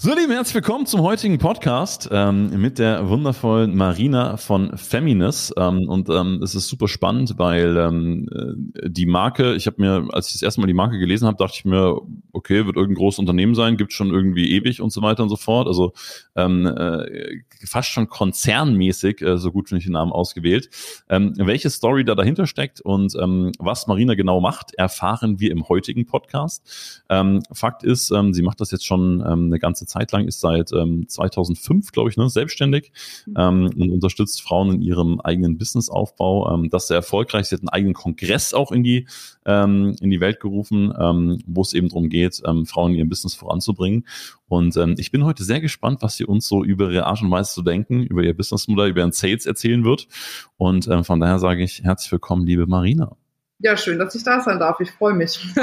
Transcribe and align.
So, 0.00 0.14
lieben, 0.14 0.30
herzlich 0.30 0.54
willkommen 0.54 0.86
zum 0.86 1.02
heutigen 1.02 1.38
Podcast 1.38 2.08
ähm, 2.12 2.50
mit 2.62 2.78
der 2.78 3.08
wundervollen 3.08 3.76
Marina 3.76 4.36
von 4.36 4.78
Feminist. 4.78 5.54
Ähm, 5.56 5.88
und 5.88 6.08
ähm, 6.08 6.40
es 6.40 6.54
ist 6.54 6.68
super 6.68 6.86
spannend, 6.86 7.34
weil 7.36 7.76
ähm, 7.76 8.28
äh, 8.32 8.90
die 8.90 9.06
Marke, 9.06 9.56
ich 9.56 9.66
habe 9.66 9.82
mir, 9.82 10.06
als 10.12 10.28
ich 10.28 10.34
das 10.34 10.42
erste 10.42 10.60
Mal 10.60 10.68
die 10.68 10.72
Marke 10.72 11.00
gelesen 11.00 11.26
habe, 11.26 11.36
dachte 11.36 11.54
ich 11.56 11.64
mir, 11.64 12.00
okay, 12.30 12.64
wird 12.64 12.76
irgendein 12.76 12.94
großes 12.94 13.18
Unternehmen 13.18 13.56
sein, 13.56 13.76
gibt 13.76 13.92
schon 13.92 14.10
irgendwie 14.10 14.52
ewig 14.52 14.80
und 14.80 14.92
so 14.92 15.02
weiter 15.02 15.24
und 15.24 15.30
so 15.30 15.36
fort. 15.36 15.66
Also 15.66 15.92
ähm, 16.36 16.64
äh, 16.64 17.42
fast 17.66 17.88
schon 17.88 18.08
konzernmäßig, 18.08 19.20
äh, 19.20 19.36
so 19.36 19.50
gut 19.50 19.68
finde 19.68 19.80
ich 19.80 19.86
den 19.86 19.94
Namen 19.94 20.12
ausgewählt. 20.12 20.70
Ähm, 21.08 21.32
welche 21.38 21.70
Story 21.70 22.04
da 22.04 22.14
dahinter 22.14 22.46
steckt 22.46 22.80
und 22.80 23.16
ähm, 23.20 23.50
was 23.58 23.88
Marina 23.88 24.14
genau 24.14 24.40
macht, 24.40 24.74
erfahren 24.74 25.40
wir 25.40 25.50
im 25.50 25.68
heutigen 25.68 26.06
Podcast. 26.06 27.02
Ähm, 27.08 27.42
Fakt 27.50 27.82
ist, 27.82 28.12
ähm, 28.12 28.32
sie 28.32 28.42
macht 28.42 28.60
das 28.60 28.70
jetzt 28.70 28.86
schon 28.86 29.24
ähm, 29.26 29.46
eine 29.46 29.58
ganze 29.58 29.87
Zeit 29.88 30.12
lang, 30.12 30.26
ist 30.26 30.40
seit 30.40 30.72
ähm, 30.72 31.08
2005, 31.08 31.92
glaube 31.92 32.10
ich, 32.10 32.16
ne, 32.16 32.28
selbstständig 32.28 32.92
mhm. 33.26 33.34
ähm, 33.36 33.70
und 33.76 33.90
unterstützt 33.90 34.42
Frauen 34.42 34.74
in 34.74 34.82
ihrem 34.82 35.20
eigenen 35.20 35.58
Businessaufbau. 35.58 36.54
Ähm, 36.54 36.70
das 36.70 36.84
ist 36.84 36.88
sehr 36.88 36.98
erfolgreich. 36.98 37.46
Sie 37.46 37.56
hat 37.56 37.62
einen 37.62 37.70
eigenen 37.70 37.94
Kongress 37.94 38.54
auch 38.54 38.72
in 38.72 38.82
die, 38.82 39.06
ähm, 39.44 39.96
in 40.00 40.10
die 40.10 40.20
Welt 40.20 40.40
gerufen, 40.40 40.92
ähm, 40.98 41.42
wo 41.46 41.62
es 41.62 41.72
eben 41.72 41.88
darum 41.88 42.08
geht, 42.08 42.42
ähm, 42.46 42.66
Frauen 42.66 42.92
in 42.92 42.98
ihrem 42.98 43.08
Business 43.08 43.34
voranzubringen. 43.34 44.06
Und 44.46 44.76
ähm, 44.76 44.94
ich 44.98 45.10
bin 45.10 45.24
heute 45.24 45.44
sehr 45.44 45.60
gespannt, 45.60 46.02
was 46.02 46.16
sie 46.16 46.24
uns 46.24 46.46
so 46.46 46.64
über 46.64 46.90
ihre 46.90 47.06
Art 47.06 47.20
und 47.22 47.30
Weise 47.30 47.52
zu 47.52 47.62
denken, 47.62 48.02
über 48.02 48.22
ihr 48.22 48.36
Businessmodell, 48.36 48.90
über 48.90 49.00
ihren 49.00 49.12
Sales 49.12 49.46
erzählen 49.46 49.84
wird. 49.84 50.08
Und 50.56 50.88
ähm, 50.88 51.04
von 51.04 51.20
daher 51.20 51.38
sage 51.38 51.62
ich 51.62 51.82
herzlich 51.82 52.12
willkommen, 52.12 52.46
liebe 52.46 52.66
Marina. 52.66 53.16
Ja, 53.60 53.76
schön, 53.76 53.98
dass 53.98 54.14
ich 54.14 54.22
da 54.22 54.40
sein 54.40 54.58
darf. 54.58 54.80
Ich 54.80 54.90
freue 54.92 55.14
mich. 55.14 55.40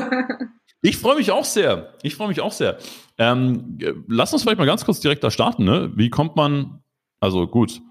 Ich 0.85 0.99
freue 0.99 1.15
mich 1.15 1.31
auch 1.31 1.45
sehr. 1.45 1.95
Ich 2.03 2.13
freue 2.13 2.27
mich 2.27 2.41
auch 2.41 2.51
sehr. 2.51 2.77
Ähm, 3.17 3.77
lass 4.07 4.33
uns 4.33 4.43
vielleicht 4.43 4.57
mal 4.57 4.65
ganz 4.65 4.85
kurz 4.85 4.99
direkt 4.99 5.23
da 5.23 5.31
starten. 5.31 5.63
Ne? 5.63 5.91
Wie 5.95 6.09
kommt 6.09 6.35
man, 6.35 6.81
also 7.19 7.47
gut, 7.47 7.81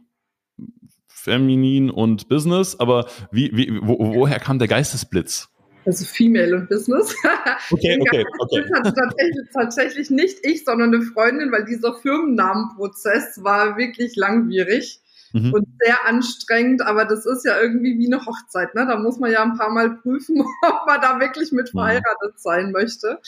feminin 1.07 1.91
und 1.91 2.29
Business, 2.29 2.79
aber 2.79 3.07
wie, 3.31 3.51
wie, 3.55 3.81
wo, 3.83 3.99
woher 3.99 4.39
kam 4.39 4.59
der 4.59 4.69
Geistesblitz? 4.69 5.49
Also 5.87 6.05
Female 6.05 6.57
und 6.57 6.69
Business. 6.69 7.15
Okay, 7.71 7.99
okay, 8.01 8.25
okay. 8.39 8.63
Das 8.69 8.79
hatte 8.79 8.95
tatsächlich, 8.95 9.49
tatsächlich 9.53 10.11
nicht 10.11 10.39
ich, 10.43 10.65
sondern 10.65 10.95
eine 10.95 11.03
Freundin, 11.03 11.51
weil 11.51 11.65
dieser 11.65 11.95
Firmennamenprozess 11.95 13.43
war 13.43 13.79
wirklich 13.79 14.17
langwierig 14.17 15.01
mhm. 15.35 15.53
und 15.53 15.67
sehr 15.85 16.07
anstrengend, 16.07 16.83
aber 16.83 17.05
das 17.05 17.27
ist 17.27 17.45
ja 17.45 17.61
irgendwie 17.61 17.99
wie 17.99 18.07
eine 18.07 18.25
Hochzeit, 18.25 18.75
ne? 18.75 18.87
Da 18.87 18.97
muss 18.97 19.19
man 19.19 19.31
ja 19.31 19.43
ein 19.43 19.59
paar 19.59 19.71
Mal 19.71 19.97
prüfen, 19.97 20.41
ob 20.63 20.87
man 20.87 21.01
da 21.01 21.21
wirklich 21.21 21.53
mit 21.53 21.75
mhm. 21.75 21.79
verheiratet 21.79 22.39
sein 22.39 22.73
möchte. 22.73 23.19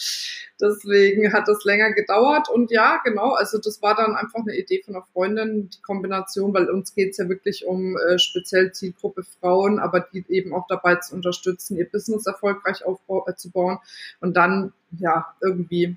Deswegen 0.61 1.33
hat 1.33 1.49
das 1.49 1.65
länger 1.65 1.93
gedauert 1.93 2.49
und 2.49 2.71
ja, 2.71 3.01
genau, 3.05 3.33
also 3.33 3.59
das 3.59 3.83
war 3.83 3.95
dann 3.95 4.17
einfach 4.17 4.41
eine 4.41 4.57
Idee 4.57 4.83
von 4.85 4.95
einer 4.95 5.05
Freundin, 5.13 5.69
die 5.69 5.83
Kombination, 5.83 6.55
weil 6.55 6.71
uns 6.71 6.95
geht's 6.95 7.19
ja 7.19 7.29
wirklich 7.29 7.67
um 7.67 7.97
äh, 7.99 8.19
speziell 8.19 8.73
Zielgruppe 8.73 9.23
Frauen, 9.41 9.79
aber 9.79 10.01
die 10.01 10.25
eben 10.29 10.55
auch 10.55 10.67
dabei 10.69 10.97
zu 10.97 11.15
unterstützen, 11.15 11.77
ihr 11.77 11.91
Business 11.91 12.27
erfolgreich 12.27 12.85
aufzubauen 12.87 13.77
äh, 13.77 14.25
und 14.25 14.37
dann, 14.37 14.73
ja, 14.99 15.35
irgendwie 15.43 15.97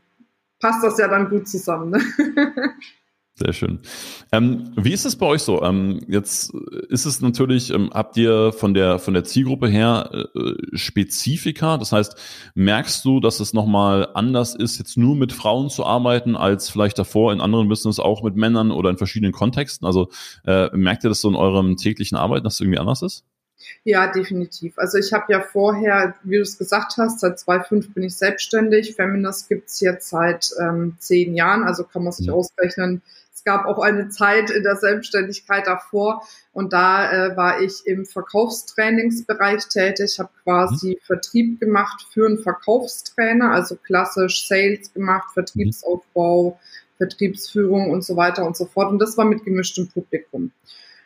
passt 0.59 0.83
das 0.83 0.97
ja 0.97 1.07
dann 1.07 1.29
gut 1.29 1.47
zusammen. 1.47 1.91
Ne? 1.91 2.01
Sehr 3.39 3.53
schön. 3.53 3.79
Ähm, 4.33 4.73
wie 4.75 4.91
ist 4.91 5.05
es 5.05 5.15
bei 5.15 5.25
euch 5.25 5.43
so? 5.43 5.63
Ähm, 5.63 6.01
jetzt 6.09 6.53
ist 6.89 7.05
es 7.05 7.21
natürlich, 7.21 7.73
ähm, 7.73 7.89
habt 7.93 8.17
ihr 8.17 8.51
von 8.51 8.73
der 8.73 8.99
von 8.99 9.13
der 9.13 9.23
Zielgruppe 9.23 9.69
her 9.69 10.27
äh, 10.35 10.53
Spezifika? 10.73 11.77
Das 11.77 11.93
heißt, 11.93 12.17
merkst 12.55 13.05
du, 13.05 13.21
dass 13.21 13.39
es 13.39 13.53
nochmal 13.53 14.09
anders 14.13 14.55
ist, 14.55 14.77
jetzt 14.77 14.97
nur 14.97 15.15
mit 15.15 15.31
Frauen 15.31 15.69
zu 15.69 15.85
arbeiten, 15.85 16.35
als 16.35 16.69
vielleicht 16.69 16.99
davor 16.99 17.31
in 17.31 17.39
anderen 17.39 17.69
Business 17.69 17.99
auch 17.99 18.23
mit 18.23 18.35
Männern 18.35 18.71
oder 18.71 18.89
in 18.89 18.97
verschiedenen 18.97 19.31
Kontexten? 19.31 19.87
Also 19.87 20.09
äh, 20.45 20.75
merkt 20.75 21.05
ihr 21.05 21.09
das 21.09 21.21
so 21.21 21.29
in 21.29 21.35
eurem 21.35 21.77
täglichen 21.77 22.17
Arbeiten, 22.17 22.43
dass 22.43 22.55
es 22.55 22.59
irgendwie 22.59 22.79
anders 22.79 23.01
ist? 23.03 23.23
Ja, 23.83 24.11
definitiv. 24.11 24.77
Also 24.77 24.97
ich 24.97 25.13
habe 25.13 25.31
ja 25.31 25.41
vorher, 25.41 26.15
wie 26.23 26.37
du 26.37 26.41
es 26.41 26.57
gesagt 26.57 26.97
hast, 26.97 27.19
seit 27.19 27.39
2005 27.39 27.93
bin 27.93 28.03
ich 28.03 28.15
selbstständig. 28.15 28.95
Feminist 28.95 29.49
gibt's 29.49 29.79
jetzt 29.79 30.09
seit 30.09 30.49
ähm, 30.59 30.95
zehn 30.99 31.35
Jahren, 31.35 31.63
also 31.63 31.83
kann 31.83 32.03
man 32.03 32.13
sich. 32.13 32.27
Mhm. 32.27 32.33
ausrechnen, 32.33 33.01
es 33.39 33.45
gab 33.45 33.65
auch 33.65 33.79
eine 33.79 34.09
Zeit 34.09 34.49
in 34.49 34.63
der 34.63 34.75
Selbstständigkeit 34.75 35.65
davor 35.65 36.27
und 36.51 36.73
da 36.73 37.09
äh, 37.09 37.37
war 37.37 37.61
ich 37.61 37.85
im 37.85 38.05
Verkaufstrainingsbereich 38.05 39.65
tätig, 39.69 40.19
habe 40.19 40.29
quasi 40.43 40.95
mhm. 40.99 41.05
Vertrieb 41.05 41.59
gemacht 41.61 42.05
für 42.11 42.25
einen 42.25 42.39
Verkaufstrainer, 42.39 43.51
also 43.51 43.77
klassisch 43.77 44.45
Sales 44.45 44.93
gemacht, 44.93 45.29
Vertriebsaufbau, 45.33 46.59
mhm. 46.59 46.97
Vertriebsführung 46.97 47.91
und 47.91 48.03
so 48.03 48.17
weiter 48.17 48.45
und 48.45 48.57
so 48.57 48.65
fort. 48.65 48.91
Und 48.91 48.99
das 48.99 49.15
war 49.15 49.23
mit 49.23 49.45
gemischtem 49.45 49.87
Publikum. 49.87 50.51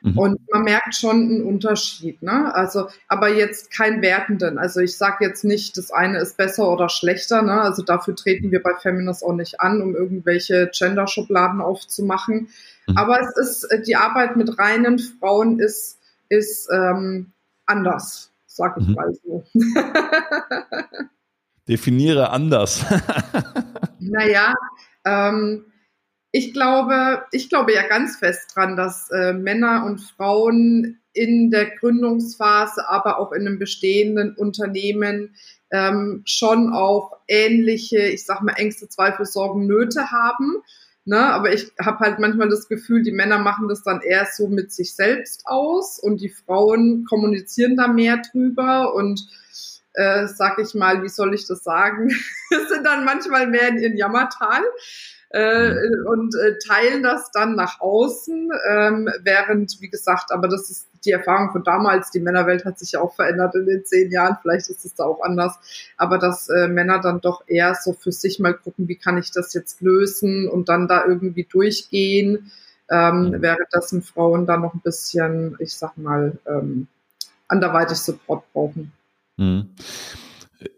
Mhm. 0.03 0.17
Und 0.17 0.51
man 0.51 0.63
merkt 0.63 0.95
schon 0.95 1.15
einen 1.15 1.43
Unterschied, 1.43 2.21
ne? 2.21 2.53
Also, 2.53 2.89
aber 3.07 3.29
jetzt 3.29 3.71
kein 3.71 4.01
wertenden. 4.01 4.57
Also 4.57 4.81
ich 4.81 4.97
sage 4.97 5.23
jetzt 5.23 5.45
nicht, 5.45 5.77
das 5.77 5.91
eine 5.91 6.19
ist 6.19 6.35
besser 6.35 6.69
oder 6.69 6.89
schlechter, 6.89 7.41
ne? 7.41 7.61
Also 7.61 7.83
dafür 7.83 8.13
treten 8.13 8.51
wir 8.51 8.61
bei 8.61 8.75
Feminist 8.81 9.23
auch 9.23 9.33
nicht 9.33 9.61
an, 9.61 9.81
um 9.81 9.95
irgendwelche 9.95 10.69
Gender-Schubladen 10.73 11.61
aufzumachen. 11.61 12.49
Mhm. 12.87 12.97
Aber 12.97 13.21
es 13.21 13.37
ist, 13.37 13.63
äh, 13.71 13.81
die 13.81 13.95
Arbeit 13.95 14.35
mit 14.35 14.59
reinen 14.59 14.99
Frauen 14.99 15.59
ist, 15.59 15.99
ist 16.27 16.67
ähm, 16.73 17.31
anders, 17.65 18.29
sag 18.45 18.77
ich 18.77 18.87
mhm. 18.89 18.95
mal 18.95 19.13
so. 19.23 19.43
Definiere 21.69 22.29
anders. 22.29 22.83
naja, 23.99 24.53
ähm, 25.05 25.63
ich 26.35 26.51
glaube, 26.51 27.23
ich 27.31 27.47
glaube 27.47 27.73
ja 27.73 27.87
ganz 27.87 28.17
fest 28.17 28.53
dran, 28.55 28.75
dass 28.75 29.09
äh, 29.11 29.33
Männer 29.33 29.85
und 29.85 29.99
Frauen 29.99 30.97
in 31.13 31.51
der 31.51 31.69
Gründungsphase, 31.77 32.89
aber 32.89 33.19
auch 33.19 33.31
in 33.33 33.45
einem 33.45 33.59
bestehenden 33.59 34.33
Unternehmen 34.35 35.35
ähm, 35.69 36.23
schon 36.25 36.73
auch 36.73 37.11
ähnliche, 37.27 37.99
ich 37.99 38.25
sag 38.25 38.41
mal, 38.41 38.53
Ängste, 38.53 38.89
Zweifel, 38.89 39.27
Sorgen, 39.27 39.67
Nöte 39.67 40.09
haben. 40.09 40.63
Ne? 41.05 41.19
Aber 41.19 41.53
ich 41.53 41.71
habe 41.79 41.99
halt 41.99 42.17
manchmal 42.17 42.49
das 42.49 42.67
Gefühl, 42.67 43.03
die 43.03 43.11
Männer 43.11 43.37
machen 43.37 43.67
das 43.67 43.83
dann 43.83 44.01
eher 44.01 44.25
so 44.25 44.47
mit 44.47 44.73
sich 44.73 44.95
selbst 44.95 45.45
aus 45.45 45.99
und 45.99 46.19
die 46.19 46.29
Frauen 46.29 47.05
kommunizieren 47.07 47.77
da 47.77 47.87
mehr 47.87 48.19
drüber 48.31 48.95
und 48.95 49.21
äh, 49.93 50.25
sag 50.25 50.57
ich 50.57 50.73
mal, 50.73 51.03
wie 51.03 51.09
soll 51.09 51.35
ich 51.35 51.45
das 51.45 51.63
sagen, 51.63 52.09
sind 52.49 52.83
dann 52.83 53.05
manchmal 53.05 53.45
mehr 53.45 53.67
in 53.67 53.77
ihren 53.77 53.97
Jammertal 53.97 54.63
äh, 55.33 55.73
und 56.05 56.35
äh, 56.35 56.59
teilen 56.59 57.01
das 57.01 57.31
dann 57.31 57.55
nach 57.55 57.81
außen, 57.81 58.51
ähm, 58.69 59.09
während, 59.23 59.81
wie 59.81 59.89
gesagt, 59.89 60.31
aber 60.31 60.47
das 60.47 60.69
ist 60.69 60.87
die 61.05 61.11
Erfahrung 61.11 61.51
von 61.51 61.63
damals, 61.63 62.11
die 62.11 62.19
Männerwelt 62.19 62.65
hat 62.65 62.77
sich 62.77 62.91
ja 62.91 63.01
auch 63.01 63.15
verändert 63.15 63.55
in 63.55 63.65
den 63.65 63.83
zehn 63.83 64.11
Jahren, 64.11 64.37
vielleicht 64.43 64.69
ist 64.69 64.85
es 64.85 64.93
da 64.93 65.05
auch 65.05 65.21
anders, 65.23 65.57
aber 65.97 66.19
dass 66.19 66.49
äh, 66.49 66.67
Männer 66.67 67.01
dann 67.01 67.19
doch 67.19 67.43
eher 67.47 67.73
so 67.73 67.93
für 67.93 68.11
sich 68.11 68.39
mal 68.39 68.53
gucken, 68.53 68.87
wie 68.87 68.95
kann 68.95 69.17
ich 69.17 69.31
das 69.31 69.55
jetzt 69.55 69.81
lösen 69.81 70.47
und 70.47 70.69
dann 70.69 70.87
da 70.87 71.03
irgendwie 71.03 71.47
durchgehen, 71.51 72.51
ähm, 72.91 73.29
mhm. 73.31 73.41
während 73.41 73.67
das 73.71 73.95
Frauen 74.13 74.45
dann 74.45 74.61
noch 74.61 74.75
ein 74.75 74.81
bisschen, 74.81 75.55
ich 75.57 75.73
sag 75.73 75.97
mal, 75.97 76.37
ähm, 76.45 76.85
anderweitig 77.47 77.97
Support 77.97 78.43
brauchen. 78.53 78.91
Mhm. 79.37 79.69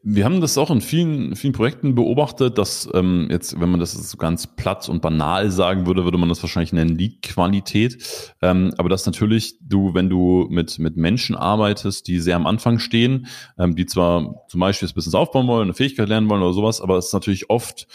Wir 0.07 0.23
haben 0.23 0.39
das 0.39 0.55
auch 0.59 0.69
in 0.69 0.81
vielen, 0.81 1.35
vielen 1.35 1.53
Projekten 1.53 1.95
beobachtet, 1.95 2.59
dass 2.59 2.88
ähm, 2.93 3.27
jetzt, 3.31 3.59
wenn 3.59 3.71
man 3.71 3.79
das 3.79 3.93
so 3.93 4.17
ganz 4.17 4.45
platt 4.45 4.88
und 4.88 5.01
banal 5.01 5.49
sagen 5.49 5.88
würde, 5.88 6.03
würde 6.03 6.19
man 6.19 6.29
das 6.29 6.43
wahrscheinlich 6.43 6.73
nennen 6.73 6.95
Lead-Qualität. 6.95 8.31
Ähm, 8.39 8.71
aber 8.77 8.88
dass 8.88 9.07
natürlich 9.07 9.57
du, 9.61 9.95
wenn 9.95 10.07
du 10.07 10.45
mit, 10.51 10.77
mit 10.77 10.95
Menschen 10.95 11.35
arbeitest, 11.35 12.07
die 12.07 12.19
sehr 12.19 12.35
am 12.35 12.45
Anfang 12.45 12.77
stehen, 12.77 13.25
ähm, 13.57 13.75
die 13.75 13.88
zwar 13.88 14.45
zum 14.47 14.59
Beispiel 14.59 14.85
das 14.85 14.93
Business 14.93 15.16
aufbauen 15.16 15.47
wollen, 15.47 15.63
eine 15.63 15.73
Fähigkeit 15.73 16.07
lernen 16.07 16.29
wollen 16.29 16.43
oder 16.43 16.53
sowas, 16.53 16.81
aber 16.81 16.99
es 16.99 17.07
ist 17.07 17.13
natürlich 17.13 17.49
oft, 17.49 17.87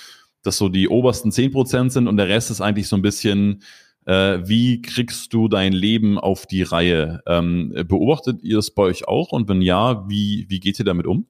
dass 0.42 0.58
so 0.58 0.68
die 0.68 0.88
obersten 0.88 1.30
zehn 1.30 1.52
Prozent 1.52 1.92
sind 1.92 2.08
und 2.08 2.16
der 2.16 2.26
Rest 2.26 2.50
ist 2.50 2.60
eigentlich 2.60 2.88
so 2.88 2.96
ein 2.96 3.02
bisschen, 3.02 3.62
äh, 4.06 4.40
wie 4.42 4.82
kriegst 4.82 5.32
du 5.32 5.46
dein 5.46 5.72
Leben 5.72 6.18
auf 6.18 6.46
die 6.46 6.64
Reihe? 6.64 7.20
Ähm, 7.28 7.72
beobachtet 7.86 8.42
ihr 8.42 8.56
das 8.56 8.72
bei 8.72 8.82
euch 8.82 9.06
auch? 9.06 9.30
Und 9.30 9.48
wenn 9.48 9.62
ja, 9.62 10.08
wie, 10.08 10.46
wie 10.48 10.58
geht 10.58 10.76
ihr 10.80 10.84
damit 10.84 11.06
um? 11.06 11.26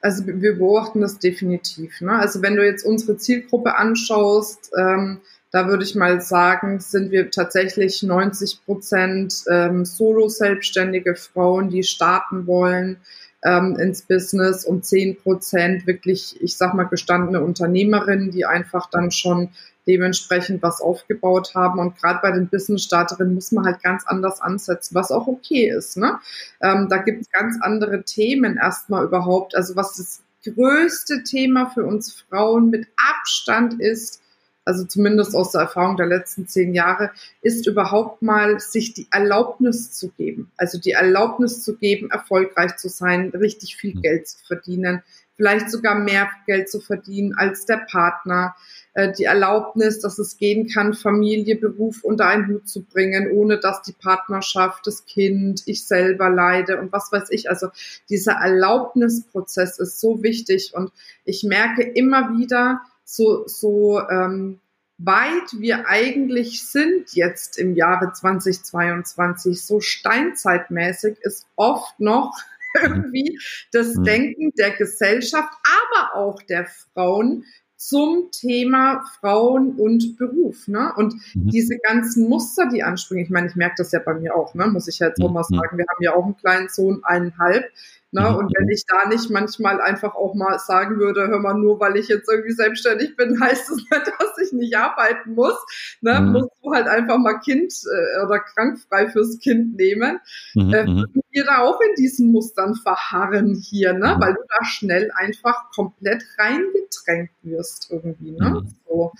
Also 0.00 0.26
wir 0.26 0.56
beobachten 0.56 1.00
das 1.00 1.18
definitiv. 1.18 2.00
Ne? 2.00 2.12
Also 2.12 2.42
wenn 2.42 2.56
du 2.56 2.64
jetzt 2.64 2.84
unsere 2.84 3.16
Zielgruppe 3.16 3.76
anschaust, 3.76 4.70
ähm, 4.78 5.20
da 5.50 5.66
würde 5.66 5.84
ich 5.84 5.94
mal 5.94 6.20
sagen, 6.20 6.78
sind 6.78 7.10
wir 7.10 7.30
tatsächlich 7.30 8.02
90 8.02 8.64
Prozent 8.66 9.44
ähm, 9.50 9.84
Solo-selbstständige 9.84 11.14
Frauen, 11.14 11.70
die 11.70 11.82
starten 11.82 12.46
wollen 12.46 12.98
ähm, 13.44 13.76
ins 13.78 14.02
Business 14.02 14.64
und 14.64 14.84
10 14.84 15.16
Prozent 15.18 15.86
wirklich, 15.86 16.36
ich 16.42 16.56
sag 16.56 16.74
mal, 16.74 16.84
gestandene 16.84 17.42
Unternehmerinnen, 17.42 18.30
die 18.30 18.44
einfach 18.44 18.90
dann 18.90 19.10
schon 19.10 19.50
dementsprechend 19.88 20.62
was 20.62 20.80
aufgebaut 20.80 21.54
haben. 21.54 21.80
Und 21.80 21.96
gerade 21.96 22.20
bei 22.22 22.30
den 22.30 22.48
Business-Starterinnen 22.48 23.34
muss 23.34 23.50
man 23.50 23.64
halt 23.64 23.82
ganz 23.82 24.06
anders 24.06 24.40
ansetzen, 24.40 24.94
was 24.94 25.10
auch 25.10 25.26
okay 25.26 25.68
ist. 25.70 25.96
Ne? 25.96 26.18
Ähm, 26.60 26.88
da 26.88 26.98
gibt 26.98 27.22
es 27.22 27.30
ganz 27.30 27.56
andere 27.60 28.04
Themen 28.04 28.58
erstmal 28.58 29.04
überhaupt. 29.04 29.56
Also 29.56 29.74
was 29.74 29.96
das 29.96 30.22
größte 30.44 31.24
Thema 31.24 31.70
für 31.70 31.84
uns 31.84 32.12
Frauen 32.28 32.70
mit 32.70 32.86
Abstand 32.96 33.80
ist, 33.80 34.20
also 34.68 34.84
zumindest 34.84 35.34
aus 35.34 35.52
der 35.52 35.62
Erfahrung 35.62 35.96
der 35.96 36.06
letzten 36.06 36.46
zehn 36.46 36.74
Jahre, 36.74 37.10
ist 37.40 37.66
überhaupt 37.66 38.20
mal 38.20 38.60
sich 38.60 38.92
die 38.92 39.08
Erlaubnis 39.10 39.92
zu 39.92 40.10
geben. 40.10 40.52
Also 40.58 40.78
die 40.78 40.90
Erlaubnis 40.90 41.62
zu 41.64 41.76
geben, 41.76 42.10
erfolgreich 42.10 42.76
zu 42.76 42.90
sein, 42.90 43.30
richtig 43.30 43.76
viel 43.76 43.94
hm. 43.94 44.02
Geld 44.02 44.28
zu 44.28 44.44
verdienen, 44.46 45.02
vielleicht 45.38 45.70
sogar 45.70 45.94
mehr 45.94 46.28
Geld 46.46 46.68
zu 46.68 46.80
verdienen 46.80 47.32
als 47.36 47.64
der 47.64 47.86
Partner, 47.88 48.56
äh, 48.94 49.12
die 49.12 49.24
Erlaubnis, 49.24 50.00
dass 50.00 50.18
es 50.18 50.36
gehen 50.36 50.68
kann, 50.68 50.94
Familie, 50.94 51.54
Beruf 51.54 52.02
unter 52.02 52.26
einen 52.26 52.48
Hut 52.48 52.68
zu 52.68 52.82
bringen, 52.82 53.30
ohne 53.30 53.58
dass 53.58 53.82
die 53.82 53.92
Partnerschaft, 53.92 54.84
das 54.84 55.06
Kind, 55.06 55.62
ich 55.66 55.86
selber 55.86 56.28
leide 56.28 56.80
und 56.80 56.92
was 56.92 57.12
weiß 57.12 57.30
ich. 57.30 57.48
Also 57.48 57.68
dieser 58.10 58.32
Erlaubnisprozess 58.32 59.78
ist 59.78 60.00
so 60.00 60.24
wichtig 60.24 60.72
und 60.74 60.90
ich 61.24 61.44
merke 61.44 61.82
immer 61.82 62.36
wieder, 62.36 62.80
so, 63.04 63.46
so 63.46 64.00
ähm, 64.10 64.58
weit 64.98 65.52
wir 65.56 65.86
eigentlich 65.86 66.66
sind 66.66 67.14
jetzt 67.14 67.58
im 67.58 67.76
Jahre 67.76 68.12
2022, 68.12 69.64
so 69.64 69.80
steinzeitmäßig 69.80 71.18
ist 71.20 71.46
oft 71.54 72.00
noch 72.00 72.34
irgendwie 72.82 73.38
das 73.72 73.94
mhm. 73.94 74.04
Denken 74.04 74.52
der 74.58 74.70
Gesellschaft, 74.72 75.52
aber 75.64 76.16
auch 76.16 76.42
der 76.42 76.66
Frauen 76.66 77.44
zum 77.78 78.30
Thema 78.32 79.04
Frauen 79.20 79.76
und 79.76 80.18
Beruf. 80.18 80.66
Ne? 80.66 80.92
Und 80.96 81.14
mhm. 81.34 81.48
diese 81.48 81.78
ganzen 81.78 82.28
Muster, 82.28 82.68
die 82.68 82.82
anspringen, 82.82 83.24
ich 83.24 83.30
meine, 83.30 83.46
ich 83.46 83.54
merke 83.54 83.76
das 83.78 83.92
ja 83.92 84.00
bei 84.04 84.14
mir 84.14 84.34
auch, 84.34 84.54
ne? 84.54 84.66
muss 84.66 84.88
ich 84.88 84.98
ja 84.98 85.08
jetzt 85.08 85.22
auch 85.22 85.30
mal 85.30 85.44
mhm. 85.48 85.56
sagen, 85.56 85.78
wir 85.78 85.86
haben 85.88 86.02
ja 86.02 86.14
auch 86.14 86.24
einen 86.24 86.36
kleinen 86.36 86.68
Sohn, 86.68 87.00
eineinhalb. 87.04 87.70
Ne? 88.10 88.22
Mhm. 88.22 88.36
Und 88.36 88.52
wenn 88.56 88.68
ich 88.70 88.84
da 88.86 89.06
nicht 89.06 89.30
manchmal 89.30 89.80
einfach 89.80 90.14
auch 90.14 90.34
mal 90.34 90.58
sagen 90.58 90.98
würde, 90.98 91.28
hör 91.28 91.40
mal, 91.40 91.54
nur 91.54 91.78
weil 91.78 91.96
ich 91.96 92.08
jetzt 92.08 92.28
irgendwie 92.30 92.52
selbstständig 92.52 93.16
bin, 93.16 93.40
heißt 93.40 93.70
es 93.70 93.76
nicht, 93.76 93.90
dass 93.92 94.38
ich 94.42 94.52
nicht 94.52 94.76
arbeiten 94.76 95.34
muss. 95.34 95.56
Ne? 96.00 96.20
Mhm. 96.20 96.32
Musst 96.32 96.50
du 96.62 96.72
halt 96.72 96.86
einfach 96.86 97.18
mal 97.18 97.38
Kind 97.40 97.72
äh, 97.72 98.24
oder 98.24 98.40
krankfrei 98.40 99.08
fürs 99.08 99.38
Kind 99.40 99.76
nehmen. 99.76 100.20
Mhm. 100.54 100.74
Äh, 100.74 100.86
mhm. 100.86 101.06
wir 101.30 101.44
da 101.44 101.58
auch 101.58 101.80
in 101.80 101.94
diesen 101.96 102.32
Mustern 102.32 102.74
verharren 102.74 103.54
hier, 103.54 103.92
ne? 103.92 104.14
Mhm. 104.16 104.20
weil 104.20 104.34
du 104.34 104.40
da 104.48 104.64
schnell 104.64 105.10
einfach 105.14 105.70
komplett 105.70 106.24
reingedrängt 106.38 107.30
wirst 107.42 107.90
irgendwie. 107.90 108.32
Ne? 108.32 108.50
Mhm. 108.50 108.68
So. 108.86 109.12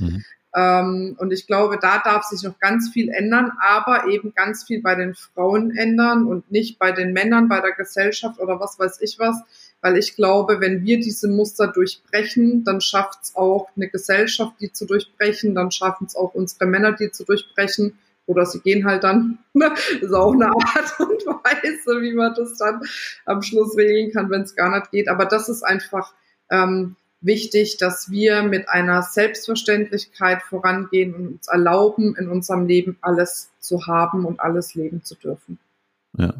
Ähm, 0.54 1.14
und 1.18 1.32
ich 1.32 1.46
glaube, 1.46 1.78
da 1.80 1.98
darf 1.98 2.24
sich 2.24 2.42
noch 2.42 2.58
ganz 2.58 2.90
viel 2.90 3.10
ändern, 3.10 3.52
aber 3.60 4.06
eben 4.06 4.32
ganz 4.34 4.64
viel 4.64 4.80
bei 4.80 4.94
den 4.94 5.14
Frauen 5.14 5.76
ändern 5.76 6.26
und 6.26 6.50
nicht 6.50 6.78
bei 6.78 6.92
den 6.92 7.12
Männern, 7.12 7.48
bei 7.48 7.60
der 7.60 7.72
Gesellschaft 7.72 8.40
oder 8.40 8.58
was 8.58 8.78
weiß 8.78 9.00
ich 9.02 9.18
was. 9.18 9.42
Weil 9.80 9.96
ich 9.96 10.16
glaube, 10.16 10.60
wenn 10.60 10.84
wir 10.84 10.98
diese 10.98 11.28
Muster 11.28 11.68
durchbrechen, 11.68 12.64
dann 12.64 12.80
schafft 12.80 13.20
es 13.22 13.36
auch 13.36 13.68
eine 13.76 13.88
Gesellschaft, 13.88 14.54
die 14.60 14.72
zu 14.72 14.86
durchbrechen, 14.86 15.54
dann 15.54 15.70
schaffen 15.70 16.06
es 16.06 16.16
auch 16.16 16.34
unsere 16.34 16.66
Männer, 16.66 16.92
die 16.92 17.10
zu 17.10 17.24
durchbrechen. 17.24 17.98
Oder 18.26 18.44
sie 18.44 18.60
gehen 18.60 18.84
halt 18.84 19.04
dann. 19.04 19.38
Ne? 19.54 19.70
Das 19.70 20.02
ist 20.02 20.12
auch 20.12 20.32
eine 20.32 20.46
Art 20.46 21.00
und 21.00 21.26
Weise, 21.26 22.00
wie 22.00 22.12
man 22.12 22.32
das 22.34 22.56
dann 22.58 22.80
am 23.24 23.42
Schluss 23.42 23.76
regeln 23.76 24.12
kann, 24.12 24.30
wenn 24.30 24.42
es 24.42 24.54
gar 24.54 24.70
nicht 24.70 24.92
geht. 24.92 25.08
Aber 25.08 25.24
das 25.24 25.48
ist 25.48 25.62
einfach 25.64 26.12
ähm, 26.50 26.94
wichtig, 27.20 27.76
dass 27.78 28.10
wir 28.10 28.42
mit 28.42 28.68
einer 28.68 29.02
Selbstverständlichkeit 29.02 30.42
vorangehen 30.42 31.14
und 31.14 31.26
uns 31.28 31.48
erlauben, 31.48 32.16
in 32.16 32.28
unserem 32.28 32.66
Leben 32.66 32.96
alles 33.00 33.50
zu 33.58 33.86
haben 33.86 34.24
und 34.24 34.40
alles 34.40 34.74
leben 34.74 35.02
zu 35.02 35.14
dürfen. 35.14 35.58
Ja. 36.16 36.34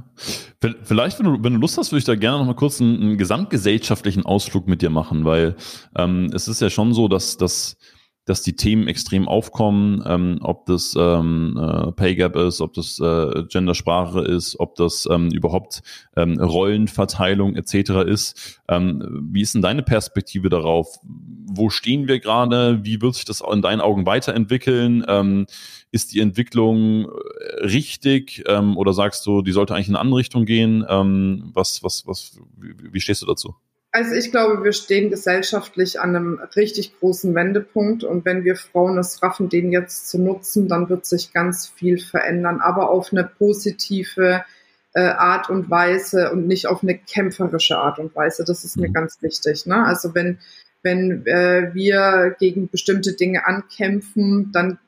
Vielleicht, 0.83 1.19
wenn 1.19 1.27
du, 1.27 1.45
wenn 1.45 1.53
du 1.53 1.61
Lust 1.61 1.79
hast, 1.79 1.93
würde 1.93 1.99
ich 1.99 2.05
da 2.05 2.15
gerne 2.15 2.39
noch 2.39 2.47
mal 2.47 2.55
kurz 2.55 2.81
einen, 2.81 3.01
einen 3.01 3.19
gesamtgesellschaftlichen 3.19 4.25
Ausflug 4.25 4.67
mit 4.67 4.83
dir 4.83 4.91
machen, 4.91 5.25
weil 5.25 5.57
ähm, 5.97 6.31
es 6.35 6.49
ist 6.49 6.61
ja 6.61 6.71
schon 6.71 6.95
so, 6.95 7.07
dass, 7.07 7.37
dass 7.37 7.77
dass 8.29 8.43
die 8.43 8.57
Themen 8.57 8.89
extrem 8.89 9.27
aufkommen, 9.27 10.05
ähm, 10.07 10.39
ob 10.43 10.67
das 10.67 10.95
ähm, 10.99 11.57
äh, 11.59 11.93
Pay 11.93 12.15
Gap 12.15 12.37
ist, 12.37 12.61
ob 12.61 12.75
das 12.75 13.01
äh, 13.01 13.45
Gendersprache 13.49 14.21
ist, 14.21 14.61
ob 14.61 14.75
das 14.75 15.09
ähm, 15.11 15.31
überhaupt 15.31 15.83
ähm, 16.15 16.39
Rollenverteilung 16.39 17.57
etc. 17.57 18.05
ist. 18.07 18.61
Ähm, 18.69 19.29
wie 19.33 19.41
ist 19.41 19.55
denn 19.55 19.63
deine 19.63 19.83
Perspektive 19.83 20.51
darauf? 20.51 20.99
Wo 21.03 21.71
stehen 21.71 22.07
wir 22.07 22.21
gerade? 22.21 22.85
Wie 22.85 23.01
wird 23.01 23.15
sich 23.15 23.25
das 23.25 23.41
in 23.41 23.63
deinen 23.63 23.81
Augen 23.81 24.05
weiterentwickeln? 24.05 25.07
Ähm, 25.09 25.47
ist 25.91 26.13
die 26.13 26.21
Entwicklung 26.21 27.07
äh, 27.07 27.65
richtig 27.65 28.45
ähm, 28.47 28.77
oder 28.77 28.93
sagst 28.93 29.25
du, 29.27 29.41
die 29.41 29.53
sollte 29.53 29.75
eigentlich 29.75 29.89
in 29.89 29.95
eine 29.95 30.03
andere 30.03 30.19
Richtung 30.19 30.45
gehen? 30.45 30.85
Ähm, 30.87 31.51
was, 31.55 31.83
was, 31.83 32.07
was, 32.07 32.39
wie, 32.59 32.75
wie 32.93 33.01
stehst 33.01 33.23
du 33.23 33.27
dazu? 33.27 33.55
Also 33.91 34.15
ich 34.15 34.31
glaube, 34.31 34.63
wir 34.65 34.73
stehen 34.73 35.11
gesellschaftlich 35.11 35.99
an 35.99 36.15
einem 36.15 36.41
richtig 36.57 36.99
großen 36.99 37.35
Wendepunkt 37.35 38.05
und 38.05 38.25
wenn 38.27 38.45
wir 38.45 38.55
Frauen 38.55 38.99
es 38.99 39.23
raffen, 39.23 39.49
den 39.49 39.73
jetzt 39.73 40.09
zu 40.09 40.19
nutzen, 40.19 40.69
dann 40.69 40.91
wird 40.91 41.07
sich 41.07 41.33
ganz 41.33 41.67
viel 41.67 41.99
verändern, 41.99 42.61
aber 42.61 42.91
auf 42.91 43.13
eine 43.13 43.25
positive 43.25 44.45
äh, 44.93 45.01
Art 45.01 45.49
und 45.49 45.71
Weise 45.71 46.31
und 46.33 46.47
nicht 46.47 46.67
auf 46.67 46.83
eine 46.83 46.99
kämpferische 46.99 47.79
Art 47.79 47.99
und 47.99 48.15
Weise. 48.15 48.45
Das 48.45 48.65
ist 48.65 48.77
mir 48.77 48.89
mhm. 48.91 48.95
ganz 48.95 49.23
wichtig. 49.23 49.65
Ne? 49.65 49.85
Also 49.85 50.15
wenn 50.15 50.39
wenn 50.83 51.27
äh, 51.27 51.75
wir 51.75 52.37
gegen 52.39 52.69
bestimmte 52.69 53.15
Dinge 53.15 53.47
ankämpfen, 53.47 54.53
dann 54.53 54.79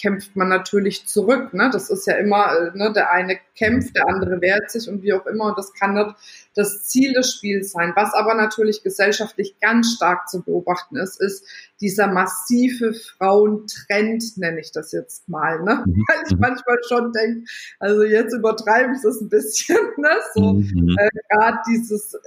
kämpft 0.00 0.36
man 0.36 0.48
natürlich 0.48 1.06
zurück. 1.06 1.54
Ne? 1.54 1.70
Das 1.72 1.90
ist 1.90 2.06
ja 2.06 2.14
immer, 2.14 2.52
äh, 2.52 2.76
ne, 2.76 2.92
der 2.92 3.10
eine 3.10 3.38
kämpft, 3.56 3.96
der 3.96 4.08
andere 4.08 4.40
wehrt 4.40 4.70
sich 4.70 4.88
und 4.88 5.02
wie 5.02 5.12
auch 5.12 5.26
immer. 5.26 5.46
Und 5.46 5.58
das 5.58 5.72
kann 5.72 5.94
nicht 5.94 6.14
das 6.54 6.84
Ziel 6.84 7.12
des 7.12 7.34
Spiels 7.34 7.72
sein. 7.72 7.92
Was 7.96 8.14
aber 8.14 8.34
natürlich 8.34 8.82
gesellschaftlich 8.82 9.56
ganz 9.60 9.92
stark 9.94 10.28
zu 10.28 10.42
beobachten 10.42 10.96
ist, 10.96 11.20
ist 11.20 11.46
dieser 11.80 12.08
massive 12.08 12.94
Frauentrend, 12.94 14.36
nenne 14.36 14.60
ich 14.60 14.72
das 14.72 14.92
jetzt 14.92 15.28
mal. 15.28 15.62
Ne? 15.62 15.84
Mhm. 15.86 16.04
Weil 16.08 16.22
ich 16.28 16.36
manchmal 16.38 16.78
schon 16.88 17.12
denke, 17.12 17.44
also 17.80 18.02
jetzt 18.02 18.34
übertreibe 18.34 18.92
ich 18.94 19.02
das 19.02 19.20
ein 19.20 19.28
bisschen. 19.28 19.76
Ne? 19.98 20.10
So 20.34 20.52
mhm. 20.52 20.94
äh, 20.98 21.08
gerade 21.30 21.58
dieses 21.68 22.14
äh, 22.14 22.18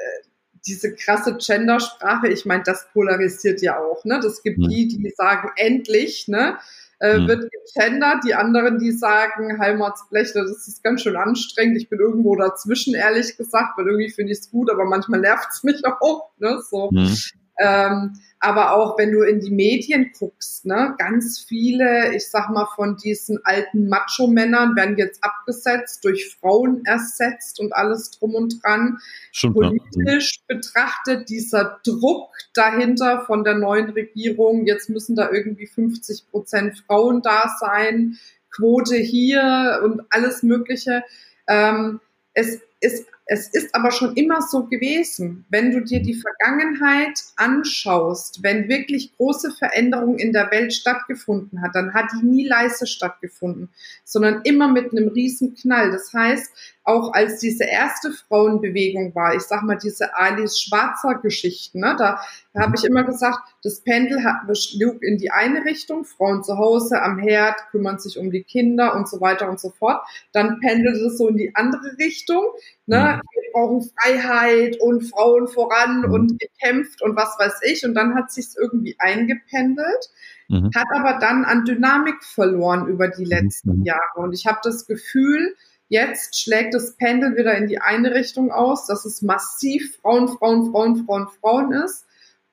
diese 0.65 0.93
krasse 0.93 1.37
Gendersprache, 1.37 2.27
ich 2.27 2.45
meine, 2.45 2.63
das 2.63 2.87
polarisiert 2.93 3.61
ja 3.61 3.79
auch. 3.79 4.03
Ne? 4.05 4.19
Das 4.21 4.43
gibt 4.43 4.59
mhm. 4.59 4.69
die, 4.69 4.87
die 4.87 5.13
sagen 5.15 5.49
endlich, 5.55 6.27
ne? 6.27 6.57
Äh, 6.99 7.17
mhm. 7.17 7.27
wird 7.27 7.49
gegendert. 7.51 8.23
Die 8.25 8.35
anderen, 8.35 8.79
die 8.79 8.91
sagen, 8.91 9.59
Heimatsblechle, 9.59 10.41
das 10.41 10.67
ist 10.67 10.83
ganz 10.83 11.01
schön 11.01 11.15
anstrengend. 11.15 11.77
Ich 11.77 11.89
bin 11.89 11.99
irgendwo 11.99 12.35
dazwischen, 12.35 12.93
ehrlich 12.93 13.37
gesagt, 13.37 13.77
weil 13.77 13.87
irgendwie 13.87 14.09
finde 14.09 14.33
ich 14.33 14.39
es 14.39 14.51
gut, 14.51 14.69
aber 14.69 14.85
manchmal 14.85 15.19
nervt 15.19 15.47
es 15.51 15.63
mich 15.63 15.81
auch. 16.01 16.29
Ne? 16.37 16.61
So. 16.69 16.89
Mhm. 16.91 17.17
Ähm, 17.59 18.13
aber 18.41 18.73
auch 18.73 18.97
wenn 18.97 19.11
du 19.11 19.23
in 19.23 19.41
die 19.41 19.51
Medien 19.51 20.11
guckst, 20.17 20.65
ne, 20.65 20.95
ganz 20.97 21.39
viele, 21.39 22.15
ich 22.15 22.29
sag 22.29 22.49
mal, 22.49 22.67
von 22.73 22.95
diesen 22.95 23.39
alten 23.43 23.89
Macho-Männern 23.89 24.77
werden 24.77 24.97
jetzt 24.97 25.21
abgesetzt, 25.21 26.05
durch 26.05 26.37
Frauen 26.39 26.85
ersetzt 26.85 27.59
und 27.59 27.73
alles 27.73 28.11
drum 28.11 28.35
und 28.35 28.63
dran. 28.63 28.99
Schon 29.33 29.53
Politisch 29.53 30.39
ja. 30.47 30.55
betrachtet 30.55 31.29
dieser 31.29 31.79
Druck 31.83 32.29
dahinter 32.53 33.25
von 33.25 33.43
der 33.43 33.55
neuen 33.55 33.89
Regierung, 33.89 34.65
jetzt 34.65 34.89
müssen 34.89 35.17
da 35.17 35.29
irgendwie 35.29 35.67
50 35.67 36.31
Prozent 36.31 36.81
Frauen 36.87 37.21
da 37.21 37.53
sein, 37.59 38.17
Quote 38.55 38.95
hier 38.95 39.81
und 39.83 40.01
alles 40.09 40.43
Mögliche. 40.43 41.03
Ähm, 41.47 41.99
es 42.33 42.61
ist 42.79 43.05
es 43.31 43.47
ist 43.47 43.75
aber 43.75 43.91
schon 43.91 44.15
immer 44.15 44.41
so 44.41 44.65
gewesen. 44.65 45.45
Wenn 45.49 45.69
du 45.69 45.81
dir 45.81 46.01
die 46.01 46.15
Vergangenheit 46.15 47.21
anschaust, 47.35 48.41
wenn 48.41 48.67
wirklich 48.67 49.15
große 49.17 49.51
Veränderung 49.51 50.17
in 50.17 50.33
der 50.33 50.49
Welt 50.49 50.73
stattgefunden 50.73 51.61
hat, 51.61 51.75
dann 51.75 51.93
hat 51.93 52.05
die 52.11 52.25
nie 52.25 52.47
leise 52.47 52.87
stattgefunden, 52.87 53.69
sondern 54.03 54.41
immer 54.45 54.67
mit 54.67 54.91
einem 54.91 55.09
riesen 55.09 55.53
Knall. 55.53 55.91
Das 55.91 56.11
heißt, 56.11 56.51
auch 56.89 57.13
als 57.13 57.39
diese 57.39 57.65
erste 57.65 58.11
Frauenbewegung 58.11 59.13
war, 59.13 59.35
ich 59.35 59.43
sag 59.43 59.61
mal 59.61 59.75
diese 59.75 60.15
Alice 60.17 60.59
Schwarzer 60.59 61.19
Geschichten, 61.21 61.81
ne, 61.81 61.95
da, 61.99 62.19
da 62.53 62.61
habe 62.61 62.73
ich 62.75 62.83
immer 62.83 63.03
gesagt, 63.03 63.37
das 63.61 63.81
Pendel 63.81 64.19
schlug 64.55 65.03
in 65.03 65.19
die 65.19 65.29
eine 65.29 65.65
Richtung, 65.65 66.03
Frauen 66.03 66.43
zu 66.43 66.57
Hause 66.57 66.99
am 67.03 67.19
Herd 67.19 67.57
kümmern 67.69 67.99
sich 67.99 68.17
um 68.17 68.31
die 68.31 68.41
Kinder 68.41 68.95
und 68.95 69.07
so 69.07 69.21
weiter 69.21 69.49
und 69.49 69.59
so 69.59 69.69
fort. 69.69 70.01
Dann 70.31 70.59
pendelte 70.61 71.05
es 71.05 71.19
so 71.19 71.27
in 71.27 71.37
die 71.37 71.55
andere 71.55 71.95
Richtung, 71.99 72.43
ne, 72.89 73.21
mhm. 73.21 73.41
wir 73.41 73.51
brauchen 73.53 73.89
Freiheit 73.97 74.77
und 74.81 75.03
Frauen 75.03 75.47
voran 75.47 76.01
mhm. 76.01 76.11
und 76.11 76.39
gekämpft 76.39 77.01
und 77.01 77.15
was 77.15 77.35
weiß 77.39 77.61
ich. 77.63 77.85
Und 77.85 77.93
dann 77.95 78.15
hat 78.15 78.31
sich 78.31 78.47
irgendwie 78.59 78.95
eingependelt. 78.99 80.09
Mhm. 80.51 80.71
hat 80.75 80.87
aber 80.95 81.19
dann 81.19 81.45
an 81.45 81.63
Dynamik 81.63 82.23
verloren 82.23 82.87
über 82.87 83.07
die 83.07 83.25
letzten 83.25 83.79
mhm. 83.79 83.85
Jahre. 83.85 84.17
Und 84.17 84.33
ich 84.33 84.47
habe 84.47 84.59
das 84.63 84.87
Gefühl, 84.87 85.55
Jetzt 85.91 86.39
schlägt 86.39 86.75
das 86.75 86.95
Pendel 86.97 87.35
wieder 87.35 87.57
in 87.57 87.65
die 87.65 87.81
eine 87.81 88.13
Richtung 88.13 88.51
aus, 88.51 88.85
dass 88.85 89.05
es 89.05 89.23
massiv 89.23 89.97
Frauen, 89.99 90.27
Frauen, 90.27 90.69
Frauen, 90.69 91.03
Frauen, 91.03 91.27
Frauen 91.41 91.71
ist 91.71 92.05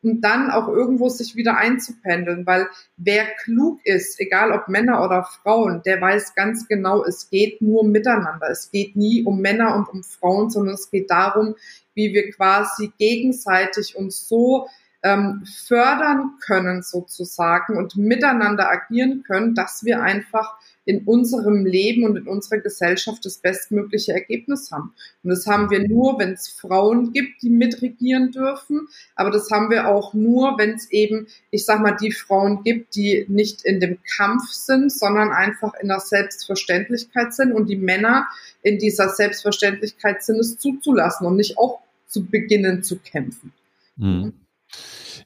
und 0.06 0.20
dann 0.20 0.50
auch 0.50 0.68
irgendwo 0.68 1.08
sich 1.08 1.34
wieder 1.34 1.56
einzupendeln, 1.56 2.46
weil 2.46 2.68
wer 2.96 3.26
klug 3.42 3.80
ist, 3.84 4.20
egal 4.20 4.52
ob 4.52 4.68
Männer 4.68 5.04
oder 5.04 5.25
Frauen, 5.25 5.82
der 5.84 6.00
weiß 6.00 6.34
ganz 6.34 6.68
genau, 6.68 7.04
es 7.04 7.28
geht 7.28 7.60
nur 7.60 7.84
miteinander. 7.84 8.48
Es 8.48 8.70
geht 8.70 8.94
nie 8.94 9.25
um 9.25 9.40
Männer 9.40 9.75
und 9.75 9.88
um 9.88 10.04
Frauen, 10.04 10.48
sondern 10.48 10.75
es 10.75 10.90
geht 10.90 11.10
darum, 11.10 11.56
wie 11.94 12.14
wir 12.14 12.30
quasi 12.30 12.92
gegenseitig 12.98 13.96
uns 13.96 14.28
so 14.28 14.68
ähm, 15.02 15.44
fördern 15.66 16.38
können 16.44 16.82
sozusagen 16.82 17.76
und 17.76 17.96
miteinander 17.96 18.70
agieren 18.70 19.25
können, 19.26 19.54
dass 19.54 19.84
wir 19.84 20.02
einfach 20.02 20.56
in 20.86 21.04
unserem 21.04 21.66
Leben 21.66 22.04
und 22.04 22.16
in 22.16 22.28
unserer 22.28 22.60
Gesellschaft 22.60 23.24
das 23.24 23.38
bestmögliche 23.38 24.12
Ergebnis 24.12 24.70
haben. 24.70 24.94
Und 25.22 25.30
das 25.30 25.46
haben 25.46 25.68
wir 25.68 25.86
nur, 25.86 26.18
wenn 26.18 26.32
es 26.32 26.48
Frauen 26.48 27.12
gibt, 27.12 27.42
die 27.42 27.50
mitregieren 27.50 28.30
dürfen. 28.30 28.88
Aber 29.16 29.30
das 29.30 29.50
haben 29.50 29.68
wir 29.68 29.88
auch 29.88 30.14
nur, 30.14 30.56
wenn 30.58 30.70
es 30.70 30.90
eben, 30.92 31.26
ich 31.50 31.64
sag 31.64 31.80
mal, 31.80 31.96
die 32.00 32.12
Frauen 32.12 32.62
gibt, 32.62 32.94
die 32.94 33.26
nicht 33.28 33.64
in 33.64 33.80
dem 33.80 33.98
Kampf 34.16 34.48
sind, 34.50 34.92
sondern 34.92 35.32
einfach 35.32 35.74
in 35.82 35.88
der 35.88 36.00
Selbstverständlichkeit 36.00 37.34
sind 37.34 37.52
und 37.52 37.68
die 37.68 37.76
Männer 37.76 38.28
in 38.62 38.78
dieser 38.78 39.08
Selbstverständlichkeit 39.08 40.22
sind, 40.22 40.38
es 40.38 40.56
zuzulassen 40.56 41.26
und 41.26 41.36
nicht 41.36 41.58
auch 41.58 41.80
zu 42.06 42.24
beginnen 42.24 42.84
zu 42.84 42.98
kämpfen. 42.98 43.52
Mhm. 43.96 44.32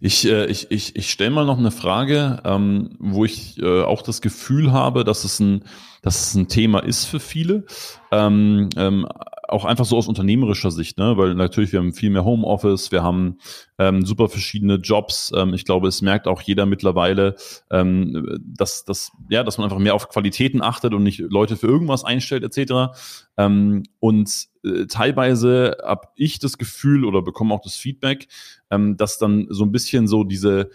Ich, 0.01 0.27
äh, 0.27 0.47
ich, 0.47 0.71
ich, 0.71 0.97
ich 0.97 1.11
stelle 1.11 1.31
mal 1.31 1.45
noch 1.45 1.59
eine 1.59 1.71
Frage, 1.71 2.41
ähm, 2.45 2.97
wo 2.99 3.25
ich 3.25 3.59
äh, 3.59 3.83
auch 3.83 4.03
das 4.03 4.23
Gefühl 4.23 4.73
habe, 4.73 5.05
dass 5.05 5.25
es 5.25 5.41
ein, 5.41 5.63
dass 6.03 6.21
es 6.21 6.35
ein 6.35 6.49
Thema 6.49 6.81
ist 6.81 7.05
für 7.05 7.21
viele. 7.21 7.65
Ähm, 8.11 8.71
ähm, 8.77 9.07
auch 9.51 9.65
einfach 9.65 9.85
so 9.85 9.97
aus 9.97 10.09
unternehmerischer 10.09 10.71
Sicht, 10.71 10.99
ne? 10.99 11.17
weil 11.17 11.35
natürlich 11.35 11.73
wir 11.73 11.81
haben 11.81 11.93
viel 11.93 12.11
mehr 12.11 12.25
Homeoffice, 12.25 12.93
wir 12.93 13.03
haben 13.03 13.39
ähm, 13.79 14.05
super 14.05 14.29
verschiedene 14.29 14.77
Jobs. 14.77 15.33
Ähm, 15.35 15.55
ich 15.55 15.65
glaube, 15.65 15.89
es 15.89 16.03
merkt 16.03 16.27
auch 16.27 16.43
jeder 16.43 16.67
mittlerweile, 16.67 17.35
ähm, 17.71 18.39
dass, 18.43 18.85
dass, 18.85 19.13
ja, 19.29 19.43
dass 19.43 19.59
man 19.59 19.65
einfach 19.65 19.79
mehr 19.79 19.95
auf 19.95 20.09
Qualitäten 20.09 20.63
achtet 20.63 20.95
und 20.95 21.03
nicht 21.03 21.19
Leute 21.19 21.57
für 21.57 21.67
irgendwas 21.67 22.05
einstellt 22.05 22.45
etc. 22.45 22.97
Ähm, 23.37 23.83
und 23.99 24.49
äh, 24.65 24.87
teilweise 24.87 25.79
habe 25.85 26.09
ich 26.17 26.39
das 26.39 26.59
Gefühl 26.59 27.05
oder 27.05 27.23
bekomme 27.23 27.55
auch 27.55 27.63
das 27.63 27.77
Feedback, 27.77 28.29
ähm, 28.71 28.97
dass 28.97 29.19
dann 29.19 29.47
so 29.51 29.65
ein 29.65 29.73
bisschen 29.73 30.09
so 30.09 30.25
diese 30.25 30.71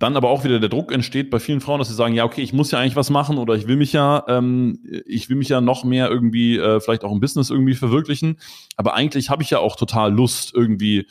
dann 0.00 0.16
aber 0.16 0.30
auch 0.30 0.44
wieder 0.44 0.58
der 0.58 0.70
Druck 0.70 0.92
entsteht 0.92 1.30
bei 1.30 1.38
vielen 1.38 1.60
Frauen, 1.60 1.78
dass 1.78 1.88
sie 1.88 1.94
sagen, 1.94 2.14
ja, 2.14 2.24
okay, 2.24 2.40
ich 2.40 2.54
muss 2.54 2.70
ja 2.70 2.78
eigentlich 2.78 2.96
was 2.96 3.10
machen 3.10 3.36
oder 3.36 3.54
ich 3.54 3.68
will 3.68 3.76
mich 3.76 3.92
ja, 3.92 4.24
ähm, 4.28 4.80
ich 5.04 5.28
will 5.28 5.36
mich 5.36 5.50
ja 5.50 5.60
noch 5.60 5.84
mehr 5.84 6.10
irgendwie, 6.10 6.56
äh, 6.56 6.80
vielleicht 6.80 7.04
auch 7.04 7.12
im 7.12 7.20
Business 7.20 7.50
irgendwie 7.50 7.74
verwirklichen. 7.74 8.38
Aber 8.76 8.94
eigentlich 8.94 9.28
habe 9.28 9.42
ich 9.42 9.50
ja 9.50 9.58
auch 9.58 9.76
total 9.76 10.12
Lust, 10.12 10.54
irgendwie 10.54 11.06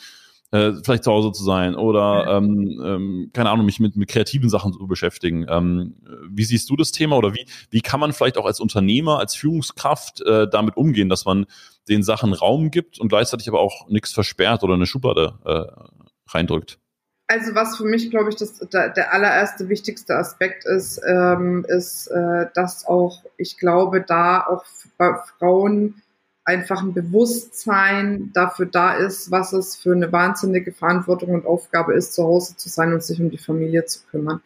äh, 0.52 0.72
vielleicht 0.84 1.04
zu 1.04 1.12
Hause 1.12 1.32
zu 1.32 1.44
sein 1.44 1.76
oder 1.76 2.38
ähm, 2.38 2.82
ähm, 2.84 3.30
keine 3.32 3.52
Ahnung, 3.52 3.68
mich 3.68 3.80
mit, 3.80 3.96
mit 3.96 4.10
kreativen 4.10 4.50
Sachen 4.50 4.74
zu 4.74 4.88
beschäftigen. 4.88 5.46
Ähm, 5.48 5.98
wie 6.28 6.44
siehst 6.44 6.68
du 6.72 6.76
das 6.76 6.92
Thema 6.92 7.16
oder 7.16 7.36
wie, 7.36 7.46
wie 7.70 7.82
kann 7.82 8.00
man 8.00 8.12
vielleicht 8.12 8.40
auch 8.40 8.46
als 8.46 8.60
Unternehmer, 8.60 9.20
als 9.20 9.36
Führungskraft 9.36 10.22
äh, 10.22 10.48
damit 10.50 10.78
umgehen, 10.78 11.10
dass 11.10 11.26
man 11.26 11.46
den 11.88 12.02
Sachen 12.02 12.34
Raum 12.34 12.72
gibt 12.72 13.00
und 13.00 13.10
gleichzeitig 13.10 13.48
aber 13.48 13.60
auch 13.60 13.88
nichts 13.88 14.12
versperrt 14.12 14.64
oder 14.64 14.74
eine 14.74 14.88
Schublade 14.88 15.36
äh, 15.46 16.32
reindrückt? 16.34 16.80
Also 17.32 17.54
was 17.54 17.78
für 17.78 17.86
mich, 17.86 18.10
glaube 18.10 18.30
ich, 18.30 18.38
das, 18.38 18.58
der, 18.58 18.90
der 18.90 19.14
allererste 19.14 19.70
wichtigste 19.70 20.16
Aspekt 20.16 20.66
ist, 20.66 21.00
ähm, 21.08 21.64
ist, 21.68 22.08
äh, 22.08 22.48
dass 22.56 22.88
auch, 22.88 23.24
ich 23.38 23.60
glaube, 23.60 24.02
da 24.02 24.48
auch 24.48 24.66
bei 24.98 25.14
Frauen 25.38 26.02
einfach 26.44 26.82
ein 26.82 26.96
Bewusstsein 26.96 28.32
dafür 28.34 28.66
da 28.66 28.96
ist, 28.96 29.30
was 29.30 29.54
es 29.54 29.76
für 29.76 29.92
eine 29.92 30.12
wahnsinnige 30.12 30.72
Verantwortung 30.72 31.36
und 31.36 31.46
Aufgabe 31.46 31.94
ist, 31.94 32.16
zu 32.16 32.24
Hause 32.24 32.58
zu 32.58 32.68
sein 32.68 32.94
und 32.94 33.04
sich 33.04 33.22
um 33.22 33.30
die 33.30 33.38
Familie 33.38 33.86
zu 33.86 34.00
kümmern. 34.10 34.42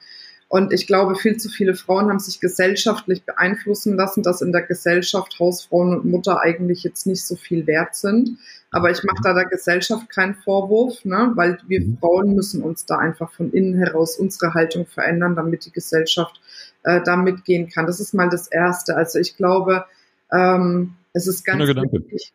Und 0.54 0.72
ich 0.72 0.86
glaube, 0.86 1.16
viel 1.16 1.38
zu 1.38 1.50
viele 1.50 1.74
Frauen 1.74 2.10
haben 2.10 2.20
sich 2.20 2.40
gesellschaftlich 2.40 3.24
beeinflussen 3.24 3.96
lassen, 3.96 4.22
dass 4.22 4.44
in 4.44 4.52
der 4.52 4.62
Gesellschaft 4.62 5.40
Hausfrauen 5.40 5.98
und 5.98 6.06
Mutter 6.06 6.42
eigentlich 6.42 6.84
jetzt 6.84 7.08
nicht 7.08 7.26
so 7.26 7.36
viel 7.36 7.66
wert 7.66 7.96
sind. 7.96 8.38
Aber 8.70 8.92
ich 8.92 9.04
mache 9.04 9.18
da 9.24 9.34
der 9.34 9.46
Gesellschaft 9.46 10.12
keinen 10.12 10.36
Vorwurf, 10.36 11.06
ne? 11.06 11.32
weil 11.34 11.58
wir 11.66 11.82
mhm. 11.82 11.98
Frauen 12.00 12.36
müssen 12.36 12.62
uns 12.62 12.86
da 12.86 13.00
einfach 13.00 13.32
von 13.32 13.52
innen 13.52 13.80
heraus 13.80 14.18
unsere 14.18 14.54
Haltung 14.54 14.86
verändern, 14.86 15.36
damit 15.36 15.66
die 15.66 15.72
Gesellschaft 15.72 16.40
äh, 16.84 17.02
da 17.04 17.16
mitgehen 17.16 17.68
kann. 17.70 17.88
Das 17.88 18.00
ist 18.00 18.14
mal 18.14 18.30
das 18.30 18.48
Erste. 18.48 18.96
Also 18.96 19.18
ich 19.18 19.36
glaube, 19.36 19.86
ähm, 20.32 20.94
es 21.14 21.26
ist 21.26 21.46
ganz 21.46 21.64
Schöner 21.64 21.74
Gedanke. 21.74 21.94
wichtig. 21.94 22.32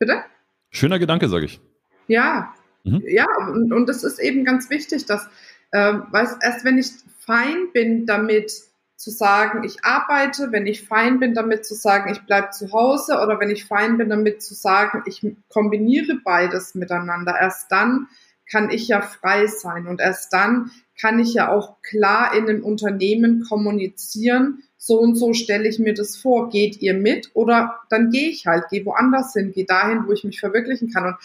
Bitte? 0.00 0.24
Schöner 0.70 0.98
Gedanke, 0.98 1.28
sage 1.28 1.44
ich. 1.44 1.60
Ja, 2.08 2.52
mhm. 2.82 3.00
ja, 3.06 3.28
und, 3.48 3.72
und 3.72 3.88
es 3.88 4.02
ist 4.02 4.18
eben 4.18 4.44
ganz 4.44 4.70
wichtig, 4.70 5.06
dass 5.06 5.28
ähm, 5.72 6.04
weiß, 6.10 6.36
erst 6.42 6.64
wenn 6.64 6.78
ich 6.78 6.90
fein 7.24 7.72
bin 7.72 8.06
damit 8.06 8.52
zu 8.96 9.10
sagen, 9.10 9.64
ich 9.64 9.84
arbeite, 9.84 10.52
wenn 10.52 10.66
ich 10.66 10.86
fein 10.86 11.18
bin 11.18 11.34
damit 11.34 11.66
zu 11.66 11.74
sagen, 11.74 12.12
ich 12.12 12.20
bleibe 12.20 12.50
zu 12.50 12.72
Hause 12.72 13.18
oder 13.20 13.40
wenn 13.40 13.50
ich 13.50 13.64
fein 13.64 13.98
bin 13.98 14.08
damit 14.08 14.42
zu 14.42 14.54
sagen, 14.54 15.02
ich 15.06 15.26
kombiniere 15.48 16.20
beides 16.24 16.74
miteinander, 16.74 17.34
erst 17.40 17.72
dann 17.72 18.06
kann 18.50 18.70
ich 18.70 18.86
ja 18.88 19.00
frei 19.00 19.46
sein 19.46 19.86
und 19.86 20.00
erst 20.00 20.32
dann 20.32 20.70
kann 21.00 21.18
ich 21.18 21.34
ja 21.34 21.50
auch 21.50 21.80
klar 21.82 22.34
in 22.34 22.48
einem 22.48 22.64
Unternehmen 22.64 23.44
kommunizieren, 23.48 24.62
so 24.76 24.98
und 24.98 25.14
so 25.14 25.32
stelle 25.32 25.68
ich 25.68 25.78
mir 25.78 25.94
das 25.94 26.16
vor, 26.16 26.50
geht 26.50 26.80
ihr 26.82 26.94
mit 26.94 27.30
oder 27.34 27.80
dann 27.88 28.10
gehe 28.10 28.28
ich 28.28 28.46
halt, 28.46 28.68
gehe 28.68 28.84
woanders 28.84 29.32
hin, 29.32 29.52
gehe 29.52 29.64
dahin, 29.64 30.06
wo 30.06 30.12
ich 30.12 30.24
mich 30.24 30.40
verwirklichen 30.40 30.92
kann. 30.92 31.06
Und 31.06 31.16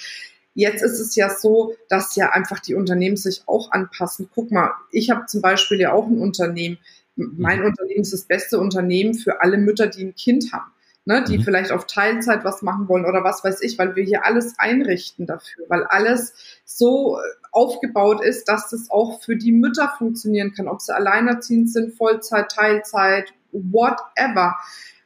Jetzt 0.58 0.82
ist 0.82 1.00
es 1.00 1.16
ja 1.16 1.30
so, 1.30 1.76
dass 1.88 2.16
ja 2.16 2.32
einfach 2.32 2.60
die 2.60 2.74
Unternehmen 2.74 3.16
sich 3.16 3.44
auch 3.46 3.72
anpassen. 3.72 4.28
Guck 4.34 4.50
mal, 4.50 4.72
ich 4.90 5.12
habe 5.12 5.28
zum 5.28 5.40
Beispiel 5.40 5.80
ja 5.80 5.94
auch 5.94 6.08
ein 6.08 6.18
Unternehmen. 6.18 6.80
Mein 7.16 7.60
mhm. 7.60 7.68
Unternehmen 7.68 8.02
ist 8.02 8.12
das 8.12 8.24
beste 8.24 8.58
Unternehmen 8.58 9.14
für 9.14 9.42
alle 9.42 9.60
Mütter, 9.60 9.86
die 9.86 10.06
ein 10.06 10.16
Kind 10.16 10.52
haben. 10.52 10.72
Ne, 11.06 11.24
die 11.24 11.38
mhm. 11.38 11.44
vielleicht 11.44 11.72
auf 11.72 11.86
Teilzeit 11.86 12.44
was 12.44 12.64
machen 12.64 12.90
wollen 12.90 13.06
oder 13.06 13.24
was 13.24 13.44
weiß 13.44 13.62
ich, 13.62 13.78
weil 13.78 13.96
wir 13.96 14.04
hier 14.04 14.26
alles 14.26 14.56
einrichten 14.58 15.28
dafür, 15.28 15.66
weil 15.70 15.84
alles 15.84 16.34
so 16.66 17.20
aufgebaut 17.52 18.22
ist, 18.26 18.50
dass 18.50 18.72
das 18.72 18.90
auch 18.90 19.22
für 19.22 19.36
die 19.36 19.52
Mütter 19.52 19.94
funktionieren 19.96 20.54
kann, 20.54 20.68
ob 20.68 20.82
sie 20.82 20.94
alleinerziehend 20.94 21.72
sind, 21.72 21.96
Vollzeit, 21.96 22.50
Teilzeit, 22.52 23.32
whatever. 23.52 24.56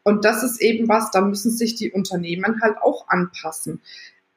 Und 0.03 0.23
das 0.23 0.43
ist 0.43 0.61
eben 0.61 0.87
was, 0.87 1.11
da 1.11 1.21
müssen 1.21 1.51
sich 1.51 1.75
die 1.75 1.91
Unternehmen 1.91 2.61
halt 2.63 2.77
auch 2.81 3.09
anpassen. 3.09 3.81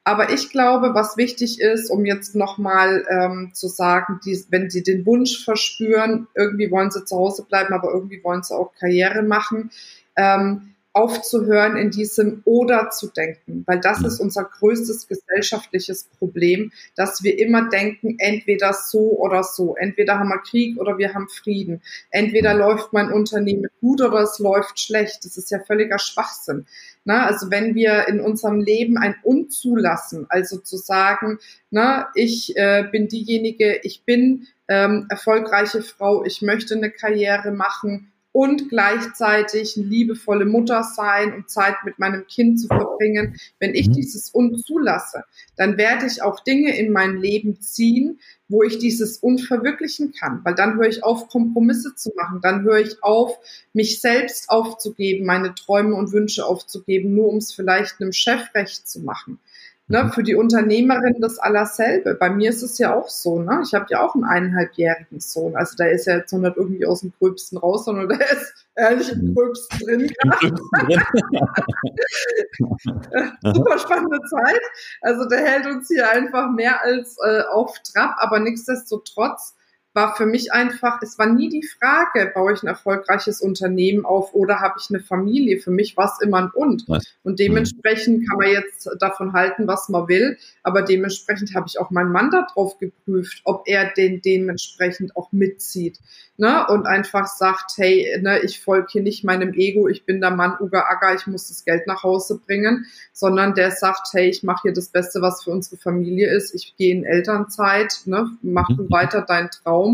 Aber 0.07 0.31
ich 0.31 0.51
glaube, 0.51 0.93
was 0.93 1.17
wichtig 1.17 1.59
ist, 1.59 1.89
um 1.89 2.05
jetzt 2.05 2.35
nochmal 2.35 3.03
ähm, 3.09 3.49
zu 3.53 3.67
sagen, 3.67 4.19
die, 4.23 4.39
wenn 4.49 4.69
sie 4.69 4.83
den 4.83 5.03
Wunsch 5.07 5.43
verspüren, 5.43 6.27
irgendwie 6.35 6.69
wollen 6.69 6.91
sie 6.91 7.03
zu 7.05 7.15
Hause 7.15 7.43
bleiben, 7.43 7.73
aber 7.73 7.91
irgendwie 7.91 8.23
wollen 8.23 8.43
sie 8.43 8.55
auch 8.55 8.71
Karriere 8.79 9.23
machen, 9.23 9.71
ähm, 10.15 10.74
aufzuhören, 10.95 11.75
in 11.75 11.91
diesem 11.91 12.41
Oder 12.45 12.89
zu 12.89 13.07
denken, 13.07 13.63
weil 13.67 13.81
das 13.81 14.01
ist 14.01 14.21
unser 14.21 14.45
größtes 14.45 15.09
gesellschaftliches 15.09 16.05
Problem, 16.17 16.71
dass 16.95 17.21
wir 17.21 17.37
immer 17.37 17.69
denken, 17.69 18.15
entweder 18.17 18.71
so 18.71 19.19
oder 19.19 19.43
so, 19.43 19.75
entweder 19.75 20.19
haben 20.19 20.29
wir 20.29 20.39
Krieg 20.39 20.79
oder 20.79 20.97
wir 20.97 21.13
haben 21.13 21.27
Frieden, 21.27 21.81
entweder 22.11 22.53
läuft 22.53 22.93
mein 22.93 23.11
Unternehmen 23.11 23.67
gut 23.81 24.01
oder 24.01 24.19
es 24.21 24.39
läuft 24.39 24.79
schlecht. 24.79 25.25
Das 25.25 25.35
ist 25.35 25.51
ja 25.51 25.59
völliger 25.59 25.99
Schwachsinn. 25.99 26.65
Na, 27.03 27.25
also 27.25 27.51
wenn 27.51 27.75
wir 27.75 28.07
in 28.07 28.21
unserem 28.21 28.61
Leben 28.61 28.97
ein 28.97 29.15
Unzulassen, 29.21 30.27
also 30.29 30.59
zu 30.59 30.77
sagen, 30.77 31.39
na, 31.71 32.07
ich 32.15 32.55
äh, 32.55 32.85
bin 32.89 33.09
diejenige, 33.09 33.81
ich 33.83 34.05
bin 34.05 34.47
ähm, 34.69 35.07
erfolgreiche 35.09 35.81
Frau, 35.81 36.23
ich 36.23 36.41
möchte 36.41 36.73
eine 36.73 36.89
Karriere 36.89 37.51
machen, 37.51 38.13
und 38.35 38.67
gleichzeitig 38.67 39.77
eine 39.77 39.85
liebevolle 39.85 40.43
Mutter 40.43 40.83
sein 40.83 41.33
und 41.33 41.49
Zeit 41.49 41.75
mit 41.85 41.99
meinem 41.99 42.27
Kind 42.27 42.59
zu 42.59 42.67
verbringen. 42.67 43.37
Wenn 43.61 43.73
ich 43.73 43.87
mhm. 43.87 43.93
dieses 43.93 44.29
unzulasse, 44.29 45.23
dann 45.55 45.77
werde 45.77 46.05
ich 46.05 46.21
auch 46.21 46.41
Dinge 46.41 46.77
in 46.77 46.91
mein 46.91 47.15
Leben 47.15 47.61
ziehen, 47.61 48.19
wo 48.49 48.61
ich 48.61 48.77
dieses 48.77 49.19
unverwirklichen 49.19 50.11
kann, 50.11 50.41
weil 50.43 50.53
dann 50.53 50.75
höre 50.75 50.89
ich 50.89 51.01
auf, 51.01 51.29
Kompromisse 51.29 51.95
zu 51.95 52.11
machen, 52.17 52.41
dann 52.43 52.63
höre 52.63 52.79
ich 52.79 53.01
auf, 53.01 53.37
mich 53.71 54.01
selbst 54.01 54.49
aufzugeben, 54.49 55.25
meine 55.25 55.55
Träume 55.55 55.95
und 55.95 56.11
Wünsche 56.11 56.45
aufzugeben, 56.45 57.15
nur 57.15 57.29
um 57.29 57.37
es 57.37 57.53
vielleicht 57.53 58.01
einem 58.01 58.11
Chef 58.11 58.53
recht 58.53 58.85
zu 58.85 58.99
machen. 58.99 59.39
Ne, 59.87 60.03
mhm. 60.03 60.13
für 60.13 60.23
die 60.23 60.33
Unternehmerin 60.33 61.21
das 61.21 61.37
allerselbe. 61.37 62.15
Bei 62.15 62.31
mir 62.31 62.49
ist 62.49 62.63
es 62.63 62.79
ja 62.79 62.95
auch 62.95 63.07
so. 63.07 63.39
Ne? 63.39 63.61
Ich 63.63 63.75
habe 63.75 63.85
ja 63.89 64.01
auch 64.01 64.15
einen 64.15 64.23
eineinhalbjährigen 64.23 65.19
Sohn. 65.19 65.55
Also 65.55 65.75
der 65.75 65.91
ist 65.91 66.07
ja 66.07 66.17
jetzt 66.17 66.33
noch 66.33 66.39
nicht 66.39 66.57
irgendwie 66.57 66.87
aus 66.87 67.01
dem 67.01 67.13
Gröbsten 67.19 67.59
raus, 67.59 67.85
sondern 67.85 68.09
der 68.09 68.31
ist 68.31 68.65
ehrlich 68.73 69.11
im 69.11 69.29
mhm. 69.29 69.35
Gröbsten 69.35 69.79
drin. 69.79 70.11
Super 73.43 73.77
spannende 73.77 74.17
Zeit. 74.27 74.61
Also 75.01 75.29
der 75.29 75.45
hält 75.45 75.67
uns 75.67 75.87
hier 75.87 76.09
einfach 76.09 76.49
mehr 76.49 76.81
als 76.81 77.17
äh, 77.23 77.41
auf 77.41 77.77
Trab. 77.83 78.15
Aber 78.17 78.39
nichtsdestotrotz 78.39 79.53
war 79.95 80.15
für 80.15 80.25
mich 80.25 80.51
einfach, 80.51 81.01
es 81.01 81.17
war 81.17 81.25
nie 81.25 81.47
die 81.47 81.63
Frage, 81.63 82.29
baue 82.35 82.53
ich 82.53 82.61
ein 82.61 82.67
erfolgreiches 82.67 83.39
Unternehmen 83.39 84.05
auf 84.05 84.33
oder 84.33 84.59
habe 84.59 84.75
ich 84.77 84.89
eine 84.89 84.99
Familie? 84.99 85.59
Für 85.59 85.71
mich 85.71 85.95
war 85.95 86.11
es 86.13 86.21
immer 86.21 86.37
ein 86.39 86.51
Und. 86.53 86.85
Und 87.23 87.39
dementsprechend 87.39 88.27
kann 88.27 88.37
man 88.37 88.49
jetzt 88.49 88.89
davon 88.99 89.31
halten, 89.31 89.67
was 89.67 89.87
man 89.87 90.09
will, 90.09 90.37
aber 90.63 90.81
dementsprechend 90.81 91.55
habe 91.55 91.67
ich 91.67 91.79
auch 91.79 91.91
meinen 91.91 92.11
Mann 92.11 92.29
darauf 92.29 92.77
geprüft, 92.77 93.41
ob 93.45 93.63
er 93.67 93.93
den 93.93 94.21
dementsprechend 94.21 95.15
auch 95.15 95.31
mitzieht. 95.31 95.99
Ne? 96.37 96.67
Und 96.67 96.85
einfach 96.85 97.27
sagt, 97.27 97.77
hey, 97.77 98.19
ne, 98.21 98.39
ich 98.41 98.59
folge 98.59 98.87
hier 98.91 99.01
nicht 99.01 99.23
meinem 99.23 99.53
Ego, 99.53 99.87
ich 99.87 100.05
bin 100.05 100.19
der 100.19 100.31
Mann 100.31 100.57
Uga 100.59 100.81
Aga, 100.89 101.15
ich 101.15 101.27
muss 101.27 101.47
das 101.47 101.63
Geld 101.63 101.87
nach 101.87 102.03
Hause 102.03 102.41
bringen, 102.45 102.85
sondern 103.13 103.53
der 103.53 103.71
sagt, 103.71 104.09
hey, 104.11 104.29
ich 104.29 104.43
mache 104.43 104.63
hier 104.63 104.73
das 104.73 104.89
Beste, 104.89 105.21
was 105.21 105.45
für 105.45 105.51
unsere 105.51 105.77
Familie 105.77 106.29
ist, 106.35 106.53
ich 106.53 106.75
gehe 106.75 106.93
in 106.93 107.05
Elternzeit, 107.05 108.01
ne, 108.03 108.29
mach 108.41 108.67
du 108.67 108.83
mhm. 108.83 108.91
weiter 108.91 109.21
deinen 109.21 109.49
Traum. 109.49 109.84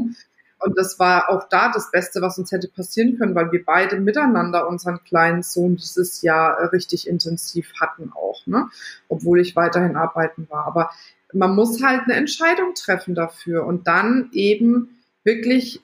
Und 0.64 0.78
das 0.78 1.00
war 1.00 1.30
auch 1.30 1.50
da 1.50 1.72
das 1.72 1.90
Beste, 1.90 2.22
was 2.22 2.38
uns 2.38 2.52
hätte 2.52 2.68
passieren 2.68 3.18
können, 3.18 3.34
weil 3.34 3.52
wir 3.52 3.66
beide 3.66 4.00
miteinander 4.00 4.68
unseren 4.68 5.04
kleinen 5.04 5.42
Sohn 5.42 5.76
dieses 5.76 6.22
Jahr 6.22 6.72
richtig 6.72 7.08
intensiv 7.08 7.74
hatten 7.80 8.12
auch, 8.14 8.46
ne? 8.46 8.70
obwohl 9.10 9.40
ich 9.40 9.56
weiterhin 9.56 9.96
arbeiten 9.96 10.48
war. 10.50 10.66
Aber 10.66 10.92
man 11.34 11.56
muss 11.56 11.82
halt 11.82 12.04
eine 12.04 12.14
Entscheidung 12.14 12.76
treffen 12.76 13.16
dafür 13.16 13.66
und 13.66 13.88
dann 13.88 14.30
eben 14.34 15.00
wirklich 15.24 15.82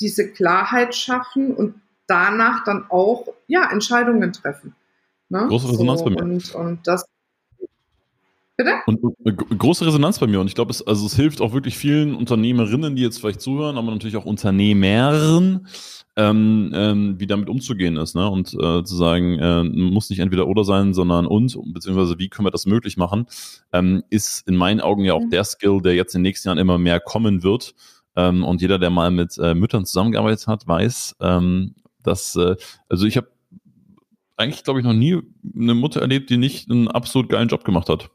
diese 0.00 0.30
Klarheit 0.30 0.94
schaffen 0.94 1.54
und 1.54 1.74
danach 2.06 2.64
dann 2.64 2.86
auch 2.90 3.28
ja, 3.46 3.70
Entscheidungen 3.70 4.32
treffen. 4.32 4.74
Ne? 5.30 5.46
Große 5.48 5.70
Resonanz 5.70 6.00
so, 6.00 6.04
bei 6.04 6.10
mir. 6.10 6.22
Und, 6.22 6.54
und 6.54 6.86
das 6.86 7.06
Bitte? 8.62 8.76
Und 8.86 9.00
äh, 9.24 9.32
große 9.32 9.86
Resonanz 9.86 10.18
bei 10.18 10.26
mir. 10.26 10.40
Und 10.40 10.46
ich 10.46 10.54
glaube, 10.54 10.70
es, 10.70 10.86
also 10.86 11.06
es 11.06 11.16
hilft 11.16 11.40
auch 11.40 11.52
wirklich 11.52 11.76
vielen 11.76 12.14
Unternehmerinnen, 12.14 12.96
die 12.96 13.02
jetzt 13.02 13.18
vielleicht 13.18 13.40
zuhören, 13.40 13.76
aber 13.76 13.90
natürlich 13.90 14.16
auch 14.16 14.24
Unternehmern, 14.24 15.66
ähm, 16.16 16.72
ähm, 16.74 17.14
wie 17.18 17.26
damit 17.26 17.48
umzugehen 17.48 17.96
ist. 17.96 18.14
Ne? 18.14 18.28
Und 18.28 18.54
äh, 18.54 18.84
zu 18.84 18.96
sagen, 18.96 19.38
äh, 19.38 19.64
muss 19.64 20.10
nicht 20.10 20.20
entweder 20.20 20.46
oder 20.46 20.64
sein, 20.64 20.94
sondern 20.94 21.26
und, 21.26 21.58
beziehungsweise 21.72 22.18
wie 22.18 22.28
können 22.28 22.46
wir 22.46 22.50
das 22.50 22.66
möglich 22.66 22.96
machen, 22.96 23.26
ähm, 23.72 24.02
ist 24.10 24.46
in 24.46 24.56
meinen 24.56 24.80
Augen 24.80 25.04
ja 25.04 25.14
auch 25.14 25.24
mhm. 25.24 25.30
der 25.30 25.44
Skill, 25.44 25.80
der 25.82 25.94
jetzt 25.94 26.14
in 26.14 26.20
den 26.20 26.28
nächsten 26.28 26.48
Jahren 26.48 26.58
immer 26.58 26.78
mehr 26.78 27.00
kommen 27.00 27.42
wird. 27.42 27.74
Ähm, 28.14 28.44
und 28.44 28.60
jeder, 28.60 28.78
der 28.78 28.90
mal 28.90 29.10
mit 29.10 29.38
äh, 29.38 29.54
Müttern 29.54 29.86
zusammengearbeitet 29.86 30.46
hat, 30.46 30.68
weiß, 30.68 31.16
ähm, 31.20 31.74
dass, 32.02 32.36
äh, 32.36 32.56
also 32.88 33.06
ich 33.06 33.16
habe 33.16 33.28
eigentlich, 34.36 34.64
glaube 34.64 34.80
ich, 34.80 34.84
noch 34.84 34.92
nie 34.92 35.20
eine 35.56 35.74
Mutter 35.74 36.00
erlebt, 36.00 36.30
die 36.30 36.36
nicht 36.36 36.70
einen 36.70 36.88
absolut 36.88 37.28
geilen 37.28 37.48
Job 37.48 37.64
gemacht 37.64 37.88
hat. 37.88 38.10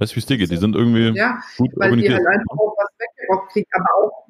Weißt 0.00 0.12
du, 0.12 0.16
wie 0.16 0.20
es 0.20 0.26
dir 0.26 0.38
geht? 0.38 0.50
Die 0.50 0.56
sind 0.56 0.74
irgendwie 0.74 1.12
ja, 1.16 1.40
gut 1.58 1.72
weil 1.76 1.90
organisiert. 1.90 2.18
die 2.18 2.24
halt 2.24 2.26
einfach 2.26 2.58
auch 2.58 2.74
was 2.76 2.88
weggerockt 2.98 3.52
kriegen, 3.52 3.68
aber 3.72 4.06
auch 4.06 4.26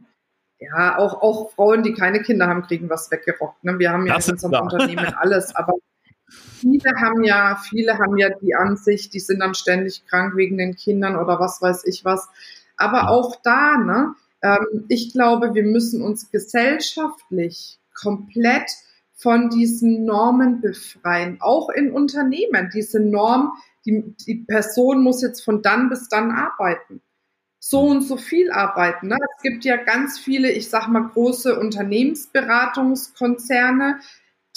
ja, 0.59 0.99
auch, 0.99 1.23
auch 1.23 1.53
Frauen, 1.53 1.83
die 1.83 1.95
keine 1.95 2.21
Kinder 2.21 2.47
haben, 2.47 2.63
kriegen 2.63 2.91
was 2.91 3.11
weggerockt. 3.11 3.65
Ne? 3.65 3.79
Wir 3.79 3.93
haben 3.93 4.07
ja 4.07 4.15
das 4.15 4.29
in 4.29 4.35
unserem 4.35 4.65
Unternehmen 4.65 5.07
alles, 5.17 5.55
aber 5.57 5.73
viele 6.29 6.91
haben 6.97 7.25
ja, 7.25 7.59
viele 7.69 7.99
haben 7.99 8.19
ja 8.19 8.29
die 8.43 8.55
Ansicht, 8.55 9.15
die 9.15 9.21
sind 9.21 9.41
dann 9.41 9.55
ständig 9.55 10.05
krank 10.07 10.37
wegen 10.37 10.59
den 10.59 10.77
Kindern 10.77 11.17
oder 11.17 11.41
was 11.41 11.63
weiß 11.63 11.85
ich 11.87 12.05
was. 12.05 12.29
Aber 12.77 13.09
auch 13.09 13.37
da, 13.43 13.79
ne, 13.79 14.15
ähm, 14.43 14.85
ich 14.89 15.13
glaube, 15.13 15.55
wir 15.55 15.65
müssen 15.65 16.03
uns 16.03 16.31
gesellschaftlich 16.31 17.79
komplett 17.95 18.71
von 19.15 19.51
diesen 19.51 20.05
Normen 20.05 20.61
befreien, 20.61 21.39
auch 21.41 21.69
in 21.69 21.93
Unternehmen. 21.93 22.71
Diese 22.75 23.01
Norm, 23.01 23.53
die, 23.87 24.15
die 24.27 24.45
Person 24.47 25.03
muss 25.03 25.23
jetzt 25.23 25.45
von 25.45 25.63
dann 25.63 25.89
bis 25.89 26.09
dann 26.09 26.31
arbeiten. 26.31 27.01
So 27.59 27.81
und 27.83 28.03
so 28.03 28.17
viel 28.17 28.51
arbeiten. 28.51 29.09
Ne? 29.09 29.19
Es 29.37 29.43
gibt 29.43 29.65
ja 29.65 29.77
ganz 29.77 30.19
viele, 30.19 30.51
ich 30.51 30.71
sag 30.71 30.89
mal, 30.89 31.09
große 31.09 31.59
Unternehmensberatungskonzerne, 31.59 34.01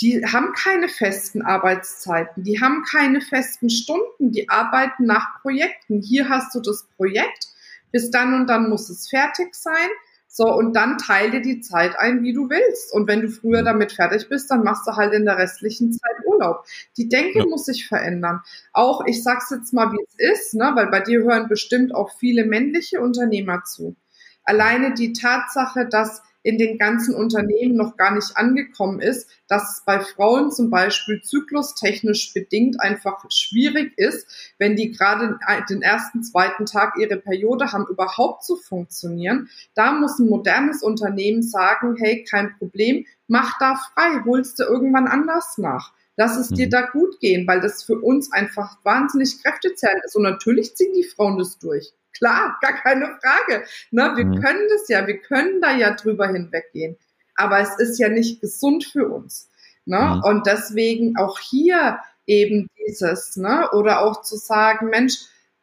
die 0.01 0.25
haben 0.25 0.53
keine 0.53 0.89
festen 0.89 1.43
Arbeitszeiten, 1.43 2.43
die 2.43 2.59
haben 2.59 2.83
keine 2.89 3.21
festen 3.21 3.69
Stunden, 3.69 4.31
die 4.31 4.49
arbeiten 4.49 5.05
nach 5.05 5.39
Projekten. 5.41 6.01
Hier 6.01 6.29
hast 6.29 6.55
du 6.55 6.61
das 6.61 6.87
Projekt, 6.95 7.49
bis 7.91 8.09
dann 8.09 8.33
und 8.33 8.47
dann 8.47 8.69
muss 8.69 8.89
es 8.89 9.07
fertig 9.07 9.53
sein. 9.53 9.89
So, 10.35 10.51
und 10.51 10.75
dann 10.75 10.97
teile 10.97 11.29
dir 11.29 11.41
die 11.41 11.61
Zeit 11.61 11.95
ein, 11.99 12.23
wie 12.23 12.33
du 12.33 12.49
willst. 12.49 12.91
Und 12.91 13.07
wenn 13.07 13.21
du 13.21 13.29
früher 13.29 13.61
mhm. 13.61 13.65
damit 13.65 13.91
fertig 13.91 14.29
bist, 14.29 14.49
dann 14.49 14.63
machst 14.63 14.87
du 14.87 14.93
halt 14.93 15.13
in 15.13 15.25
der 15.25 15.37
restlichen 15.37 15.91
Zeit 15.91 16.25
Urlaub. 16.25 16.65
Die 16.97 17.07
Denke 17.07 17.37
ja. 17.37 17.45
muss 17.45 17.65
sich 17.65 17.87
verändern. 17.87 18.41
Auch, 18.71 19.05
ich 19.05 19.21
sag's 19.21 19.51
jetzt 19.51 19.73
mal, 19.73 19.91
wie 19.91 20.03
es 20.03 20.39
ist, 20.39 20.55
ne, 20.55 20.71
weil 20.73 20.87
bei 20.87 21.01
dir 21.01 21.21
hören 21.21 21.47
bestimmt 21.49 21.93
auch 21.93 22.17
viele 22.17 22.45
männliche 22.45 22.99
Unternehmer 22.99 23.63
zu. 23.63 23.95
Alleine 24.43 24.95
die 24.95 25.13
Tatsache, 25.13 25.85
dass 25.87 26.23
in 26.43 26.57
den 26.57 26.77
ganzen 26.77 27.15
Unternehmen 27.15 27.75
noch 27.75 27.97
gar 27.97 28.13
nicht 28.13 28.35
angekommen 28.35 28.99
ist, 28.99 29.29
dass 29.47 29.77
es 29.77 29.83
bei 29.85 30.01
Frauen 30.01 30.51
zum 30.51 30.69
Beispiel 30.69 31.21
zyklustechnisch 31.21 32.33
bedingt 32.33 32.79
einfach 32.79 33.25
schwierig 33.29 33.97
ist, 33.97 34.27
wenn 34.59 34.75
die 34.75 34.91
gerade 34.91 35.39
den 35.69 35.81
ersten, 35.81 36.21
zweiten 36.21 36.65
Tag 36.65 36.95
ihre 36.99 37.17
Periode 37.17 37.71
haben, 37.71 37.87
überhaupt 37.89 38.43
zu 38.43 38.57
funktionieren. 38.57 39.49
Da 39.73 39.93
muss 39.93 40.19
ein 40.19 40.29
modernes 40.29 40.83
Unternehmen 40.83 41.41
sagen, 41.41 41.95
hey, 41.97 42.25
kein 42.29 42.55
Problem, 42.57 43.05
mach 43.27 43.57
da 43.59 43.75
frei, 43.75 44.21
holst 44.25 44.59
du 44.59 44.63
irgendwann 44.63 45.07
anders 45.07 45.57
nach. 45.57 45.93
Lass 46.15 46.37
es 46.37 46.49
dir 46.49 46.67
mhm. 46.67 46.71
da 46.71 46.81
gut 46.81 47.19
gehen, 47.19 47.47
weil 47.47 47.59
das 47.59 47.83
für 47.83 47.99
uns 47.99 48.31
einfach 48.31 48.77
wahnsinnig 48.83 49.41
kräftezehrend 49.41 50.03
ist. 50.05 50.15
Und 50.15 50.23
natürlich 50.23 50.75
ziehen 50.75 50.93
die 50.93 51.03
Frauen 51.03 51.37
das 51.37 51.57
durch. 51.57 51.91
Klar, 52.17 52.57
gar 52.61 52.73
keine 52.73 53.17
Frage. 53.21 53.65
Ne, 53.91 54.13
wir 54.15 54.25
mhm. 54.25 54.41
können 54.41 54.67
das 54.69 54.87
ja, 54.87 55.05
wir 55.07 55.17
können 55.17 55.61
da 55.61 55.75
ja 55.75 55.95
drüber 55.95 56.27
hinweggehen. 56.27 56.97
Aber 57.35 57.59
es 57.59 57.77
ist 57.79 57.97
ja 57.99 58.09
nicht 58.09 58.41
gesund 58.41 58.85
für 58.85 59.07
uns. 59.07 59.49
Ne? 59.85 59.99
Mhm. 59.99 60.23
Und 60.23 60.47
deswegen 60.47 61.17
auch 61.17 61.39
hier 61.39 61.99
eben 62.25 62.69
dieses, 62.87 63.35
ne? 63.35 63.69
oder 63.71 64.01
auch 64.01 64.21
zu 64.21 64.37
sagen, 64.37 64.89
Mensch, 64.89 65.15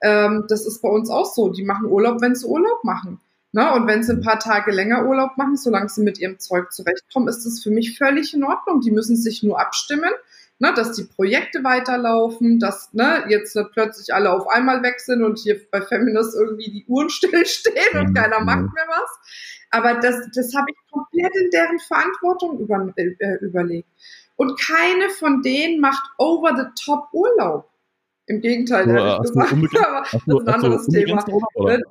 ähm, 0.03 0.45
das 0.49 0.67
ist 0.67 0.83
bei 0.83 0.89
uns 0.89 1.11
auch 1.11 1.33
so, 1.33 1.51
die 1.51 1.65
machen 1.65 1.87
Urlaub, 1.87 2.21
wenn 2.21 2.35
sie 2.35 2.47
Urlaub 2.47 2.85
machen. 2.85 3.21
Ne? 3.53 3.73
Und 3.73 3.87
wenn 3.87 4.03
sie 4.03 4.13
ein 4.13 4.23
paar 4.23 4.39
Tage 4.39 4.73
länger 4.73 5.07
Urlaub 5.07 5.37
machen, 5.37 5.57
solange 5.57 5.89
sie 5.89 6.03
mit 6.03 6.19
ihrem 6.19 6.39
Zeug 6.39 6.73
zurechtkommen, 6.73 7.29
ist 7.29 7.45
das 7.45 7.63
für 7.63 7.71
mich 7.71 7.97
völlig 7.97 8.35
in 8.35 8.45
Ordnung. 8.45 8.81
Die 8.81 8.91
müssen 8.91 9.17
sich 9.17 9.43
nur 9.43 9.61
abstimmen 9.61 10.11
ne, 10.61 10.73
dass 10.75 10.93
die 10.93 11.05
Projekte 11.05 11.65
weiterlaufen, 11.65 12.61
dass 12.61 12.93
ne, 12.93 13.25
jetzt 13.29 13.59
plötzlich 13.73 14.15
alle 14.15 14.31
auf 14.31 14.47
einmal 14.47 14.83
weg 14.83 15.01
sind 15.01 15.25
und 15.25 15.39
hier 15.39 15.61
bei 15.71 15.81
Feminist 15.81 16.37
irgendwie 16.37 16.71
die 16.71 16.85
Uhren 16.87 17.11
stillstehen 17.11 17.99
und 17.99 18.11
mhm. 18.11 18.15
keiner 18.15 18.41
macht 18.41 18.73
mehr 18.75 18.87
was. 18.89 19.19
Aber 19.71 19.95
das, 19.95 20.29
das 20.35 20.55
habe 20.55 20.67
ich 20.71 20.93
komplett 20.93 21.35
in 21.37 21.51
deren 21.51 21.79
Verantwortung 21.81 22.59
über, 22.59 22.93
äh, 22.97 23.37
überlegt. 23.41 23.89
Und 24.37 24.59
keine 24.61 25.11
von 25.11 25.43
denen 25.43 25.81
macht 25.81 26.03
over 26.19 26.57
the 26.57 26.85
top 26.85 27.09
Urlaub. 27.13 27.69
Im 28.27 28.41
Gegenteil, 28.41 28.89
ja, 28.89 29.17
ehrlich 29.17 29.33
gesagt. 29.33 29.53
Aber 29.53 30.03
das 30.03 30.15
ist 30.15 30.29
ein 30.29 30.49
anderes 30.49 30.87
Thema. 30.87 31.25
Oder? 31.55 31.79
Ne? 31.79 31.85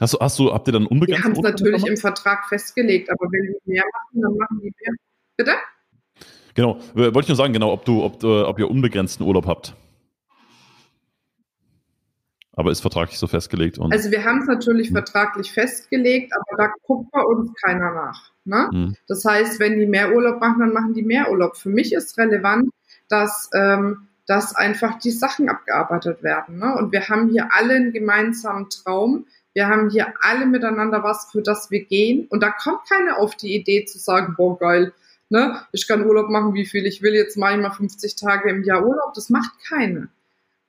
Hast 0.00 0.14
du, 0.14 0.18
hast 0.20 0.38
du, 0.38 0.52
habt 0.52 0.68
ihr 0.68 0.72
dann 0.72 0.86
unbegrenzt? 0.86 1.24
Wir 1.24 1.24
haben 1.24 1.32
es 1.32 1.42
natürlich 1.42 1.86
im 1.86 1.96
Vertrag 1.96 2.48
festgelegt, 2.48 3.10
aber 3.10 3.26
wenn 3.30 3.52
die 3.52 3.70
mehr 3.70 3.84
machen, 3.92 4.22
dann 4.22 4.36
machen 4.36 4.60
die 4.62 4.72
mehr. 4.80 4.94
Bitte? 5.36 5.52
Genau, 6.58 6.76
wollte 6.92 7.20
ich 7.20 7.28
nur 7.28 7.36
sagen, 7.36 7.52
genau, 7.52 7.70
ob 7.70 7.84
du, 7.84 8.02
ob, 8.02 8.20
äh, 8.24 8.42
ob 8.42 8.58
ihr 8.58 8.68
unbegrenzten 8.68 9.24
Urlaub 9.24 9.46
habt. 9.46 9.76
Aber 12.50 12.72
ist 12.72 12.80
vertraglich 12.80 13.16
so 13.16 13.28
festgelegt? 13.28 13.78
also 13.78 14.10
wir 14.10 14.24
haben 14.24 14.40
es 14.40 14.48
natürlich 14.48 14.88
hm. 14.88 14.94
vertraglich 14.94 15.52
festgelegt, 15.52 16.32
aber 16.34 16.56
da 16.60 16.72
guckt 16.82 17.12
bei 17.12 17.22
uns 17.22 17.52
keiner 17.62 17.94
nach. 17.94 18.32
Ne? 18.44 18.68
Hm. 18.72 18.96
Das 19.06 19.24
heißt, 19.24 19.60
wenn 19.60 19.78
die 19.78 19.86
mehr 19.86 20.12
Urlaub 20.12 20.40
machen, 20.40 20.58
dann 20.58 20.72
machen 20.72 20.94
die 20.94 21.04
mehr 21.04 21.30
Urlaub. 21.30 21.56
Für 21.56 21.68
mich 21.68 21.92
ist 21.92 22.18
relevant, 22.18 22.70
dass, 23.08 23.50
ähm, 23.54 24.08
dass 24.26 24.56
einfach 24.56 24.98
die 24.98 25.12
Sachen 25.12 25.48
abgearbeitet 25.48 26.24
werden. 26.24 26.58
Ne? 26.58 26.74
Und 26.74 26.90
wir 26.90 27.08
haben 27.08 27.28
hier 27.28 27.50
alle 27.52 27.74
einen 27.74 27.92
gemeinsamen 27.92 28.68
Traum. 28.68 29.26
Wir 29.54 29.68
haben 29.68 29.90
hier 29.90 30.12
alle 30.22 30.44
miteinander 30.44 31.04
was, 31.04 31.30
für 31.30 31.40
das 31.40 31.70
wir 31.70 31.84
gehen. 31.84 32.26
Und 32.28 32.42
da 32.42 32.50
kommt 32.50 32.80
keiner 32.88 33.18
auf 33.18 33.36
die 33.36 33.54
Idee 33.54 33.84
zu 33.84 33.98
sagen, 33.98 34.34
boah, 34.36 34.58
geil, 34.58 34.92
Ne? 35.30 35.60
Ich 35.72 35.86
kann 35.86 36.06
Urlaub 36.06 36.30
machen, 36.30 36.54
wie 36.54 36.66
viel 36.66 36.86
ich 36.86 37.02
will. 37.02 37.14
Jetzt 37.14 37.36
mache 37.36 37.54
ich 37.54 37.60
mal 37.60 37.70
50 37.70 38.16
Tage 38.16 38.50
im 38.50 38.64
Jahr 38.64 38.86
Urlaub. 38.86 39.12
Das 39.14 39.28
macht 39.30 39.52
keine. 39.68 40.08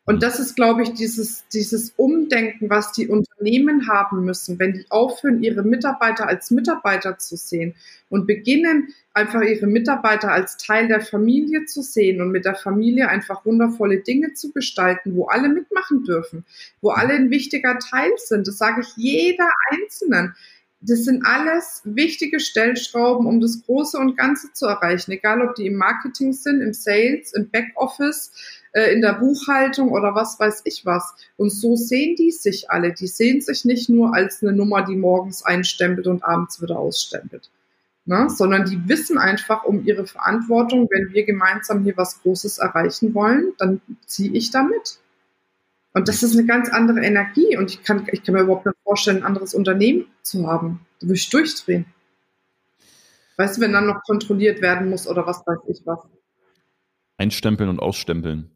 Und 0.10 0.24
das 0.24 0.40
ist, 0.40 0.56
glaube 0.56 0.82
ich, 0.82 0.94
dieses, 0.94 1.48
dieses 1.50 1.94
Umdenken, 1.96 2.68
was 2.68 2.92
die 2.94 3.08
Unternehmen 3.08 3.88
haben 3.88 4.26
müssen, 4.26 4.58
wenn 4.58 4.74
die 4.74 4.86
aufhören, 4.90 5.44
ihre 5.44 5.62
Mitarbeiter 5.62 6.28
als 6.28 6.50
Mitarbeiter 6.50 7.20
zu 7.20 7.38
sehen 7.38 7.76
und 8.10 8.26
beginnen, 8.26 8.92
einfach 9.14 9.44
ihre 9.44 9.68
Mitarbeiter 9.68 10.32
als 10.32 10.58
Teil 10.58 10.88
der 10.88 11.02
Familie 11.02 11.66
zu 11.66 11.84
sehen 11.84 12.22
und 12.22 12.32
mit 12.32 12.46
der 12.46 12.56
Familie 12.56 13.08
einfach 13.08 13.46
wundervolle 13.46 14.00
Dinge 14.00 14.34
zu 14.34 14.52
gestalten, 14.52 15.14
wo 15.14 15.26
alle 15.26 15.48
mitmachen 15.48 16.04
dürfen, 16.06 16.44
wo 16.82 16.90
alle 16.90 17.14
ein 17.14 17.30
wichtiger 17.30 17.78
Teil 17.78 18.10
sind. 18.18 18.48
Das 18.48 18.58
sage 18.58 18.82
ich 18.82 18.98
jeder 18.98 19.52
Einzelnen 19.70 20.34
das 20.82 21.04
sind 21.04 21.26
alles 21.26 21.82
wichtige 21.84 22.40
Stellschrauben, 22.40 23.28
um 23.28 23.42
das 23.42 23.62
Große 23.66 23.98
und 23.98 24.18
Ganze 24.18 24.54
zu 24.54 24.66
erreichen, 24.66 25.12
egal 25.12 25.42
ob 25.42 25.56
die 25.56 25.68
im 25.68 25.76
Marketing 25.76 26.32
sind, 26.32 26.62
im 26.62 26.74
Sales, 26.74 27.34
im 27.34 27.50
Backoffice, 27.50 28.32
äh, 28.72 28.94
in 28.94 29.02
der 29.02 29.14
Buchhaltung 29.14 29.92
oder 29.92 30.16
was 30.16 30.40
weiß 30.40 30.62
ich 30.64 30.86
was. 30.86 31.16
Und 31.36 31.50
so 31.50 31.76
sehen 31.76 32.16
die 32.16 32.32
sich 32.32 32.70
alle. 32.70 32.94
Die 32.94 33.08
sehen 33.08 33.42
sich 33.42 33.66
nicht 33.66 33.90
nur 33.90 34.14
als 34.14 34.42
eine 34.42 34.54
Nummer, 34.54 34.84
die 34.84 34.96
morgens 34.96 35.44
einstempelt 35.44 36.08
und 36.08 36.24
abends 36.24 36.62
wieder 36.62 36.80
ausstempelt. 36.80 37.50
Ne? 38.06 38.30
Sondern 38.30 38.66
die 38.66 38.88
wissen 38.88 39.18
einfach 39.18 39.66
um 39.66 39.86
ihre 39.86 40.08
Verantwortung, 40.08 40.88
wenn 40.90 41.14
wir 41.14 41.26
gemeinsam 41.26 41.84
hier 41.84 41.98
was 41.98 42.22
Großes 42.22 42.58
erreichen 42.58 43.14
wollen, 43.14 43.54
dann 43.58 43.82
ziehe 44.06 44.32
ich 44.32 44.52
damit. 44.52 45.00
Und 45.94 46.08
das 46.08 46.24
ist 46.24 46.38
eine 46.38 46.46
ganz 46.46 46.70
andere 46.70 47.02
Energie. 47.02 47.58
Und 47.58 47.72
ich 47.72 47.84
kann, 47.84 48.08
ich 48.12 48.24
kann 48.24 48.36
mir 48.36 48.42
überhaupt 48.42 48.66
nicht 48.66 48.78
vorstellen, 48.84 49.18
ein 49.18 49.24
anderes 49.24 49.54
Unternehmen 49.54 50.06
zu 50.22 50.48
haben. 50.48 50.86
Da 51.00 51.08
würde 51.08 51.16
ich 51.16 51.30
durchdrehen. 51.30 51.86
Weißt 53.38 53.58
du, 53.58 53.62
wenn 53.62 53.74
dann 53.74 53.88
noch 53.88 54.04
kontrolliert 54.04 54.62
werden 54.62 54.90
muss 54.90 55.08
oder 55.08 55.26
was 55.26 55.42
weiß 55.46 55.60
ich 55.68 55.82
was. 55.86 56.00
Einstempeln 57.20 57.70
und 57.70 57.80
ausstempeln. 57.80 58.50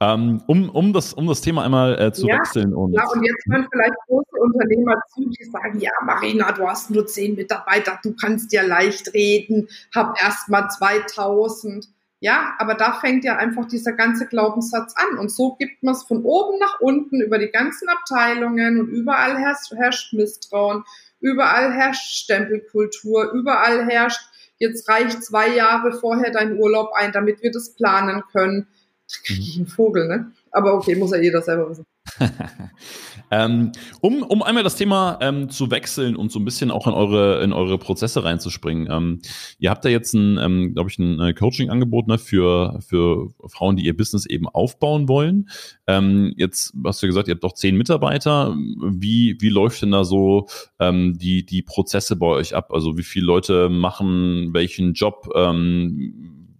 Ähm, 0.00 0.42
um, 0.46 0.68
um, 0.70 0.92
das, 0.92 1.14
um 1.14 1.26
das 1.28 1.40
Thema 1.40 1.64
einmal 1.64 2.00
äh, 2.00 2.12
zu 2.12 2.26
ja, 2.26 2.36
wechseln. 2.36 2.74
Und, 2.74 2.92
ja, 2.92 3.06
und 3.08 3.22
jetzt 3.22 3.46
hören 3.48 3.66
vielleicht 3.70 3.94
große 4.08 4.36
Unternehmer 4.40 5.00
zu, 5.14 5.28
die 5.28 5.44
sagen, 5.44 5.78
ja, 5.78 5.92
Marina, 6.04 6.50
du 6.52 6.66
hast 6.66 6.90
nur 6.90 7.06
zehn 7.06 7.36
Mitarbeiter, 7.36 7.98
du 8.02 8.14
kannst 8.20 8.52
ja 8.52 8.62
leicht 8.62 9.14
reden, 9.14 9.68
hab 9.94 10.20
erst 10.20 10.48
mal 10.48 10.68
2000. 10.68 11.88
Ja, 12.20 12.54
aber 12.58 12.74
da 12.74 12.94
fängt 12.94 13.24
ja 13.24 13.36
einfach 13.36 13.66
dieser 13.66 13.92
ganze 13.92 14.26
Glaubenssatz 14.26 14.94
an. 14.96 15.18
Und 15.18 15.30
so 15.30 15.54
gibt 15.54 15.82
man 15.82 15.94
es 15.94 16.02
von 16.02 16.22
oben 16.24 16.58
nach 16.58 16.80
unten 16.80 17.20
über 17.20 17.38
die 17.38 17.50
ganzen 17.50 17.88
Abteilungen 17.88 18.80
und 18.80 18.88
überall 18.88 19.38
herrscht, 19.38 19.72
herrscht 19.72 20.12
Misstrauen, 20.12 20.82
überall 21.20 21.72
herrscht 21.72 22.24
Stempelkultur, 22.24 23.32
überall 23.32 23.86
herrscht, 23.88 24.20
jetzt 24.58 24.88
reicht 24.88 25.22
zwei 25.22 25.54
Jahre 25.54 25.92
vorher 25.92 26.32
dein 26.32 26.58
Urlaub 26.58 26.90
ein, 26.92 27.12
damit 27.12 27.42
wir 27.42 27.52
das 27.52 27.74
planen 27.74 28.24
können. 28.32 28.66
Da 29.08 29.16
kriege 29.24 29.40
ich 29.40 29.56
einen 29.56 29.68
Vogel, 29.68 30.08
ne? 30.08 30.32
Aber 30.50 30.74
okay, 30.74 30.96
muss 30.96 31.12
ja 31.12 31.18
jeder 31.18 31.40
selber 31.40 31.70
wissen. 31.70 31.84
ähm, 33.30 33.72
um, 34.00 34.22
um 34.22 34.42
einmal 34.42 34.62
das 34.62 34.76
Thema 34.76 35.18
ähm, 35.20 35.48
zu 35.50 35.70
wechseln 35.70 36.16
und 36.16 36.32
so 36.32 36.38
ein 36.38 36.44
bisschen 36.44 36.70
auch 36.70 36.86
in 36.86 36.92
eure, 36.92 37.42
in 37.42 37.52
eure 37.52 37.78
Prozesse 37.78 38.24
reinzuspringen. 38.24 38.88
Ähm, 38.90 39.20
ihr 39.58 39.70
habt 39.70 39.84
da 39.84 39.88
jetzt 39.88 40.14
ein, 40.14 40.38
ähm, 40.38 40.74
glaube 40.74 40.90
ich, 40.90 40.98
ein 40.98 41.34
Coaching-Angebot 41.34 42.08
ne, 42.08 42.18
für, 42.18 42.80
für 42.80 43.28
Frauen, 43.46 43.76
die 43.76 43.84
ihr 43.84 43.96
Business 43.96 44.26
eben 44.26 44.48
aufbauen 44.48 45.08
wollen. 45.08 45.48
Ähm, 45.86 46.32
jetzt 46.36 46.74
hast 46.84 47.02
du 47.02 47.06
gesagt, 47.06 47.28
ihr 47.28 47.34
habt 47.34 47.44
doch 47.44 47.54
zehn 47.54 47.76
Mitarbeiter. 47.76 48.54
Wie, 48.56 49.36
wie 49.40 49.50
läuft 49.50 49.82
denn 49.82 49.92
da 49.92 50.04
so 50.04 50.48
ähm, 50.78 51.16
die, 51.18 51.44
die 51.44 51.62
Prozesse 51.62 52.16
bei 52.16 52.26
euch 52.26 52.54
ab? 52.54 52.72
Also 52.72 52.96
wie 52.98 53.02
viele 53.02 53.26
Leute 53.26 53.68
machen 53.68 54.52
welchen 54.52 54.92
Job? 54.92 55.28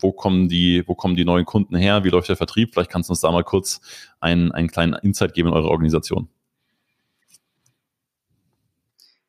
Wo 0.01 0.13
kommen 0.13 0.49
die, 0.49 0.85
wo 0.87 0.95
kommen 0.95 1.17
die 1.17 1.25
neuen 1.25 1.45
Kunden 1.45 1.77
her, 1.77 2.05
wie 2.05 2.11
läuft 2.11 2.29
der 2.29 2.37
Vertrieb? 2.37 2.73
Vielleicht 2.73 2.91
kannst 2.91 3.09
du 3.09 3.13
uns 3.13 3.21
da 3.21 3.31
mal 3.31 3.45
kurz 3.45 3.81
einen, 4.21 4.53
einen 4.53 4.69
kleinen 4.69 4.95
Insight 4.95 5.35
geben 5.35 5.49
in 5.49 5.55
eure 5.55 5.69
Organisation. 5.69 6.29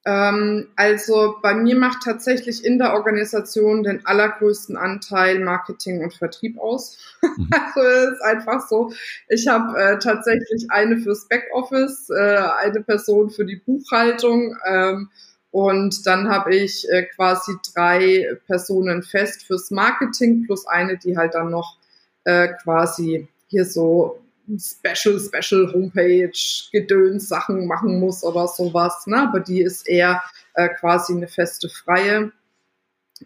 Ähm, 0.05 0.67
also 0.75 1.35
bei 1.41 1.53
mir 1.53 1.75
macht 1.75 2.03
tatsächlich 2.03 2.63
in 2.63 2.77
der 2.77 2.93
Organisation 2.93 3.83
den 3.83 4.05
allergrößten 4.05 4.77
Anteil 4.77 5.39
Marketing 5.39 6.01
und 6.01 6.13
Vertrieb 6.13 6.57
aus. 6.57 6.97
Mhm. 7.21 7.49
also 7.75 7.81
es 7.81 8.13
ist 8.13 8.21
einfach 8.23 8.67
so. 8.67 8.93
Ich 9.27 9.47
habe 9.47 9.77
äh, 9.77 9.99
tatsächlich 9.99 10.65
eine 10.69 10.97
fürs 10.97 11.27
Backoffice, 11.27 12.09
äh, 12.09 12.41
eine 12.59 12.81
Person 12.81 13.29
für 13.29 13.45
die 13.45 13.57
Buchhaltung. 13.57 14.55
Ähm, 14.65 15.09
und 15.51 16.05
dann 16.05 16.29
habe 16.29 16.55
ich 16.55 16.87
äh, 16.89 17.03
quasi 17.03 17.53
drei 17.73 18.37
Personen 18.45 19.01
fest 19.03 19.43
fürs 19.45 19.71
Marketing 19.71 20.45
plus 20.45 20.67
eine, 20.67 20.97
die 20.97 21.17
halt 21.17 21.33
dann 21.33 21.49
noch 21.49 21.77
äh, 22.23 22.49
quasi 22.63 23.27
hier 23.47 23.65
so 23.65 24.19
Special, 24.57 25.19
Special 25.19 25.71
Homepage, 25.73 26.31
Gedöns 26.71 27.29
Sachen 27.29 27.67
machen 27.67 27.99
muss 27.99 28.23
oder 28.23 28.47
sowas. 28.47 29.05
Ne? 29.07 29.21
Aber 29.21 29.39
die 29.39 29.61
ist 29.61 29.87
eher 29.87 30.23
äh, 30.53 30.69
quasi 30.69 31.13
eine 31.13 31.27
feste 31.27 31.69
Freie. 31.69 32.31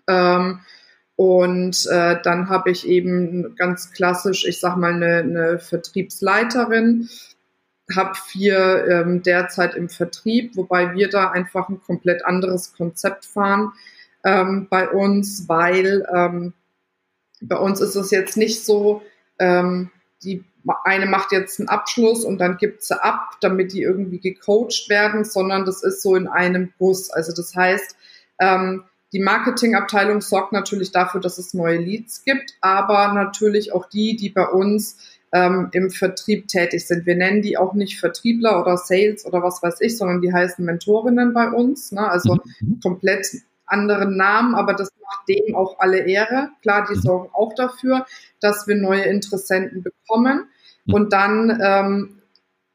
Ähm, 0.07 0.59
und 1.15 1.85
äh, 1.91 2.21
dann 2.23 2.49
habe 2.49 2.71
ich 2.71 2.87
eben 2.87 3.55
ganz 3.55 3.91
klassisch, 3.91 4.45
ich 4.45 4.59
sag 4.59 4.77
mal, 4.77 4.93
eine, 4.93 5.17
eine 5.17 5.59
Vertriebsleiterin, 5.59 7.09
habe 7.95 8.15
vier 8.15 8.85
ähm, 8.87 9.23
derzeit 9.23 9.75
im 9.75 9.89
Vertrieb, 9.89 10.55
wobei 10.55 10.93
wir 10.93 11.09
da 11.09 11.31
einfach 11.31 11.69
ein 11.69 11.81
komplett 11.81 12.25
anderes 12.25 12.73
Konzept 12.73 13.25
fahren 13.25 13.73
ähm, 14.23 14.67
bei 14.69 14.89
uns, 14.89 15.47
weil 15.49 16.05
ähm, 16.13 16.53
bei 17.41 17.57
uns 17.57 17.81
ist 17.81 17.95
es 17.95 18.11
jetzt 18.11 18.37
nicht 18.37 18.65
so, 18.65 19.01
ähm, 19.39 19.91
die 20.23 20.45
eine 20.85 21.05
macht 21.05 21.33
jetzt 21.33 21.59
einen 21.59 21.67
Abschluss 21.67 22.23
und 22.23 22.37
dann 22.37 22.55
gibt 22.55 22.83
sie 22.83 23.01
ab, 23.01 23.31
damit 23.41 23.73
die 23.73 23.81
irgendwie 23.81 24.19
gecoacht 24.19 24.87
werden, 24.87 25.25
sondern 25.25 25.65
das 25.65 25.83
ist 25.83 26.01
so 26.01 26.15
in 26.15 26.27
einem 26.27 26.71
Bus. 26.77 27.09
Also 27.09 27.33
das 27.33 27.53
heißt, 27.53 27.97
ähm, 28.39 28.85
die 29.11 29.19
Marketingabteilung 29.19 30.21
sorgt 30.21 30.53
natürlich 30.53 30.91
dafür, 30.91 31.19
dass 31.19 31.37
es 31.37 31.53
neue 31.53 31.77
Leads 31.77 32.23
gibt, 32.23 32.53
aber 32.61 33.13
natürlich 33.13 33.73
auch 33.73 33.87
die, 33.87 34.15
die 34.15 34.29
bei 34.29 34.47
uns 34.47 34.97
ähm, 35.33 35.69
im 35.71 35.89
Vertrieb 35.89 36.47
tätig 36.47 36.87
sind. 36.87 37.05
Wir 37.05 37.15
nennen 37.15 37.41
die 37.41 37.57
auch 37.57 37.73
nicht 37.73 37.99
Vertriebler 37.99 38.61
oder 38.61 38.77
Sales 38.77 39.25
oder 39.25 39.41
was 39.41 39.61
weiß 39.63 39.81
ich, 39.81 39.97
sondern 39.97 40.21
die 40.21 40.31
heißen 40.31 40.63
Mentorinnen 40.63 41.33
bei 41.33 41.49
uns. 41.49 41.91
Ne? 41.91 42.07
Also 42.07 42.37
mhm. 42.61 42.79
komplett 42.81 43.27
anderen 43.65 44.15
Namen, 44.15 44.53
aber 44.53 44.73
das 44.73 44.91
macht 45.01 45.27
denen 45.27 45.55
auch 45.55 45.79
alle 45.79 46.05
Ehre. 46.05 46.49
Klar, 46.61 46.87
die 46.89 46.97
mhm. 46.97 47.01
sorgen 47.01 47.29
auch 47.33 47.53
dafür, 47.55 48.05
dass 48.39 48.67
wir 48.67 48.75
neue 48.75 49.03
Interessenten 49.03 49.81
bekommen. 49.81 50.47
Mhm. 50.85 50.93
Und 50.93 51.13
dann 51.13 51.59
ähm, 51.61 52.21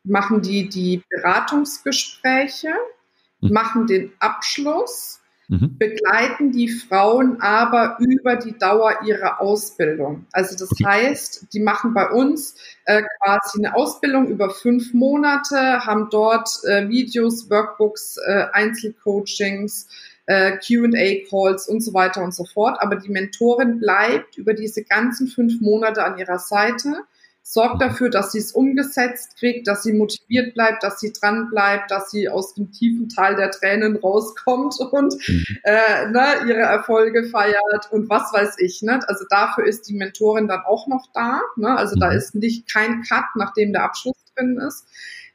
machen 0.03 0.43
die 0.43 0.69
die 0.69 1.05
Beratungsgespräche, 1.11 2.75
mhm. 3.41 3.53
machen 3.53 3.87
den 3.87 4.13
Abschluss 4.19 5.18
mhm. 5.49 5.77
begleiten 5.79 6.53
die 6.53 6.69
Frauen 6.69 7.41
aber 7.41 7.99
über 8.01 8.37
die 8.37 8.57
Dauer 8.57 8.95
ihrer 9.05 9.41
Ausbildung. 9.41 10.27
Also 10.33 10.57
das 10.57 10.71
okay. 10.73 10.85
heißt, 10.85 11.53
die 11.53 11.61
machen 11.61 11.95
bei 11.95 12.09
uns 12.11 12.55
äh, 12.85 13.03
quasi 13.23 13.59
eine 13.59 13.75
Ausbildung 13.75 14.29
über 14.29 14.51
fünf 14.51 14.95
Monate, 14.95 15.85
haben 15.85 16.09
dort 16.11 16.49
äh, 16.65 16.89
Videos, 16.89 17.51
Workbooks, 17.51 18.19
äh, 18.27 18.47
Einzelcoachings, 18.53 19.89
äh, 20.27 20.59
QA-Calls 20.59 21.69
und 21.69 21.81
so 21.81 21.95
weiter 21.95 22.23
und 22.23 22.35
so 22.35 22.45
fort. 22.45 22.77
Aber 22.81 22.97
die 22.97 23.11
Mentorin 23.11 23.81
bleibt 23.81 24.37
über 24.37 24.55
diese 24.55 24.85
ganzen 24.85 25.27
fünf 25.27 25.61
Monate 25.61 26.05
an 26.05 26.19
ihrer 26.19 26.39
Seite 26.39 27.05
sorgt 27.51 27.81
dafür, 27.81 28.11
dass 28.11 28.33
sie 28.33 28.41
es 28.41 28.53
umgesetzt 28.53 29.39
kriegt, 29.39 29.67
dass 29.69 29.83
sie 29.83 29.95
motiviert 29.95 30.53
bleibt, 30.53 30.83
dass 30.83 31.01
sie 31.01 31.15
dran 31.15 31.49
bleibt, 31.49 31.91
dass 31.91 32.11
sie 32.11 32.29
aus 32.29 32.53
dem 32.53 32.71
tiefen 32.73 33.09
Tal 33.09 33.37
der 33.37 33.51
Tränen 33.51 33.97
rauskommt 33.97 34.75
und 34.93 35.15
mhm. 35.15 35.45
äh, 35.65 36.11
ne, 36.11 36.27
ihre 36.47 36.61
Erfolge 36.61 37.25
feiert 37.25 37.91
und 37.91 38.11
was 38.11 38.35
weiß 38.35 38.57
ich. 38.59 38.83
Ne? 38.83 39.01
Also 39.09 39.25
dafür 39.31 39.65
ist 39.65 39.89
die 39.89 39.95
Mentorin 39.95 40.47
dann 40.47 40.61
auch 40.67 40.89
noch 40.89 41.07
da. 41.15 41.41
Ne? 41.57 41.75
Also 41.75 41.97
mhm. 41.97 42.01
da 42.01 42.13
ist 42.13 42.35
nicht 42.35 42.71
kein 42.71 43.03
Cut, 43.03 43.25
nachdem 43.35 43.73
der 43.73 43.85
Abschluss 43.85 44.17
drin 44.37 44.59
ist. 44.59 44.85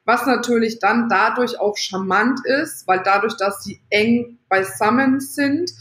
Was 0.06 0.28
natürlich 0.28 0.78
dann 0.78 1.10
dadurch 1.10 1.60
auch 1.60 1.78
charmant 1.78 2.46
ist, 2.46 2.88
weil 2.88 3.02
dadurch, 3.04 3.38
dass 3.38 3.64
sie 3.64 3.82
eng 3.90 4.38
beisammen 4.50 5.20
sind, 5.20 5.72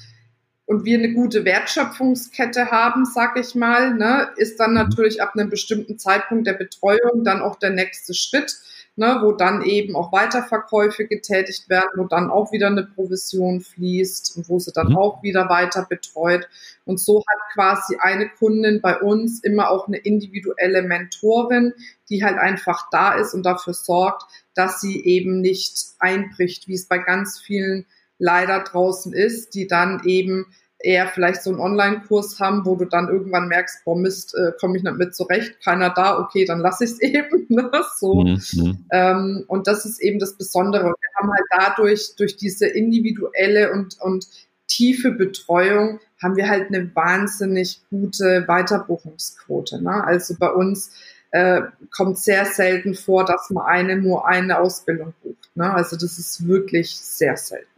und 0.67 0.85
wir 0.85 0.99
eine 0.99 1.13
gute 1.13 1.45
Wertschöpfungskette 1.45 2.71
haben, 2.71 3.05
sag 3.05 3.37
ich 3.39 3.55
mal, 3.55 3.95
ne, 3.95 4.31
ist 4.37 4.61
dann 4.61 4.71
mhm. 4.71 4.77
natürlich 4.77 5.21
ab 5.23 5.33
einem 5.35 5.51
bestimmten 5.51 5.99
Zeitpunkt 5.99 6.47
der 6.47 6.55
Betreuung 6.55 7.25
dann 7.25 7.43
auch 7.43 7.57
der 7.57 7.71
nächste 7.71 8.15
Schritt, 8.15 8.57
ne, 8.95 9.19
wo 9.23 9.33
dann 9.33 9.63
eben 9.63 9.97
auch 9.97 10.13
Weiterverkäufe 10.13 11.07
getätigt 11.07 11.69
werden, 11.69 11.91
wo 11.97 12.05
dann 12.05 12.31
auch 12.31 12.53
wieder 12.53 12.69
eine 12.69 12.85
Provision 12.85 13.61
fließt 13.61 14.37
und 14.37 14.49
wo 14.49 14.61
sie 14.61 14.73
dann 14.73 14.91
mhm. 14.91 14.99
auch 14.99 15.23
wieder 15.23 15.49
weiter 15.49 15.85
betreut. 15.89 16.49
Und 16.85 17.01
so 17.01 17.19
hat 17.19 17.53
quasi 17.55 17.97
eine 18.01 18.29
Kundin 18.29 18.81
bei 18.81 18.99
uns 18.99 19.43
immer 19.43 19.71
auch 19.71 19.89
eine 19.89 19.99
individuelle 19.99 20.83
Mentorin, 20.83 21.73
die 22.09 22.23
halt 22.23 22.39
einfach 22.39 22.89
da 22.93 23.15
ist 23.15 23.35
und 23.35 23.45
dafür 23.45 23.75
sorgt, 23.75 24.25
dass 24.55 24.81
sie 24.81 25.05
eben 25.05 25.41
nicht 25.41 25.75
einbricht, 25.99 26.69
wie 26.69 26.75
es 26.75 26.87
bei 26.87 26.99
ganz 26.99 27.41
vielen 27.41 27.87
leider 28.23 28.61
draußen 28.61 29.13
ist, 29.13 29.55
die 29.55 29.67
dann 29.67 30.03
eben 30.05 30.47
eher 30.79 31.07
vielleicht 31.09 31.43
so 31.43 31.51
einen 31.51 31.61
Online-Kurs 31.61 32.39
haben, 32.41 32.65
wo 32.65 32.77
du 32.77 32.85
dann 32.85 33.09
irgendwann 33.09 33.49
merkst, 33.49 33.85
boah 33.85 33.97
Mist, 33.97 34.35
äh, 34.35 34.53
komme 34.61 34.77
ich 34.77 34.83
nicht 34.83 34.97
mit 34.97 35.15
zurecht, 35.15 35.61
keiner 35.65 35.91
da, 35.91 36.19
okay, 36.19 36.45
dann 36.45 36.61
lass 36.61 36.81
ich 36.81 36.91
es 36.91 37.01
eben. 37.01 37.47
Ne? 37.49 37.71
so. 37.97 38.23
Mhm. 38.23 38.85
Ähm, 38.91 39.45
und 39.47 39.67
das 39.67 39.85
ist 39.85 40.01
eben 40.01 40.19
das 40.19 40.37
Besondere. 40.37 40.85
Wir 40.85 41.21
haben 41.21 41.31
halt 41.31 41.47
dadurch, 41.51 42.15
durch 42.17 42.37
diese 42.37 42.67
individuelle 42.67 43.73
und, 43.73 44.01
und 44.01 44.27
tiefe 44.67 45.11
Betreuung, 45.11 46.01
haben 46.23 46.37
wir 46.37 46.49
halt 46.49 46.69
eine 46.69 46.95
wahnsinnig 46.95 47.83
gute 47.91 48.45
Weiterbuchungsquote. 48.47 49.83
Ne? 49.83 50.05
Also 50.05 50.37
bei 50.39 50.51
uns 50.51 50.93
äh, 51.33 51.63
kommt 51.91 52.19
sehr 52.19 52.45
selten 52.45 52.95
vor, 52.95 53.25
dass 53.25 53.51
man 53.51 53.67
eine 53.67 53.97
nur 53.97 54.29
eine 54.29 54.61
Ausbildung 54.61 55.15
bucht. 55.23 55.51
Ne? 55.57 55.73
Also 55.73 55.97
das 55.97 56.19
ist 56.19 56.47
wirklich 56.47 56.97
sehr 56.97 57.37
selten. 57.37 57.72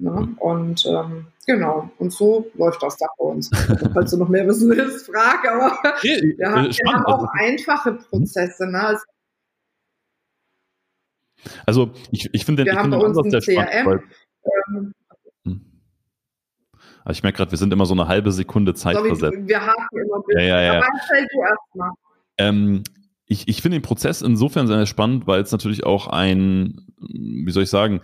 Ne? 0.00 0.10
Mhm. 0.10 0.34
Und 0.38 0.86
ähm, 0.86 1.26
genau, 1.46 1.90
und 1.98 2.12
so 2.12 2.50
läuft 2.54 2.82
das 2.82 2.96
da 2.96 3.06
bei 3.18 3.24
uns. 3.24 3.50
Falls 3.92 4.10
du 4.10 4.16
noch 4.16 4.28
mehr 4.28 4.46
wissen 4.46 4.70
willst, 4.70 5.06
frag, 5.06 5.46
aber 5.46 5.78
wir, 6.02 6.50
haben, 6.50 6.68
wir 6.68 6.92
haben 6.92 7.04
auch 7.04 7.26
einfache 7.38 7.92
Prozesse. 7.92 8.66
Ne? 8.66 8.80
Also, 8.80 9.04
also 11.66 11.90
ich, 12.10 12.28
ich 12.32 12.44
finde 12.44 12.64
den, 12.64 12.66
wir 12.66 12.72
ich 12.72 12.78
haben 12.78 12.90
find 12.90 13.02
bei 13.02 13.08
uns 13.08 13.34
ein 13.34 13.40
CRM. 13.40 14.02
Ähm, 14.42 14.94
hm. 15.44 15.60
also 17.04 17.18
ich 17.18 17.22
merke 17.22 17.36
gerade, 17.36 17.50
wir 17.50 17.58
sind 17.58 17.72
immer 17.72 17.86
so 17.86 17.94
eine 17.94 18.08
halbe 18.08 18.32
Sekunde 18.32 18.74
Zeit 18.74 18.96
versetzt. 18.96 19.38
Wir 19.42 19.60
haben 19.60 19.86
immer. 19.92 20.22
Ja, 20.34 20.40
ja, 20.40 20.60
ja. 20.62 20.72
Aber 20.78 20.86
erzähl 20.94 21.26
du 21.30 21.40
erstmal. 21.42 21.90
Ähm, 22.38 22.84
ich, 23.26 23.48
ich 23.48 23.62
finde 23.62 23.78
den 23.78 23.82
Prozess 23.82 24.22
insofern 24.22 24.66
sehr 24.66 24.86
spannend, 24.86 25.26
weil 25.26 25.42
es 25.42 25.52
natürlich 25.52 25.84
auch 25.84 26.08
ein, 26.08 26.86
wie 26.98 27.50
soll 27.52 27.62
ich 27.62 27.70
sagen, 27.70 28.00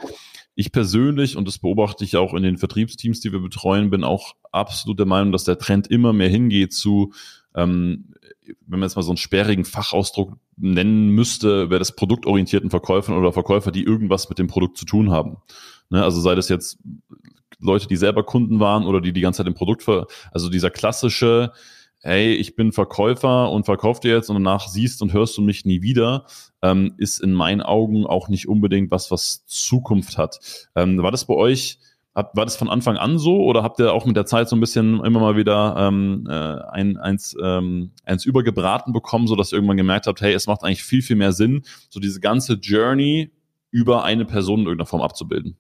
ich 0.57 0.73
persönlich, 0.73 1.37
und 1.37 1.47
das 1.47 1.59
beobachte 1.59 2.03
ich 2.03 2.17
auch 2.17 2.33
in 2.33 2.43
den 2.43 2.57
Vertriebsteams, 2.57 3.21
die 3.21 3.31
wir 3.31 3.41
betreuen, 3.41 3.91
bin 3.91 4.03
auch 4.03 4.35
absolut 4.51 4.99
der 4.99 5.07
Meinung, 5.07 5.31
dass 5.31 5.45
der 5.45 5.59
Trend 5.59 5.87
immer 5.87 6.15
mehr 6.15 6.31
hingeht 6.31 6.73
zu, 6.73 7.13
ähm, 7.55 8.15
wenn 8.67 8.81
man 8.81 8.89
jetzt 8.89 8.97
mal 8.97 9.03
so 9.03 9.11
einen 9.11 9.19
sperrigen 9.19 9.67
Fachausdruck 9.67 10.33
nennen 10.57 11.11
müsste, 11.11 11.69
wäre 11.69 11.79
das 11.79 11.95
produktorientierten 11.95 12.71
Verkäufern 12.71 13.19
oder 13.19 13.33
Verkäufer, 13.33 13.71
die 13.71 13.85
irgendwas 13.85 14.31
mit 14.31 14.39
dem 14.39 14.47
Produkt 14.47 14.79
zu 14.79 14.87
tun 14.87 15.11
haben. 15.11 15.37
Ne, 15.91 16.03
also 16.03 16.21
sei 16.23 16.35
das 16.35 16.49
jetzt 16.49 16.79
Leute, 17.61 17.87
die 17.87 17.97
selber 17.97 18.25
Kunden 18.25 18.59
waren 18.59 18.87
oder 18.87 19.03
die 19.03 19.13
die 19.13 19.21
ganze 19.21 19.39
Zeit 19.39 19.47
im 19.47 19.55
Produkt, 19.55 19.83
ver 19.83 20.07
also 20.33 20.49
dieser 20.49 20.71
klassische, 20.71 21.53
hey, 22.01 22.35
ich 22.35 22.55
bin 22.57 22.73
Verkäufer 22.73 23.51
und 23.51 23.65
verkauf 23.65 24.01
dir 24.01 24.15
jetzt 24.15 24.31
und 24.31 24.37
danach 24.37 24.69
siehst 24.69 25.03
und 25.03 25.13
hörst 25.13 25.37
du 25.37 25.43
mich 25.43 25.65
nie 25.65 25.83
wieder, 25.83 26.27
ähm, 26.63 26.95
ist 26.99 27.19
in 27.19 27.33
meinen 27.33 27.63
Augen 27.63 28.07
auch 28.07 28.29
nicht 28.29 28.49
unbedingt 28.49 28.91
was, 28.91 29.11
was 29.11 29.45
Zukunft 29.47 30.19
hat. 30.19 30.39
Ähm, 30.75 31.03
war 31.03 31.11
das 31.11 31.25
bei 31.27 31.35
euch, 31.35 31.79
war 32.15 32.47
das 32.47 32.57
von 32.57 32.71
Anfang 32.71 32.97
an 32.97 33.19
so 33.19 33.43
oder 33.43 33.63
habt 33.63 33.79
ihr 33.79 33.93
auch 33.93 34.07
mit 34.07 34.17
der 34.17 34.25
Zeit 34.25 34.49
so 34.49 34.57
ein 34.57 34.61
bisschen 34.61 35.05
immer 35.05 35.21
mal 35.21 35.37
wieder 35.37 35.77
ähm, 35.79 36.27
äh, 36.29 36.33
ein, 36.33 36.97
eins, 36.97 37.37
ähm, 37.43 37.91
eins 38.05 38.25
übergebraten 38.25 38.93
bekommen, 38.93 39.27
so 39.27 39.37
dass 39.37 39.53
ihr 39.53 39.57
irgendwann 39.57 39.77
gemerkt 39.77 40.07
habt, 40.07 40.23
hey, 40.23 40.33
es 40.33 40.47
macht 40.47 40.63
eigentlich 40.63 40.83
viel, 40.83 41.03
viel 41.03 41.17
mehr 41.17 41.33
Sinn, 41.33 41.63
so 41.91 42.01
diese 42.01 42.21
ganze 42.21 42.55
Journey 42.55 43.33
über 43.71 44.05
eine 44.05 44.25
Person 44.25 44.61
in 44.61 44.67
irgendeiner 44.67 44.87
Form 44.87 45.03
abzubilden? 45.03 45.59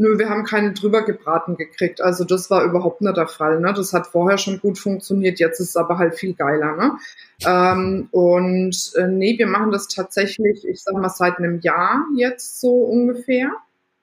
Nö, 0.00 0.18
wir 0.18 0.30
haben 0.30 0.44
keinen 0.44 0.72
drüber 0.72 1.04
gebraten 1.04 1.58
gekriegt. 1.58 2.00
Also 2.00 2.24
das 2.24 2.48
war 2.48 2.64
überhaupt 2.64 3.02
nicht 3.02 3.18
der 3.18 3.28
Fall. 3.28 3.60
Ne? 3.60 3.74
Das 3.74 3.92
hat 3.92 4.06
vorher 4.06 4.38
schon 4.38 4.58
gut 4.58 4.78
funktioniert, 4.78 5.38
jetzt 5.38 5.60
ist 5.60 5.68
es 5.68 5.76
aber 5.76 5.98
halt 5.98 6.14
viel 6.14 6.32
geiler. 6.32 6.74
Ne? 6.74 6.96
Ähm, 7.44 8.08
und 8.10 8.92
äh, 8.96 9.08
nee, 9.08 9.36
wir 9.36 9.46
machen 9.46 9.72
das 9.72 9.88
tatsächlich, 9.88 10.66
ich 10.66 10.82
sag 10.82 10.94
mal, 10.94 11.10
seit 11.10 11.36
einem 11.36 11.60
Jahr 11.60 12.06
jetzt 12.16 12.62
so 12.62 12.76
ungefähr. 12.84 13.50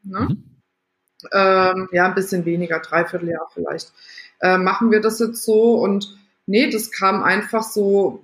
Ne? 0.03 0.27
Mhm. 0.29 0.43
Ähm, 1.33 1.89
ja, 1.91 2.05
ein 2.05 2.13
bisschen 2.13 2.45
weniger, 2.45 2.77
dreiviertel 2.77 3.29
Jahr 3.29 3.49
vielleicht. 3.51 3.91
Äh, 4.39 4.59
machen 4.59 4.91
wir 4.91 5.01
das 5.01 5.17
jetzt 5.17 5.43
so 5.43 5.79
und 5.79 6.15
nee, 6.45 6.69
das 6.69 6.91
kam 6.91 7.23
einfach 7.23 7.63
so, 7.63 8.23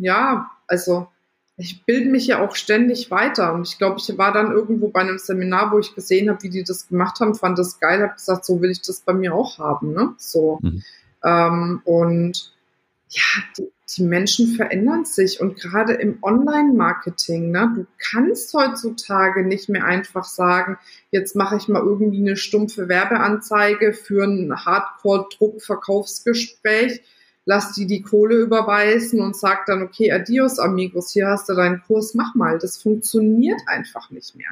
ja, 0.00 0.50
also 0.66 1.08
ich 1.58 1.84
bilde 1.84 2.10
mich 2.10 2.26
ja 2.26 2.44
auch 2.44 2.54
ständig 2.54 3.10
weiter. 3.10 3.54
Und 3.54 3.66
ich 3.66 3.78
glaube, 3.78 3.96
ich 3.98 4.18
war 4.18 4.30
dann 4.32 4.52
irgendwo 4.52 4.88
bei 4.88 5.00
einem 5.00 5.16
Seminar, 5.18 5.72
wo 5.72 5.78
ich 5.78 5.94
gesehen 5.94 6.28
habe, 6.28 6.42
wie 6.42 6.50
die 6.50 6.64
das 6.64 6.88
gemacht 6.88 7.18
haben, 7.20 7.34
fand 7.34 7.58
das 7.58 7.80
geil, 7.80 8.02
habe 8.02 8.12
gesagt, 8.14 8.44
so 8.44 8.60
will 8.60 8.70
ich 8.70 8.82
das 8.82 9.00
bei 9.00 9.14
mir 9.14 9.34
auch 9.34 9.58
haben. 9.58 9.94
Ne? 9.94 10.12
So. 10.18 10.58
Mhm. 10.60 10.82
Ähm, 11.24 11.80
und 11.84 12.52
ja, 13.08 13.22
die, 13.56 13.70
die, 13.96 14.02
Menschen 14.02 14.54
verändern 14.54 15.06
sich 15.06 15.40
und 15.40 15.58
gerade 15.58 15.94
im 15.94 16.18
Online-Marketing, 16.20 17.52
ne, 17.52 17.72
du 17.74 17.86
kannst 17.98 18.52
heutzutage 18.52 19.46
nicht 19.46 19.70
mehr 19.70 19.84
einfach 19.84 20.24
sagen, 20.24 20.76
jetzt 21.10 21.36
mache 21.36 21.56
ich 21.56 21.68
mal 21.68 21.82
irgendwie 21.82 22.20
eine 22.20 22.36
stumpfe 22.36 22.88
Werbeanzeige 22.88 23.94
für 23.94 24.24
ein 24.24 24.52
Hardcore-Druck-Verkaufsgespräch 24.64 27.00
lass 27.46 27.72
die 27.72 27.86
die 27.86 28.02
Kohle 28.02 28.36
überweisen 28.36 29.20
und 29.20 29.36
sag 29.36 29.66
dann, 29.66 29.82
okay, 29.82 30.12
adios 30.12 30.58
amigos, 30.58 31.12
hier 31.12 31.28
hast 31.28 31.48
du 31.48 31.54
deinen 31.54 31.80
Kurs, 31.80 32.12
mach 32.12 32.34
mal. 32.34 32.58
Das 32.58 32.76
funktioniert 32.76 33.60
einfach 33.66 34.10
nicht 34.10 34.34
mehr. 34.36 34.50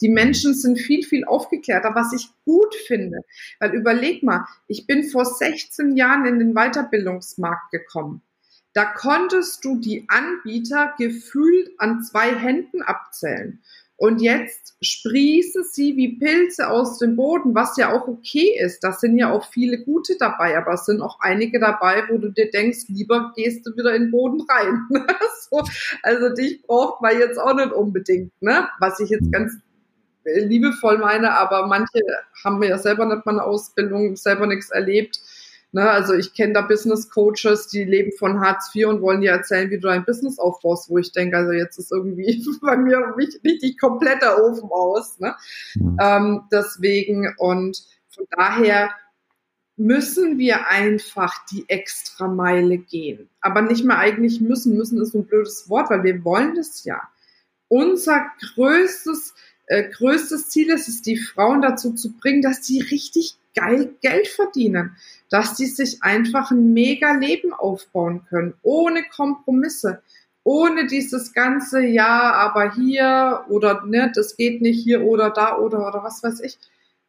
Die 0.00 0.08
Menschen 0.08 0.52
sind 0.52 0.78
viel, 0.78 1.04
viel 1.04 1.24
aufgeklärter, 1.24 1.92
was 1.94 2.12
ich 2.12 2.28
gut 2.44 2.74
finde. 2.74 3.20
Weil 3.60 3.74
überleg 3.74 4.22
mal, 4.22 4.44
ich 4.66 4.86
bin 4.86 5.04
vor 5.04 5.24
16 5.24 5.96
Jahren 5.96 6.26
in 6.26 6.40
den 6.40 6.54
Weiterbildungsmarkt 6.54 7.70
gekommen. 7.70 8.22
Da 8.74 8.86
konntest 8.86 9.64
du 9.64 9.78
die 9.78 10.06
Anbieter 10.08 10.94
gefühlt 10.98 11.70
an 11.78 12.02
zwei 12.02 12.34
Händen 12.34 12.82
abzählen. 12.82 13.60
Und 14.02 14.20
jetzt 14.20 14.74
sprießen 14.80 15.62
sie 15.62 15.96
wie 15.96 16.18
Pilze 16.18 16.68
aus 16.68 16.98
dem 16.98 17.14
Boden, 17.14 17.54
was 17.54 17.76
ja 17.76 17.92
auch 17.92 18.08
okay 18.08 18.58
ist. 18.58 18.82
Da 18.82 18.90
sind 18.90 19.16
ja 19.16 19.30
auch 19.30 19.48
viele 19.48 19.78
gute 19.84 20.16
dabei, 20.18 20.58
aber 20.58 20.72
es 20.72 20.86
sind 20.86 21.00
auch 21.00 21.20
einige 21.20 21.60
dabei, 21.60 22.02
wo 22.10 22.18
du 22.18 22.30
dir 22.30 22.50
denkst, 22.50 22.86
lieber 22.88 23.32
gehst 23.36 23.64
du 23.64 23.76
wieder 23.76 23.94
in 23.94 24.06
den 24.06 24.10
Boden 24.10 24.40
rein. 24.48 24.88
so, 25.48 25.62
also 26.02 26.34
dich 26.34 26.62
braucht 26.62 27.00
man 27.00 27.16
jetzt 27.16 27.38
auch 27.38 27.54
nicht 27.54 27.70
unbedingt, 27.70 28.32
ne? 28.42 28.66
Was 28.80 28.98
ich 28.98 29.10
jetzt 29.10 29.30
ganz 29.30 29.52
liebevoll 30.24 30.98
meine, 30.98 31.36
aber 31.36 31.68
manche 31.68 32.02
haben 32.42 32.60
ja 32.64 32.78
selber 32.78 33.06
nicht 33.06 33.24
mal 33.24 33.38
eine 33.38 33.44
Ausbildung, 33.44 34.16
selber 34.16 34.48
nichts 34.48 34.70
erlebt 34.70 35.20
Ne, 35.74 35.88
also 35.88 36.12
ich 36.12 36.34
kenne 36.34 36.52
da 36.52 36.60
Business 36.60 37.08
Coaches, 37.08 37.68
die 37.68 37.84
leben 37.84 38.12
von 38.18 38.40
Hartz 38.40 38.70
IV 38.74 38.88
und 38.88 39.00
wollen 39.00 39.22
dir 39.22 39.30
erzählen, 39.30 39.70
wie 39.70 39.78
du 39.78 39.88
dein 39.88 40.04
Business 40.04 40.38
aufbaust, 40.38 40.90
wo 40.90 40.98
ich 40.98 41.12
denke, 41.12 41.38
also 41.38 41.52
jetzt 41.52 41.78
ist 41.78 41.90
irgendwie 41.90 42.44
bei 42.60 42.76
mir 42.76 43.14
richtig 43.16 43.78
kompletter 43.80 44.44
Ofen 44.44 44.68
aus. 44.70 45.18
Ne? 45.18 45.34
Mhm. 45.76 45.96
Ähm, 45.98 46.42
deswegen 46.52 47.34
und 47.38 47.82
von 48.10 48.26
daher 48.36 48.90
müssen 49.76 50.36
wir 50.36 50.68
einfach 50.68 51.34
die 51.50 51.64
extra 51.68 52.28
Meile 52.28 52.76
gehen. 52.76 53.30
Aber 53.40 53.62
nicht 53.62 53.84
mehr 53.84 53.98
eigentlich 53.98 54.42
müssen. 54.42 54.76
Müssen 54.76 55.00
ist 55.00 55.12
so 55.12 55.20
ein 55.20 55.26
blödes 55.26 55.70
Wort, 55.70 55.88
weil 55.88 56.04
wir 56.04 56.22
wollen 56.22 56.54
das 56.54 56.84
ja. 56.84 57.00
Unser 57.68 58.26
größtes, 58.54 59.34
äh, 59.68 59.88
größtes 59.88 60.50
Ziel 60.50 60.70
ist 60.70 60.88
es, 60.88 61.00
die 61.00 61.16
Frauen 61.16 61.62
dazu 61.62 61.94
zu 61.94 62.12
bringen, 62.12 62.42
dass 62.42 62.66
sie 62.66 62.80
richtig 62.82 63.38
geil 63.54 63.94
Geld 64.00 64.28
verdienen 64.28 64.96
dass 65.32 65.54
die 65.54 65.64
sich 65.64 66.02
einfach 66.02 66.50
ein 66.50 66.74
mega 66.74 67.12
Leben 67.12 67.54
aufbauen 67.54 68.26
können, 68.28 68.52
ohne 68.60 69.02
Kompromisse, 69.04 70.02
ohne 70.44 70.86
dieses 70.86 71.32
ganze 71.32 71.82
Ja, 71.82 72.34
aber 72.34 72.74
hier 72.74 73.46
oder 73.48 73.82
ne, 73.86 74.12
das 74.14 74.36
geht 74.36 74.60
nicht 74.60 74.84
hier 74.84 75.02
oder 75.02 75.30
da 75.30 75.56
oder 75.56 75.88
oder 75.88 76.04
was 76.04 76.22
weiß 76.22 76.40
ich. 76.40 76.58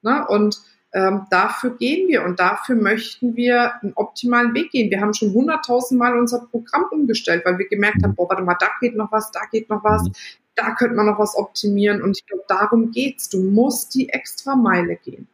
Ne? 0.03 0.25
Und 0.25 0.61
ähm, 0.93 1.25
dafür 1.31 1.71
gehen 1.71 2.07
wir 2.07 2.23
und 2.23 2.39
dafür 2.39 2.77
möchten 2.77 3.35
wir 3.35 3.73
einen 3.81 3.91
optimalen 3.95 4.53
Weg 4.53 4.71
gehen. 4.71 4.89
Wir 4.89 5.01
haben 5.01 5.13
schon 5.13 5.33
hunderttausend 5.33 5.99
Mal 5.99 6.17
unser 6.17 6.47
Programm 6.49 6.85
umgestellt, 6.91 7.43
weil 7.43 7.57
wir 7.57 7.67
gemerkt 7.67 8.03
haben, 8.03 8.15
boah, 8.15 8.29
warte 8.29 8.43
mal, 8.43 8.55
da 8.57 8.69
geht 8.79 8.95
noch 8.95 9.11
was, 9.11 9.31
da 9.31 9.41
geht 9.51 9.69
noch 9.69 9.83
was, 9.83 10.03
mhm. 10.03 10.13
da 10.55 10.75
könnte 10.75 10.95
man 10.95 11.07
noch 11.07 11.19
was 11.19 11.35
optimieren. 11.35 12.01
Und 12.01 12.17
ich 12.17 12.25
glaube, 12.25 12.45
darum 12.47 12.91
geht's. 12.91 13.27
Du 13.27 13.39
musst 13.39 13.93
die 13.95 14.07
extra 14.07 14.55
Meile 14.55 14.95
gehen. 14.95 15.27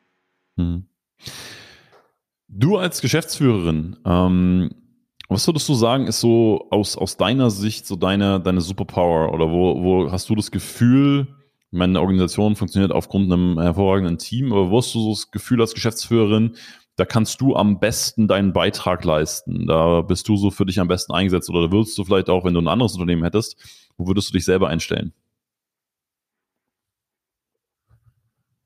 Mhm. 0.56 0.89
Du 2.48 2.78
als 2.78 3.02
Geschäftsführerin, 3.02 3.98
ähm, 4.06 4.72
was 5.30 5.48
würdest 5.48 5.70
du 5.70 5.76
sagen, 5.76 6.08
ist 6.08 6.20
so 6.20 6.68
aus, 6.72 6.98
aus 6.98 7.16
deiner 7.16 7.52
Sicht 7.52 7.86
so 7.86 7.96
deine, 7.96 8.40
deine 8.40 8.62
Superpower 8.62 9.32
oder 9.32 9.52
wo, 9.52 9.84
wo 9.84 10.12
hast 10.12 10.28
du 10.30 10.36
das 10.36 10.50
Gefühl, 10.50 11.28
meine 11.70 12.02
Organisation 12.02 12.56
funktioniert 12.56 12.92
aufgrund 12.92 13.32
einem 13.32 13.60
hervorragenden 13.60 14.18
Team, 14.18 14.52
aber 14.52 14.72
wo 14.72 14.78
hast 14.78 14.94
du 14.96 15.02
so 15.02 15.12
das 15.12 15.30
Gefühl 15.30 15.62
als 15.62 15.76
Geschäftsführerin, 15.76 16.56
da 16.96 17.06
kannst 17.06 17.40
du 17.40 17.56
am 17.56 17.80
besten 17.80 18.28
deinen 18.28 18.52
Beitrag 18.52 19.06
leisten. 19.06 19.68
Da 19.68 20.02
bist 20.02 20.28
du 20.28 20.36
so 20.36 20.52
für 20.52 20.66
dich 20.66 20.80
am 20.80 20.88
besten 20.88 21.14
eingesetzt 21.14 21.50
oder 21.50 21.72
würdest 21.72 21.98
du 21.98 22.04
vielleicht 22.04 22.30
auch, 22.30 22.44
wenn 22.44 22.56
du 22.56 22.60
ein 22.60 22.68
anderes 22.68 22.94
Unternehmen 22.94 23.24
hättest, 23.24 23.56
wo 23.98 24.08
würdest 24.08 24.30
du 24.30 24.34
dich 24.34 24.46
selber 24.46 24.68
einstellen? 24.68 25.14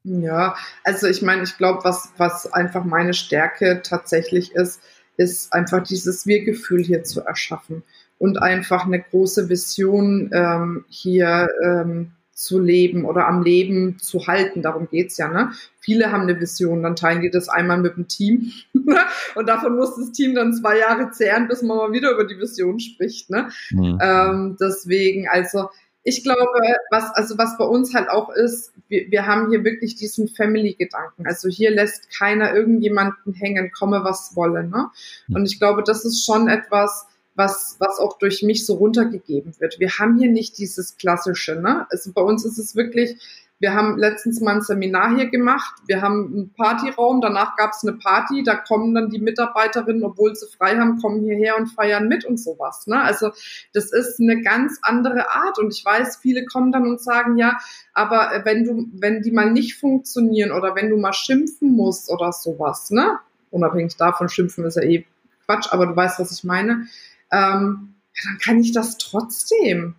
Ja, 0.03 0.55
also 0.83 1.07
ich 1.07 1.21
meine, 1.21 1.43
ich 1.43 1.57
glaube, 1.57 1.83
was, 1.83 2.11
was 2.17 2.51
einfach 2.51 2.83
meine 2.83 3.13
Stärke 3.13 3.81
tatsächlich 3.83 4.53
ist, 4.53 4.81
ist 5.15 5.53
einfach 5.53 5.83
dieses 5.83 6.27
Wir-Gefühl 6.27 6.83
hier 6.83 7.03
zu 7.03 7.21
erschaffen 7.21 7.83
und 8.17 8.41
einfach 8.41 8.85
eine 8.85 9.01
große 9.01 9.47
Vision 9.49 10.29
ähm, 10.33 10.85
hier 10.89 11.49
ähm, 11.63 12.11
zu 12.33 12.59
leben 12.59 13.05
oder 13.05 13.27
am 13.27 13.43
Leben 13.43 13.99
zu 13.99 14.27
halten. 14.27 14.61
Darum 14.61 14.89
geht's 14.89 15.17
ja. 15.17 15.29
Ne? 15.29 15.51
Viele 15.79 16.11
haben 16.11 16.23
eine 16.23 16.39
Vision, 16.39 16.83
dann 16.83 16.95
teilen 16.95 17.21
die 17.21 17.29
das 17.29 17.47
einmal 17.47 17.77
mit 17.77 17.95
dem 17.95 18.07
Team 18.07 18.51
und 19.35 19.47
davon 19.47 19.75
muss 19.75 19.95
das 19.95 20.11
Team 20.11 20.35
dann 20.35 20.53
zwei 20.53 20.79
Jahre 20.79 21.11
zehren, 21.11 21.47
bis 21.47 21.61
man 21.61 21.77
mal 21.77 21.93
wieder 21.93 22.11
über 22.11 22.25
die 22.25 22.39
Vision 22.39 22.79
spricht. 22.79 23.29
Ne? 23.29 23.49
Mhm. 23.71 23.99
Ähm, 24.01 24.57
deswegen, 24.59 25.27
also 25.29 25.69
ich 26.03 26.23
glaube, 26.23 26.59
was, 26.91 27.05
also 27.15 27.37
was 27.37 27.57
bei 27.57 27.65
uns 27.65 27.93
halt 27.93 28.09
auch 28.09 28.29
ist, 28.29 28.73
wir, 28.89 29.09
wir 29.09 29.25
haben 29.25 29.49
hier 29.49 29.63
wirklich 29.63 29.95
diesen 29.95 30.27
Family-Gedanken. 30.27 31.25
Also 31.25 31.49
hier 31.49 31.71
lässt 31.71 32.09
keiner 32.11 32.53
irgendjemanden 32.53 33.33
hängen, 33.33 33.71
komme 33.71 34.03
was 34.03 34.35
wolle. 34.35 34.65
Ne? 34.65 34.89
Und 35.29 35.45
ich 35.45 35.59
glaube, 35.59 35.83
das 35.83 36.03
ist 36.03 36.25
schon 36.25 36.49
etwas, 36.49 37.07
was, 37.35 37.77
was 37.79 37.99
auch 37.99 38.17
durch 38.17 38.43
mich 38.43 38.65
so 38.65 38.75
runtergegeben 38.75 39.55
wird. 39.59 39.79
Wir 39.79 39.97
haben 39.97 40.19
hier 40.19 40.29
nicht 40.29 40.57
dieses 40.57 40.97
klassische, 40.97 41.55
ne? 41.55 41.87
Also 41.89 42.11
bei 42.13 42.21
uns 42.21 42.45
ist 42.45 42.59
es 42.59 42.75
wirklich, 42.75 43.17
Wir 43.59 43.73
haben 43.73 43.97
letztens 43.97 44.41
mal 44.41 44.55
ein 44.55 44.61
Seminar 44.61 45.15
hier 45.15 45.29
gemacht. 45.29 45.75
Wir 45.87 46.01
haben 46.01 46.33
einen 46.33 46.53
Partyraum, 46.53 47.21
danach 47.21 47.55
gab 47.55 47.71
es 47.71 47.83
eine 47.83 47.97
Party, 47.97 48.43
da 48.43 48.55
kommen 48.55 48.93
dann 48.93 49.09
die 49.09 49.19
Mitarbeiterinnen, 49.19 50.03
obwohl 50.03 50.35
sie 50.35 50.47
frei 50.47 50.77
haben, 50.77 50.99
kommen 50.99 51.21
hierher 51.21 51.57
und 51.57 51.67
feiern 51.67 52.09
mit 52.09 52.25
und 52.25 52.37
sowas. 52.37 52.87
Ne? 52.87 53.01
Also 53.01 53.31
das 53.73 53.93
ist 53.93 54.19
eine 54.19 54.41
ganz 54.41 54.79
andere 54.81 55.29
Art. 55.29 55.59
Und 55.59 55.73
ich 55.73 55.85
weiß, 55.85 56.17
viele 56.17 56.45
kommen 56.45 56.73
dann 56.73 56.87
und 56.87 57.01
sagen, 57.01 57.37
ja, 57.37 57.57
aber 57.93 58.41
wenn 58.43 58.65
du, 58.65 58.87
wenn 58.93 59.21
die 59.21 59.31
mal 59.31 59.49
nicht 59.49 59.79
funktionieren 59.79 60.51
oder 60.51 60.75
wenn 60.75 60.89
du 60.89 60.97
mal 60.97 61.13
schimpfen 61.13 61.71
musst 61.71 62.11
oder 62.11 62.33
sowas, 62.33 62.91
ne? 62.91 63.19
Unabhängig 63.49 63.95
davon, 63.95 64.29
schimpfen 64.29 64.65
ist 64.65 64.75
ja 64.75 64.83
eh 64.83 65.05
Quatsch, 65.45 65.67
aber 65.71 65.85
du 65.85 65.95
weißt, 65.95 66.19
was 66.19 66.31
ich 66.31 66.43
meine. 66.43 66.87
Ähm, 67.31 67.93
ja, 68.13 68.21
dann 68.25 68.39
kann 68.43 68.59
ich 68.59 68.71
das 68.71 68.97
trotzdem. 68.97 69.95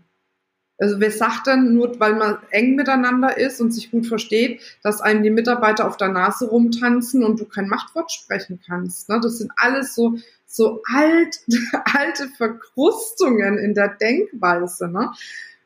Also 0.79 0.99
wer 0.99 1.11
sagt 1.11 1.47
denn, 1.47 1.75
nur 1.75 1.99
weil 2.01 2.17
man 2.17 2.39
eng 2.51 2.75
miteinander 2.75 3.37
ist 3.37 3.61
und 3.61 3.71
sich 3.71 3.91
gut 3.91 4.07
versteht, 4.07 4.61
dass 4.83 5.01
einem 5.01 5.23
die 5.23 5.31
Mitarbeiter 5.31 5.87
auf 5.87 5.97
der 5.97 6.09
Nase 6.09 6.49
rumtanzen 6.49 7.23
und 7.23 7.39
du 7.39 7.45
kein 7.45 7.69
Machtwort 7.69 8.11
sprechen 8.11 8.61
kannst. 8.67 9.09
Ne? 9.09 9.21
Das 9.23 9.39
sind 9.39 9.53
alles 9.57 9.95
so, 9.95 10.17
so 10.47 10.83
alt, 10.93 11.41
alte 11.95 12.29
Verkrustungen 12.37 13.59
in 13.59 13.75
der 13.75 13.89
Denkweise. 13.89 14.89
Ne? 14.89 15.13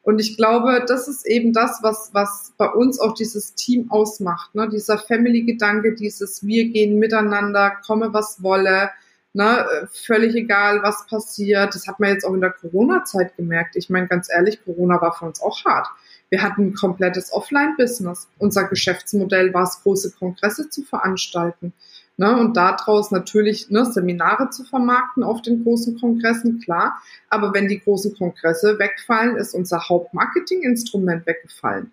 Und 0.02 0.20
ich 0.20 0.36
glaube, 0.36 0.84
das 0.86 1.08
ist 1.08 1.26
eben 1.26 1.52
das, 1.52 1.78
was, 1.82 2.10
was 2.12 2.52
bei 2.58 2.68
uns 2.68 3.00
auch 3.00 3.14
dieses 3.14 3.54
Team 3.54 3.90
ausmacht. 3.90 4.54
Ne? 4.54 4.68
Dieser 4.68 4.98
Family-Gedanke, 4.98 5.94
dieses 5.94 6.46
Wir 6.46 6.68
gehen 6.68 6.98
miteinander, 6.98 7.72
komme 7.86 8.12
was 8.12 8.42
wolle, 8.42 8.90
Ne, 9.34 9.66
völlig 9.92 10.34
egal, 10.34 10.82
was 10.82 11.06
passiert. 11.06 11.74
Das 11.74 11.86
hat 11.86 12.00
man 12.00 12.10
jetzt 12.10 12.24
auch 12.24 12.34
in 12.34 12.40
der 12.40 12.50
Corona-Zeit 12.50 13.36
gemerkt. 13.36 13.76
Ich 13.76 13.90
meine, 13.90 14.08
ganz 14.08 14.28
ehrlich, 14.32 14.64
Corona 14.64 15.00
war 15.00 15.12
für 15.12 15.26
uns 15.26 15.40
auch 15.42 15.64
hart. 15.64 15.86
Wir 16.30 16.42
hatten 16.42 16.68
ein 16.68 16.74
komplettes 16.74 17.32
Offline-Business. 17.32 18.28
Unser 18.38 18.64
Geschäftsmodell 18.64 19.52
war 19.52 19.64
es, 19.64 19.82
große 19.82 20.12
Kongresse 20.12 20.70
zu 20.70 20.82
veranstalten. 20.82 21.72
Ne, 22.20 22.36
und 22.36 22.56
daraus 22.56 23.12
natürlich 23.12 23.70
ne, 23.70 23.84
Seminare 23.84 24.50
zu 24.50 24.64
vermarkten 24.64 25.22
auf 25.22 25.40
den 25.40 25.62
großen 25.62 26.00
Kongressen, 26.00 26.58
klar. 26.58 27.00
Aber 27.28 27.54
wenn 27.54 27.68
die 27.68 27.78
großen 27.78 28.16
Kongresse 28.16 28.78
wegfallen, 28.80 29.36
ist 29.36 29.54
unser 29.54 29.88
Hauptmarketinginstrument 29.88 31.26
weggefallen. 31.26 31.92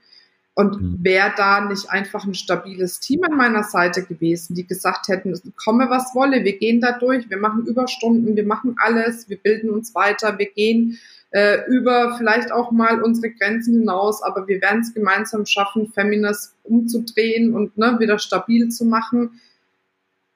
Und 0.58 0.82
mhm. 0.82 0.98
wäre 1.02 1.34
da 1.36 1.65
nicht 1.65 1.89
einfach 1.89 2.24
ein 2.24 2.34
stabiles 2.34 3.02
Team 3.02 3.24
an 3.24 3.36
meiner 3.36 3.63
Seite 3.63 4.04
gewesen, 4.04 4.56
die 4.56 4.65
gesagt 4.65 5.10
hätten, 5.10 5.38
komme 5.58 5.89
was 5.89 6.15
wolle, 6.15 6.46
wir 6.46 6.58
gehen 6.58 6.80
da 6.80 6.98
durch, 6.98 7.30
wir 7.30 7.38
machen 7.38 7.65
Überstunden, 7.65 8.38
wir 8.38 8.46
machen 8.46 8.78
alles, 8.80 9.28
wir 9.28 9.38
bilden 9.38 9.70
uns 9.70 9.94
weiter, 9.94 10.39
wir 10.39 10.50
gehen 10.50 10.98
äh, 11.32 11.58
über 11.68 12.15
vielleicht 12.18 12.54
auch 12.54 12.72
mal 12.72 13.02
unsere 13.04 13.32
Grenzen 13.32 13.80
hinaus, 13.80 14.24
aber 14.24 14.48
wir 14.48 14.62
werden 14.62 14.80
es 14.80 14.94
gemeinsam 14.94 15.46
schaffen, 15.46 15.91
Feminist 15.91 16.56
umzudrehen 16.63 17.54
und 17.54 17.78
ne, 17.78 17.98
wieder 18.00 18.18
stabil 18.18 18.70
zu 18.70 18.86
machen, 18.86 19.41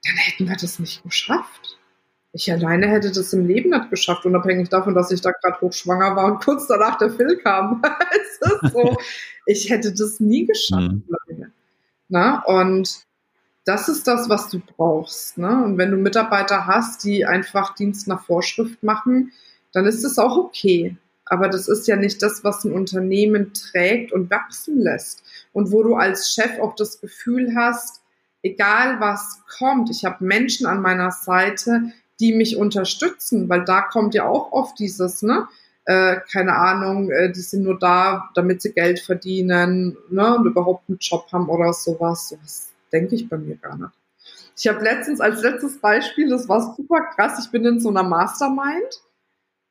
dann 0.04 0.16
hätten 0.16 0.50
wir 0.50 0.58
das 0.58 0.80
nicht 0.80 1.02
geschafft. 1.04 1.79
Ich 2.40 2.50
alleine 2.50 2.88
hätte 2.88 3.12
das 3.12 3.34
im 3.34 3.46
Leben 3.46 3.72
nicht 3.72 3.90
geschafft, 3.90 4.26
unabhängig 4.26 4.70
davon, 4.70 4.96
dass 4.96 5.12
ich 5.12 5.20
da 5.20 5.32
gerade 5.32 5.60
hochschwanger 5.60 6.16
war 6.16 6.24
und 6.24 6.42
kurz 6.42 6.68
danach 6.68 6.98
der 6.98 7.10
Phil 7.10 7.36
kam. 7.36 7.82
es 8.12 8.50
ist 8.50 8.72
so, 8.72 8.96
ich 9.46 9.70
hätte 9.70 9.92
das 9.92 10.22
nie 10.22 10.46
geschafft. 10.46 10.94
Mhm. 11.28 11.52
Na, 12.08 12.42
und 12.46 13.04
das 13.66 13.90
ist 13.90 14.08
das, 14.08 14.30
was 14.30 14.48
du 14.48 14.62
brauchst. 14.62 15.38
Ne? 15.38 15.66
Und 15.66 15.78
wenn 15.78 15.92
du 15.92 15.98
Mitarbeiter 15.98 16.66
hast, 16.66 17.04
die 17.04 17.26
einfach 17.26 17.76
Dienst 17.76 18.08
nach 18.08 18.24
Vorschrift 18.24 18.84
machen, 18.84 19.34
dann 19.74 19.86
ist 19.86 20.06
das 20.06 20.18
auch 20.18 20.38
okay. 20.38 20.96
Aber 21.26 21.50
das 21.50 21.68
ist 21.68 21.90
ja 21.90 21.98
nicht 21.98 22.24
das, 22.24 22.46
was 22.46 22.64
ein 22.64 22.72
Unternehmen 22.72 23.52
trägt 23.54 24.14
und 24.14 24.32
wachsen 24.32 24.80
lässt. 24.80 25.24
Und 25.52 25.74
wo 25.74 25.84
du 25.84 25.96
als 25.96 26.32
Chef 26.32 26.58
auch 26.62 26.74
das 26.76 27.02
Gefühl 27.02 27.54
hast, 27.58 28.02
egal 28.44 29.02
was 29.02 29.42
kommt, 29.58 29.90
ich 29.90 30.06
habe 30.06 30.24
Menschen 30.24 30.68
an 30.68 30.82
meiner 30.82 31.12
Seite, 31.12 31.92
die 32.20 32.34
mich 32.34 32.58
unterstützen, 32.58 33.50
weil 33.50 33.64
da 33.66 33.82
kommt 33.82 34.14
ja 34.14 34.28
auch 34.28 34.52
oft 34.52 34.78
dieses, 34.80 35.22
ne, 35.22 35.48
äh, 35.86 36.18
keine 36.32 36.56
Ahnung, 36.56 37.10
äh, 37.10 37.32
die 37.32 37.40
sind 37.40 37.64
nur 37.64 37.80
da, 37.80 38.30
damit 38.36 38.62
sie 38.62 38.74
Geld 38.74 39.00
verdienen, 39.00 39.98
ne, 40.10 40.36
und 40.36 40.46
überhaupt 40.46 40.90
einen 40.90 41.00
Job 41.00 41.28
haben 41.32 41.50
oder 41.50 41.74
sowas. 41.74 42.30
Sowas 42.30 42.70
denke 42.92 43.16
ich 43.16 43.30
bei 43.30 43.38
mir 43.38 43.56
gar 43.56 43.78
nicht. 43.78 43.92
Ich 44.58 44.68
habe 44.68 44.84
letztens 44.84 45.22
als 45.22 45.42
letztes 45.42 45.80
Beispiel, 45.80 46.30
das 46.30 46.50
war 46.50 46.76
super 46.76 47.02
krass, 47.16 47.40
ich 47.44 47.50
bin 47.50 47.66
in 47.66 47.80
so 47.80 47.90
einer 47.90 48.04
Mastermind 48.04 49.02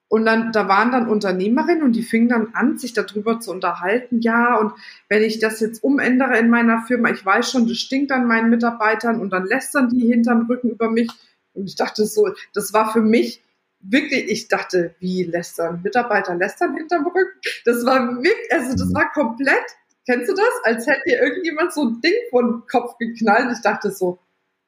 und 0.09 0.25
dann, 0.25 0.53
da 0.53 0.69
waren 0.69 0.91
dann 0.91 1.09
Unternehmerinnen 1.09 1.83
und 1.83 1.93
die 1.93 2.03
fingen 2.03 2.31
dann 2.31 2.49
an, 2.55 2.79
sich 2.79 2.95
darüber 2.95 3.41
zu 3.41 3.51
unterhalten. 3.51 4.21
Ja, 4.21 4.57
und 4.57 4.73
wenn 5.11 5.23
ich 5.23 5.39
das 5.39 5.61
jetzt 5.61 5.85
umändere 5.85 6.39
in 6.39 6.49
meiner 6.49 6.81
Firma, 6.83 7.11
ich 7.11 7.25
weiß 7.25 7.51
schon, 7.51 7.69
das 7.69 7.77
stinkt 7.77 8.11
an 8.11 8.27
meinen 8.27 8.49
Mitarbeitern 8.49 9.21
und 9.21 9.31
dann 9.31 9.47
lästern 9.47 9.91
die 9.91 10.07
hinterm 10.07 10.47
Rücken 10.47 10.71
über 10.71 10.91
mich. 10.91 11.11
Und 11.59 11.67
ich 11.67 11.77
dachte 11.77 12.07
so, 12.07 12.29
das 12.55 12.73
war 12.73 12.93
für 12.93 13.01
mich 13.01 13.43
wirklich, 13.81 14.31
ich 14.31 14.49
dachte, 14.49 14.95
wie 14.99 15.25
lästern, 15.25 15.83
Mitarbeiter 15.83 16.35
lästern 16.35 16.77
hinterm 16.77 17.07
Rücken. 17.07 17.41
Das 17.65 17.85
war 17.85 18.23
wirklich, 18.23 18.53
also 18.53 18.73
das 18.73 18.93
war 18.95 19.13
komplett, 19.13 19.65
kennst 20.07 20.29
du 20.29 20.35
das? 20.35 20.51
Als 20.65 20.87
hätte 20.87 21.03
dir 21.07 21.21
irgendjemand 21.21 21.73
so 21.73 21.85
ein 21.85 22.01
Ding 22.01 22.15
vor 22.31 22.43
den 22.43 22.63
Kopf 22.67 22.97
geknallt. 22.99 23.53
Ich 23.53 23.63
dachte 23.63 23.91
so, 23.91 24.19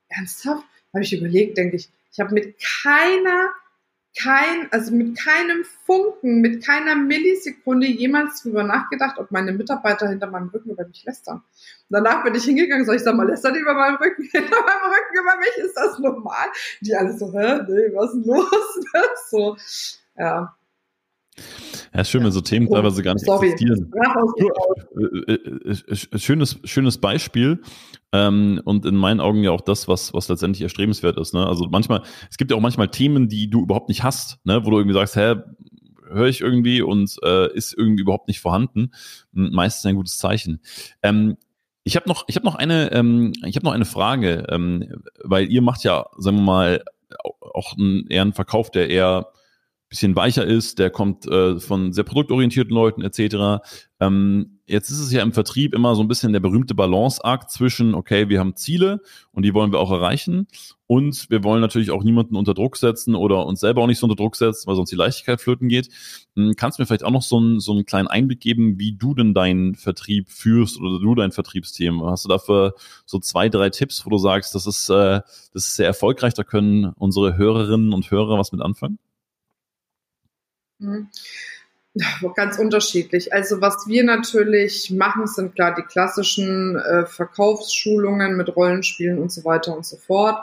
ernsthaft? 0.09 0.65
Habe 0.93 1.05
ich 1.05 1.13
überlegt, 1.13 1.57
denke 1.57 1.77
ich, 1.77 1.89
ich 2.13 2.19
habe 2.19 2.35
mit 2.35 2.57
keiner 2.83 3.51
kein, 4.19 4.71
also 4.73 4.93
mit 4.93 5.19
keinem 5.19 5.65
Funken, 5.87 6.41
mit 6.41 6.65
keiner 6.65 6.97
Millisekunde 6.97 7.87
jemals 7.87 8.43
drüber 8.43 8.65
nachgedacht, 8.65 9.19
ob 9.19 9.31
meine 9.31 9.53
Mitarbeiter 9.53 10.09
hinter 10.09 10.27
meinem 10.27 10.49
Rücken 10.49 10.71
über 10.71 10.87
mich 10.87 11.05
lästern. 11.05 11.37
Und 11.37 11.45
danach 11.91 12.25
bin 12.25 12.35
ich 12.35 12.45
hingegangen, 12.45 12.85
soll 12.85 12.97
ich 12.97 13.03
sagen 13.03 13.17
mal, 13.17 13.29
lästern 13.29 13.55
die 13.55 13.61
über 13.61 13.75
meinem 13.75 13.97
Rücken, 13.97 14.23
hinter 14.33 14.61
meinem 14.61 14.93
Rücken 14.93 15.21
über 15.21 15.37
mich, 15.39 15.65
ist 15.65 15.77
das 15.77 15.99
normal? 15.99 16.49
Die 16.81 16.95
alle 16.95 17.17
so, 17.17 17.33
hä, 17.33 17.63
nee, 17.69 17.95
was 17.95 18.15
ist 18.15 18.25
denn 18.25 18.35
los? 18.35 18.81
so, 19.31 19.57
ja. 20.17 20.55
Ja, 21.93 22.01
ist 22.01 22.11
schön, 22.11 22.25
wenn 22.25 22.33
so 22.33 22.41
Themen 22.41 22.69
oh, 22.69 22.75
teilweise 22.75 23.03
gar 23.03 23.15
nicht 23.15 23.27
Sorry. 23.27 23.51
existieren. 23.51 23.93
Äh, 24.97 25.35
äh, 25.35 25.71
äh, 25.73 26.19
schönes, 26.19 26.59
schönes 26.65 26.99
Beispiel. 26.99 27.61
Ähm, 28.13 28.61
und 28.65 28.87
in 28.87 28.97
meinen 28.97 29.21
Augen 29.21 29.43
ja 29.43 29.51
auch 29.51 29.61
das, 29.61 29.89
was, 29.89 30.13
was 30.15 30.29
letztendlich 30.29 30.63
erstrebenswert 30.63 31.19
ist. 31.19 31.35
Ne? 31.35 31.47
Also 31.47 31.69
manchmal, 31.71 32.03
es 32.31 32.37
gibt 32.37 32.51
ja 32.51 32.57
auch 32.57 32.61
manchmal 32.63 32.89
Themen, 32.89 33.29
die 33.29 33.49
du 33.49 33.63
überhaupt 33.63 33.89
nicht 33.89 34.03
hast, 34.03 34.39
ne? 34.45 34.65
wo 34.65 34.71
du 34.71 34.79
irgendwie 34.79 34.95
sagst, 34.95 35.17
hä, 35.17 35.37
höre 36.09 36.27
ich 36.27 36.41
irgendwie 36.41 36.83
und 36.83 37.17
äh, 37.23 37.53
ist 37.55 37.73
irgendwie 37.77 38.03
überhaupt 38.03 38.29
nicht 38.29 38.41
vorhanden. 38.41 38.91
Meistens 39.33 39.87
ein 39.87 39.97
gutes 39.97 40.19
Zeichen. 40.19 40.61
Ähm, 41.03 41.37
ich 41.85 41.97
habe 41.97 42.09
noch, 42.09 42.25
ich 42.29 42.37
habe 42.37 42.47
noch 42.47 42.57
eine, 42.57 42.93
ähm, 42.93 43.33
ich 43.45 43.57
habe 43.57 43.65
noch 43.65 43.73
eine 43.73 43.85
Frage, 43.85 44.47
ähm, 44.51 45.03
weil 45.23 45.51
ihr 45.51 45.63
macht 45.63 45.83
ja, 45.85 46.07
sagen 46.19 46.37
wir 46.37 46.43
mal, 46.43 46.85
auch 47.41 47.77
einen, 47.77 48.07
eher 48.09 48.23
einen 48.23 48.33
Verkauf, 48.33 48.71
der 48.71 48.91
eher 48.91 49.29
bisschen 49.91 50.15
weicher 50.15 50.47
ist, 50.47 50.79
der 50.79 50.89
kommt 50.89 51.27
äh, 51.27 51.59
von 51.59 51.93
sehr 51.93 52.05
produktorientierten 52.05 52.73
Leuten 52.73 53.03
etc. 53.03 53.61
Ähm, 53.99 54.61
jetzt 54.67 54.89
ist 54.89 55.01
es 55.01 55.13
ja 55.13 55.21
im 55.21 55.33
Vertrieb 55.33 55.75
immer 55.75 55.97
so 55.97 56.03
ein 56.03 56.07
bisschen 56.07 56.33
der 56.33 56.39
berühmte 56.39 56.77
Balanceakt 56.77 57.51
zwischen, 57.51 57.97
okay, 57.97 58.29
wir 58.29 58.39
haben 58.39 58.55
Ziele 58.55 59.03
und 59.33 59.43
die 59.43 59.53
wollen 59.53 59.73
wir 59.73 59.81
auch 59.81 59.91
erreichen 59.91 60.47
und 60.87 61.29
wir 61.29 61.43
wollen 61.43 61.61
natürlich 61.61 61.91
auch 61.91 62.05
niemanden 62.05 62.37
unter 62.37 62.55
Druck 62.55 62.77
setzen 62.77 63.17
oder 63.17 63.45
uns 63.47 63.59
selber 63.59 63.83
auch 63.83 63.89
nicht 63.89 63.99
so 63.99 64.07
unter 64.07 64.15
Druck 64.15 64.37
setzen, 64.37 64.69
weil 64.69 64.77
sonst 64.77 64.93
die 64.93 64.97
Leichtigkeit 64.97 65.41
flöten 65.41 65.69
geht. 65.69 65.89
Hm, 66.37 66.55
kannst 66.55 66.79
du 66.79 66.83
mir 66.83 66.87
vielleicht 66.87 67.05
auch 67.05 67.11
noch 67.11 67.23
so 67.23 67.39
einen, 67.39 67.59
so 67.59 67.73
einen 67.73 67.85
kleinen 67.85 68.07
Einblick 68.07 68.39
geben, 68.39 68.79
wie 68.79 68.93
du 68.93 69.13
denn 69.17 69.35
deinen 69.35 69.75
Vertrieb 69.75 70.31
führst 70.31 70.81
oder 70.81 71.01
du 71.01 71.15
dein 71.17 71.33
Vertriebsteam? 71.33 72.05
Hast 72.05 72.25
du 72.25 72.29
dafür 72.29 72.75
so 73.07 73.19
zwei, 73.19 73.49
drei 73.49 73.71
Tipps, 73.71 74.07
wo 74.07 74.11
du 74.11 74.19
sagst, 74.19 74.55
das 74.55 74.69
ist, 74.69 74.89
äh, 74.89 75.21
das 75.53 75.67
ist 75.67 75.75
sehr 75.75 75.87
erfolgreich, 75.87 76.35
da 76.35 76.45
können 76.45 76.93
unsere 76.95 77.37
Hörerinnen 77.37 77.93
und 77.93 78.09
Hörer 78.13 78.39
was 78.39 78.53
mit 78.53 78.63
anfangen? 78.63 79.01
Mhm. 80.81 81.09
Ganz 82.37 82.59
unterschiedlich. 82.59 83.33
Also 83.33 83.61
was 83.61 83.89
wir 83.89 84.05
natürlich 84.05 84.91
machen, 84.93 85.27
sind 85.27 85.55
klar 85.57 85.75
die 85.75 85.83
klassischen 85.83 86.77
äh, 86.77 87.05
Verkaufsschulungen 87.05 88.37
mit 88.37 88.55
Rollenspielen 88.55 89.19
und 89.19 89.33
so 89.33 89.45
weiter 89.45 89.77
und 89.77 89.85
so 89.85 89.97
fort. 89.97 90.39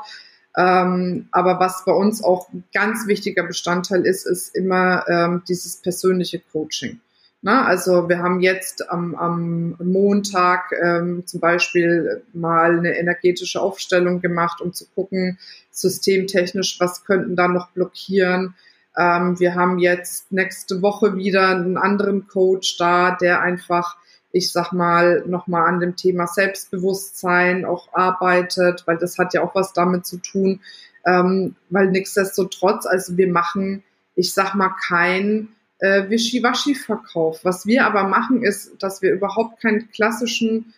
Ähm, 0.58 1.30
aber 1.32 1.60
was 1.60 1.86
bei 1.86 1.94
uns 1.94 2.22
auch 2.22 2.52
ein 2.52 2.66
ganz 2.74 3.08
wichtiger 3.08 3.44
Bestandteil 3.44 4.06
ist, 4.06 4.26
ist 4.26 4.56
immer 4.56 5.06
ähm, 5.08 5.44
dieses 5.48 5.78
persönliche 5.78 6.42
Coaching. 6.52 7.00
Na, 7.42 7.66
also 7.66 8.10
wir 8.10 8.18
haben 8.18 8.42
jetzt 8.42 8.90
am, 8.90 9.16
am 9.16 9.76
Montag 9.80 10.72
ähm, 10.84 11.26
zum 11.28 11.40
Beispiel 11.40 12.24
mal 12.34 12.78
eine 12.78 12.98
energetische 12.98 13.62
Aufstellung 13.62 14.20
gemacht, 14.20 14.60
um 14.60 14.74
zu 14.74 14.86
gucken, 14.96 15.38
systemtechnisch, 15.72 16.80
was 16.80 17.06
könnten 17.06 17.36
da 17.36 17.48
noch 17.48 17.70
blockieren 17.70 18.56
ähm, 18.98 19.40
wir 19.40 19.56
haben 19.56 19.78
jetzt 19.78 20.32
nächste 20.32 20.82
Woche 20.82 21.16
wieder 21.16 21.50
einen 21.50 21.78
anderen 21.78 22.28
Coach 22.28 22.78
da, 22.78 23.12
der 23.12 23.42
einfach, 23.42 23.96
ich 24.32 24.52
sag 24.52 24.72
mal, 24.72 25.24
nochmal 25.28 25.68
an 25.68 25.80
dem 25.80 25.96
Thema 25.96 26.26
Selbstbewusstsein 26.26 27.64
auch 27.64 27.94
arbeitet, 27.94 28.84
weil 28.88 28.98
das 28.98 29.20
hat 29.20 29.34
ja 29.34 29.44
auch 29.44 29.54
was 29.54 29.74
damit 29.74 30.06
zu 30.08 30.18
tun, 30.18 30.62
ähm, 31.06 31.56
weil 31.70 31.92
nichtsdestotrotz, 31.92 32.88
also 32.88 33.16
wir 33.18 33.32
machen, 33.32 33.84
ich 34.16 34.34
sag 34.34 34.56
mal, 34.56 34.74
kein 34.88 35.50
äh, 35.80 36.10
Wischiwaschi-Verkauf. 36.10 37.46
Was 37.46 37.68
wir 37.68 37.86
aber 37.86 38.04
machen, 38.04 38.42
ist, 38.44 38.82
dass 38.82 39.04
wir 39.04 39.14
überhaupt 39.14 39.62
keinen 39.62 39.92
klassischen 39.92 40.74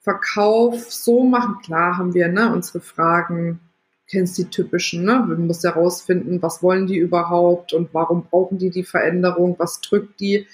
Verkauf 0.00 0.92
so 0.92 1.24
machen. 1.24 1.58
Klar 1.64 1.98
haben 1.98 2.14
wir 2.14 2.28
ne, 2.28 2.52
unsere 2.52 2.80
Fragen, 2.80 3.58
kennst 4.06 4.38
die 4.38 4.50
typischen, 4.50 5.04
ne? 5.04 5.24
Man 5.26 5.46
muss 5.46 5.62
herausfinden, 5.64 6.42
was 6.42 6.62
wollen 6.62 6.86
die 6.86 6.98
überhaupt 6.98 7.72
und 7.72 7.94
warum 7.94 8.24
brauchen 8.24 8.58
die 8.58 8.70
die 8.70 8.84
Veränderung, 8.84 9.56
was 9.58 9.80
drückt 9.80 10.20
die. 10.20 10.46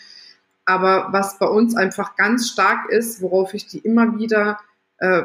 Aber 0.64 1.08
was 1.10 1.38
bei 1.38 1.46
uns 1.46 1.74
einfach 1.74 2.16
ganz 2.16 2.48
stark 2.48 2.88
ist, 2.90 3.22
worauf 3.22 3.54
ich 3.54 3.66
die 3.66 3.78
immer 3.78 4.18
wieder 4.18 4.60
äh, 4.98 5.22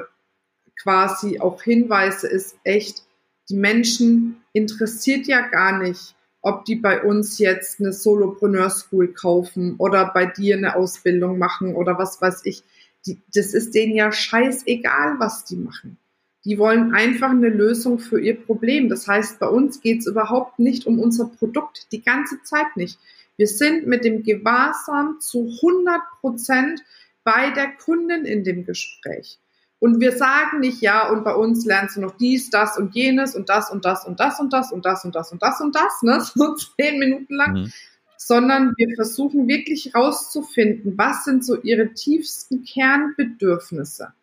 quasi 0.82 1.39
auch 1.39 1.61
hinweise, 1.61 2.28
ist 2.28 2.57
echt, 2.63 3.03
die 3.49 3.55
Menschen 3.55 4.41
interessiert 4.53 5.28
ja 5.28 5.41
gar 5.47 5.78
nicht, 5.78 6.15
ob 6.41 6.65
die 6.65 6.76
bei 6.76 7.03
uns 7.03 7.39
jetzt 7.39 7.80
eine 7.80 7.91
Solopreneur 7.91 8.69
School 8.69 9.13
kaufen 9.13 9.76
oder 9.78 10.11
bei 10.13 10.26
dir 10.26 10.57
eine 10.57 10.76
Ausbildung 10.76 11.38
machen 11.38 11.76
oder 11.76 11.97
was 11.97 12.21
weiß 12.21 12.41
ich. 12.45 12.63
Die, 13.05 13.21
das 13.34 13.53
ist 13.53 13.76
denen 13.76 13.95
ja 13.95 14.11
scheißegal, 14.11 15.15
was 15.19 15.45
die 15.45 15.57
machen. 15.57 15.97
Die 16.45 16.59
wollen 16.59 16.93
einfach 16.93 17.31
eine 17.31 17.49
Lösung 17.49 17.99
für 17.99 18.19
ihr 18.19 18.39
Problem. 18.39 18.87
Das 18.87 19.07
heißt, 19.07 19.39
bei 19.39 19.47
uns 19.47 19.81
geht 19.81 19.99
es 19.99 20.07
überhaupt 20.07 20.59
nicht 20.59 20.85
um 20.85 20.99
unser 20.99 21.25
Produkt, 21.25 21.91
die 21.91 22.03
ganze 22.03 22.41
Zeit 22.43 22.77
nicht. 22.77 22.99
Wir 23.35 23.47
sind 23.47 23.87
mit 23.87 24.05
dem 24.05 24.23
Gewahrsam 24.23 25.17
zu 25.19 25.49
100 25.61 26.01
Prozent 26.21 26.81
bei 27.23 27.49
der 27.49 27.71
Kundin 27.83 28.25
in 28.25 28.43
dem 28.43 28.65
Gespräch. 28.65 29.39
Und 29.79 29.99
wir 29.99 30.13
sagen 30.13 30.61
nicht, 30.61 30.81
ja, 30.81 31.09
und 31.09 31.23
bei 31.23 31.35
uns 31.35 31.65
lernst 31.65 31.97
du 31.97 32.01
noch 32.01 32.15
dies, 32.17 32.49
das 32.49 32.77
und 32.77 32.95
jenes 32.95 33.35
und 33.35 33.49
das 33.49 33.69
und 33.69 33.83
das 33.83 34.05
und 34.05 34.19
das 34.19 34.39
und 34.39 34.51
das 34.51 34.71
und 34.71 34.85
das 34.85 35.03
und 35.03 35.15
das 35.15 35.31
und 35.31 35.41
das 35.41 35.61
und 35.61 35.75
das, 35.75 36.01
ne, 36.01 36.21
so 36.21 36.55
zehn 36.79 36.97
Minuten 36.97 37.35
lang, 37.35 37.53
mhm. 37.53 37.73
sondern 38.17 38.73
wir 38.77 38.95
versuchen 38.95 39.47
wirklich 39.47 39.93
rauszufinden, 39.93 40.97
was 40.97 41.25
sind 41.25 41.43
so 41.43 41.61
ihre 41.61 41.93
tiefsten 41.93 42.63
Kernbedürfnisse. 42.63 44.13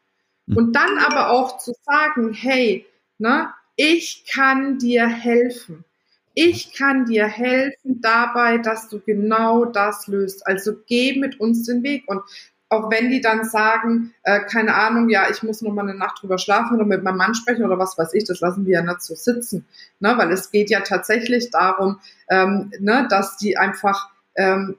Mhm. 0.46 0.56
Und 0.56 0.72
dann 0.76 0.98
aber 0.98 1.30
auch 1.30 1.58
zu 1.58 1.72
sagen, 1.84 2.32
hey, 2.32 2.86
ne, 3.18 3.52
ich 3.76 4.24
kann 4.32 4.78
dir 4.78 5.06
helfen. 5.06 5.84
Ich 6.34 6.74
kann 6.74 7.04
dir 7.04 7.26
helfen 7.26 8.00
dabei, 8.00 8.58
dass 8.58 8.88
du 8.88 9.00
genau 9.00 9.66
das 9.66 10.06
löst. 10.06 10.46
Also 10.46 10.72
geh 10.86 11.18
mit 11.18 11.40
uns 11.40 11.66
den 11.66 11.82
Weg. 11.82 12.04
Und 12.06 12.22
auch 12.70 12.90
wenn 12.90 13.10
die 13.10 13.20
dann 13.20 13.44
sagen, 13.44 14.14
äh, 14.22 14.40
keine 14.40 14.74
Ahnung, 14.74 15.10
ja, 15.10 15.28
ich 15.30 15.42
muss 15.42 15.60
noch 15.60 15.72
mal 15.72 15.82
eine 15.82 15.94
Nacht 15.94 16.22
drüber 16.22 16.38
schlafen 16.38 16.76
oder 16.76 16.86
mit 16.86 17.02
meinem 17.02 17.18
Mann 17.18 17.34
sprechen 17.34 17.64
oder 17.64 17.78
was 17.78 17.98
weiß 17.98 18.14
ich, 18.14 18.24
das 18.24 18.40
lassen 18.40 18.64
wir 18.64 18.72
ja 18.72 18.82
nicht 18.82 19.02
so 19.02 19.14
sitzen. 19.14 19.66
Ne? 20.00 20.14
Weil 20.16 20.32
es 20.32 20.50
geht 20.50 20.70
ja 20.70 20.80
tatsächlich 20.80 21.50
darum, 21.50 22.00
ähm, 22.30 22.72
ne, 22.80 23.06
dass 23.10 23.36
die 23.36 23.58
einfach 23.58 24.08
ähm, 24.36 24.78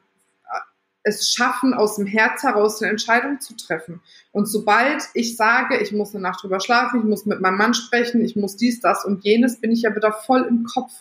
es 1.04 1.34
schaffen, 1.34 1.74
aus 1.74 1.98
dem 1.98 2.06
Herz 2.06 2.44
heraus 2.44 2.82
eine 2.82 2.92
Entscheidung 2.92 3.40
zu 3.40 3.56
treffen. 3.56 4.02
Und 4.32 4.46
sobald 4.46 5.04
ich 5.14 5.36
sage, 5.36 5.78
ich 5.80 5.92
muss 5.92 6.14
eine 6.14 6.24
Nacht 6.24 6.44
drüber 6.44 6.60
schlafen, 6.60 7.02
ich 7.02 7.06
muss 7.06 7.26
mit 7.26 7.42
meinem 7.42 7.58
Mann 7.58 7.74
sprechen, 7.74 8.24
ich 8.24 8.36
muss 8.36 8.56
dies, 8.56 8.80
das 8.80 9.04
und 9.04 9.24
jenes, 9.24 9.60
bin 9.60 9.72
ich 9.72 9.82
ja 9.82 9.96
wieder 9.96 10.14
voll 10.14 10.46
im 10.50 10.64
Kopf. 10.64 10.92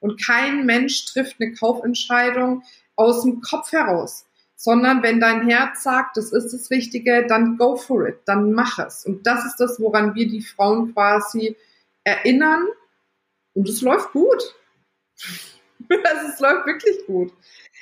Und 0.00 0.20
kein 0.24 0.66
Mensch 0.66 1.04
trifft 1.06 1.36
eine 1.38 1.52
Kaufentscheidung 1.52 2.64
aus 2.96 3.22
dem 3.22 3.40
Kopf 3.40 3.72
heraus, 3.72 4.26
sondern 4.56 5.02
wenn 5.02 5.20
dein 5.20 5.46
Herz 5.46 5.82
sagt, 5.82 6.16
das 6.16 6.32
ist 6.32 6.52
das 6.52 6.70
Richtige, 6.70 7.26
dann 7.26 7.56
go 7.58 7.76
for 7.76 8.08
it, 8.08 8.20
dann 8.24 8.52
mach 8.52 8.78
es. 8.78 9.04
Und 9.04 9.26
das 9.26 9.44
ist 9.44 9.56
das, 9.56 9.78
woran 9.80 10.14
wir 10.14 10.28
die 10.28 10.42
Frauen 10.42 10.92
quasi 10.92 11.56
erinnern. 12.04 12.66
Und 13.54 13.68
es 13.68 13.82
läuft 13.82 14.12
gut. 14.12 14.42
also 15.90 16.28
es 16.32 16.40
läuft 16.40 16.66
wirklich 16.66 17.06
gut. 17.06 17.32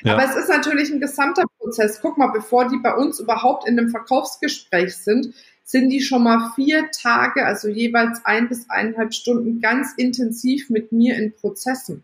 Ja. 0.02 0.14
Aber 0.14 0.24
es 0.24 0.36
ist 0.36 0.48
natürlich 0.48 0.90
ein 0.90 1.00
gesamter 1.00 1.44
Prozess. 1.60 2.00
Guck 2.00 2.18
mal, 2.18 2.32
bevor 2.32 2.68
die 2.68 2.78
bei 2.78 2.94
uns 2.94 3.20
überhaupt 3.20 3.68
in 3.68 3.78
einem 3.78 3.90
Verkaufsgespräch 3.90 4.96
sind, 4.96 5.34
sind 5.64 5.90
die 5.90 6.00
schon 6.00 6.24
mal 6.24 6.50
vier 6.56 6.90
Tage, 6.90 7.46
also 7.46 7.68
jeweils 7.68 8.24
ein 8.24 8.48
bis 8.48 8.68
eineinhalb 8.68 9.14
Stunden 9.14 9.60
ganz 9.60 9.94
intensiv 9.96 10.68
mit 10.70 10.90
mir 10.90 11.16
in 11.16 11.32
Prozessen 11.32 12.02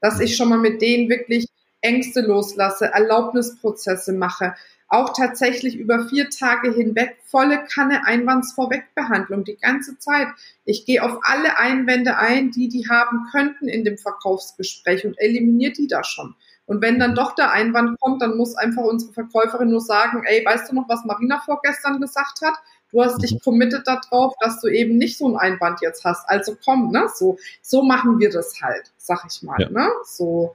dass 0.00 0.20
ich 0.20 0.36
schon 0.36 0.48
mal 0.48 0.58
mit 0.58 0.82
denen 0.82 1.08
wirklich 1.08 1.46
Ängste 1.82 2.20
loslasse, 2.20 2.86
Erlaubnisprozesse 2.86 4.12
mache, 4.12 4.54
auch 4.88 5.12
tatsächlich 5.12 5.76
über 5.76 6.08
vier 6.08 6.28
Tage 6.30 6.72
hinweg 6.72 7.18
volle 7.24 7.64
Kanne 7.64 8.04
Einwandsvorwegbehandlung 8.06 9.44
die 9.44 9.56
ganze 9.56 9.98
Zeit. 9.98 10.26
Ich 10.64 10.84
gehe 10.84 11.02
auf 11.04 11.20
alle 11.22 11.58
Einwände 11.58 12.16
ein, 12.16 12.50
die 12.50 12.68
die 12.68 12.88
haben 12.88 13.28
könnten 13.30 13.68
in 13.68 13.84
dem 13.84 13.98
Verkaufsgespräch 13.98 15.06
und 15.06 15.18
eliminiere 15.18 15.72
die 15.72 15.86
da 15.86 16.02
schon. 16.02 16.34
Und 16.70 16.82
wenn 16.82 17.00
dann 17.00 17.16
doch 17.16 17.34
der 17.34 17.50
Einwand 17.50 17.98
kommt, 17.98 18.22
dann 18.22 18.36
muss 18.36 18.54
einfach 18.54 18.84
unsere 18.84 19.12
Verkäuferin 19.12 19.70
nur 19.70 19.80
sagen, 19.80 20.22
ey, 20.24 20.44
weißt 20.44 20.70
du 20.70 20.76
noch, 20.76 20.88
was 20.88 21.04
Marina 21.04 21.42
vorgestern 21.44 22.00
gesagt 22.00 22.42
hat? 22.44 22.54
Du 22.92 23.02
hast 23.02 23.20
dich 23.20 23.34
mhm. 23.34 23.40
committed 23.40 23.88
darauf, 23.88 24.34
dass 24.38 24.60
du 24.60 24.68
eben 24.68 24.96
nicht 24.96 25.18
so 25.18 25.26
einen 25.26 25.36
Einwand 25.36 25.80
jetzt 25.80 26.04
hast. 26.04 26.28
Also 26.28 26.56
komm, 26.64 26.92
ne? 26.92 27.08
So, 27.12 27.38
so 27.60 27.82
machen 27.82 28.20
wir 28.20 28.30
das 28.30 28.54
halt, 28.62 28.92
sag 28.98 29.24
ich 29.28 29.42
mal, 29.42 29.60
ja. 29.60 29.68
ne? 29.68 29.88
So. 30.04 30.54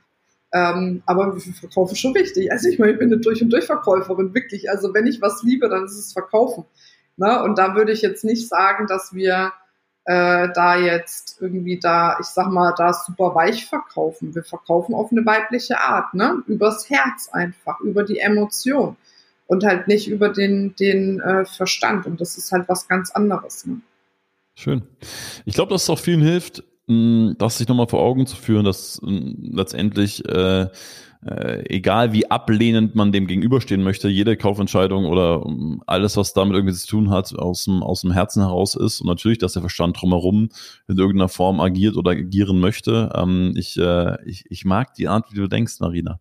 Ähm, 0.53 1.03
aber 1.05 1.35
Verkaufen 1.59 1.91
ist 1.91 1.99
schon 1.99 2.15
wichtig. 2.15 2.49
Also 2.49 2.69
ich 2.69 2.79
meine, 2.79 2.93
ich 2.93 2.99
bin 2.99 3.11
eine 3.11 3.19
durch 3.19 3.41
und 3.41 3.49
durch 3.49 3.65
Verkäuferin, 3.65 4.33
wirklich. 4.33 4.69
Also 4.69 4.93
wenn 4.93 5.07
ich 5.07 5.21
was 5.21 5.43
liebe, 5.43 5.67
dann 5.67 5.83
ist 5.83 5.99
es 5.99 6.13
Verkaufen. 6.13 6.63
Ne? 7.17 7.43
Und 7.43 7.57
da 7.57 7.75
würde 7.75 7.91
ich 7.91 8.01
jetzt 8.01 8.23
nicht 8.23 8.47
sagen, 8.47 8.87
dass 8.87 9.13
wir 9.13 9.51
äh, 10.05 10.49
da 10.53 10.77
jetzt 10.77 11.37
irgendwie 11.41 11.79
da, 11.79 12.17
ich 12.19 12.27
sag 12.27 12.51
mal, 12.51 12.73
da 12.77 12.93
super 12.93 13.35
weich 13.35 13.65
verkaufen. 13.65 14.35
Wir 14.35 14.43
verkaufen 14.43 14.93
auf 14.93 15.11
eine 15.11 15.25
weibliche 15.25 15.79
Art, 15.79 16.13
ne? 16.13 16.43
Übers 16.47 16.89
Herz 16.89 17.29
einfach, 17.31 17.79
über 17.81 18.03
die 18.03 18.19
Emotion 18.19 18.95
und 19.47 19.63
halt 19.63 19.87
nicht 19.87 20.07
über 20.07 20.29
den, 20.29 20.75
den 20.75 21.19
äh, 21.19 21.45
Verstand. 21.45 22.05
Und 22.05 22.21
das 22.21 22.37
ist 22.37 22.51
halt 22.51 22.69
was 22.69 22.87
ganz 22.87 23.11
anderes. 23.11 23.65
Ne? 23.65 23.81
Schön. 24.55 24.83
Ich 25.45 25.55
glaube, 25.55 25.71
dass 25.71 25.83
es 25.83 25.89
auch 25.89 25.99
vielen 25.99 26.21
hilft, 26.21 26.63
das 26.87 27.57
sich 27.57 27.67
nochmal 27.67 27.87
vor 27.87 28.01
Augen 28.01 28.27
zu 28.27 28.35
führen, 28.35 28.63
dass 28.63 29.01
letztendlich 29.03 30.23
äh, 30.29 30.67
äh, 31.25 31.63
egal 31.73 32.13
wie 32.13 32.29
ablehnend 32.29 32.95
man 32.95 33.11
dem 33.11 33.27
gegenüberstehen 33.27 33.83
möchte, 33.83 34.07
jede 34.09 34.37
Kaufentscheidung 34.37 35.05
oder 35.05 35.45
um, 35.45 35.81
alles, 35.87 36.17
was 36.17 36.33
damit 36.33 36.55
irgendwie 36.55 36.75
zu 36.75 36.87
tun 36.87 37.09
hat, 37.09 37.33
aus 37.37 37.65
dem, 37.65 37.81
aus 37.81 38.01
dem 38.01 38.11
Herzen 38.11 38.41
heraus 38.41 38.75
ist 38.75 39.01
und 39.01 39.07
natürlich, 39.07 39.39
dass 39.39 39.53
der 39.53 39.61
Verstand 39.61 39.99
drumherum 39.99 40.49
in 40.87 40.97
irgendeiner 40.97 41.29
Form 41.29 41.59
agiert 41.59 41.97
oder 41.97 42.11
agieren 42.11 42.59
möchte. 42.59 43.11
Ähm, 43.15 43.53
ich, 43.55 43.77
äh, 43.77 44.23
ich, 44.25 44.45
ich 44.49 44.65
mag 44.65 44.93
die 44.93 45.07
Art, 45.07 45.31
wie 45.31 45.37
du 45.37 45.47
denkst, 45.47 45.79
Marina. 45.79 46.19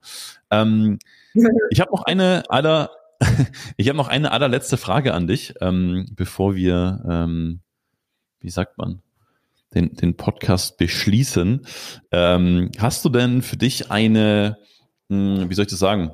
Ähm, 0.51 0.99
ich 1.71 1.81
habe 1.81 1.91
noch 1.91 2.05
eine 2.05 2.45
aller 2.49 2.91
ich 3.77 3.89
habe 3.89 3.97
noch 3.97 4.09
eine 4.09 4.33
allerletzte 4.33 4.77
Frage 4.77 5.15
an 5.15 5.27
dich, 5.27 5.55
ähm, 5.61 6.07
bevor 6.13 6.55
wir, 6.55 7.05
ähm, 7.09 7.61
wie 8.41 8.51
sagt 8.51 8.79
man, 8.79 9.03
den, 9.75 9.95
den 9.95 10.17
Podcast 10.17 10.79
beschließen. 10.79 11.67
Ähm, 12.13 12.71
hast 12.79 13.05
du 13.05 13.09
denn 13.09 13.43
für 13.43 13.57
dich 13.57 13.91
eine, 13.91 14.59
mh, 15.15 15.41
hm, 15.41 15.51
wie 15.51 15.55
soll 15.55 15.65
ich 15.65 15.71
das 15.71 15.79
sagen? 15.79 16.13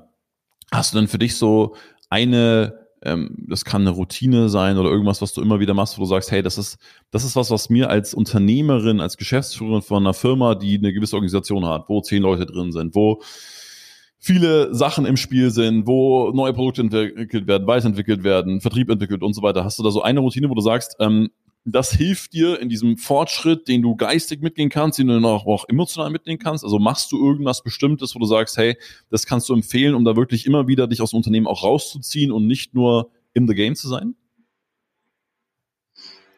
Hast 0.70 0.92
du 0.92 0.98
denn 0.98 1.08
für 1.08 1.18
dich 1.18 1.36
so 1.36 1.74
eine, 2.08 2.78
ähm, 3.02 3.36
das 3.48 3.64
kann 3.64 3.82
eine 3.82 3.90
Routine 3.90 4.48
sein 4.48 4.78
oder 4.78 4.90
irgendwas, 4.90 5.22
was 5.22 5.32
du 5.32 5.42
immer 5.42 5.60
wieder 5.60 5.74
machst, 5.74 5.98
wo 5.98 6.02
du 6.02 6.08
sagst, 6.08 6.30
hey, 6.30 6.42
das 6.42 6.58
ist, 6.58 6.78
das 7.10 7.24
ist 7.24 7.36
was, 7.36 7.50
was 7.50 7.70
mir 7.70 7.90
als 7.90 8.14
Unternehmerin, 8.14 9.00
als 9.00 9.16
Geschäftsführerin 9.16 9.82
von 9.82 10.04
einer 10.04 10.14
Firma, 10.14 10.54
die 10.54 10.78
eine 10.78 10.92
gewisse 10.92 11.16
Organisation 11.16 11.66
hat, 11.66 11.88
wo 11.88 12.00
zehn 12.00 12.22
Leute 12.22 12.46
drin 12.46 12.72
sind, 12.72 12.94
wo 12.94 13.20
viele 14.20 14.74
Sachen 14.74 15.06
im 15.06 15.16
Spiel 15.16 15.50
sind, 15.50 15.86
wo 15.86 16.30
neue 16.32 16.52
Produkte 16.52 16.82
entwickelt 16.82 17.46
werden, 17.46 17.66
weiterentwickelt 17.66 18.22
werden, 18.22 18.60
Vertrieb 18.60 18.90
entwickelt 18.90 19.22
und 19.22 19.32
so 19.32 19.42
weiter. 19.42 19.64
Hast 19.64 19.78
du 19.78 19.82
da 19.82 19.90
so 19.90 20.02
eine 20.02 20.20
Routine, 20.20 20.50
wo 20.50 20.54
du 20.54 20.60
sagst, 20.60 20.96
ähm, 21.00 21.30
das 21.64 21.92
hilft 21.92 22.32
dir 22.32 22.58
in 22.60 22.68
diesem 22.68 22.96
Fortschritt, 22.96 23.68
den 23.68 23.82
du 23.82 23.94
geistig 23.94 24.40
mitgehen 24.40 24.70
kannst, 24.70 24.98
den 24.98 25.08
du 25.08 25.18
auch, 25.26 25.46
auch 25.46 25.68
emotional 25.68 26.10
mitnehmen 26.10 26.38
kannst? 26.38 26.64
Also 26.64 26.78
machst 26.78 27.12
du 27.12 27.24
irgendwas 27.24 27.62
Bestimmtes, 27.62 28.14
wo 28.14 28.18
du 28.18 28.26
sagst, 28.26 28.56
hey, 28.56 28.76
das 29.10 29.26
kannst 29.26 29.48
du 29.48 29.54
empfehlen, 29.54 29.94
um 29.94 30.04
da 30.04 30.16
wirklich 30.16 30.46
immer 30.46 30.66
wieder 30.68 30.86
dich 30.86 31.02
aus 31.02 31.10
dem 31.10 31.18
Unternehmen 31.18 31.46
auch 31.46 31.62
rauszuziehen 31.62 32.32
und 32.32 32.46
nicht 32.46 32.74
nur 32.74 33.10
in 33.34 33.46
the 33.46 33.54
game 33.54 33.74
zu 33.74 33.88
sein? 33.88 34.14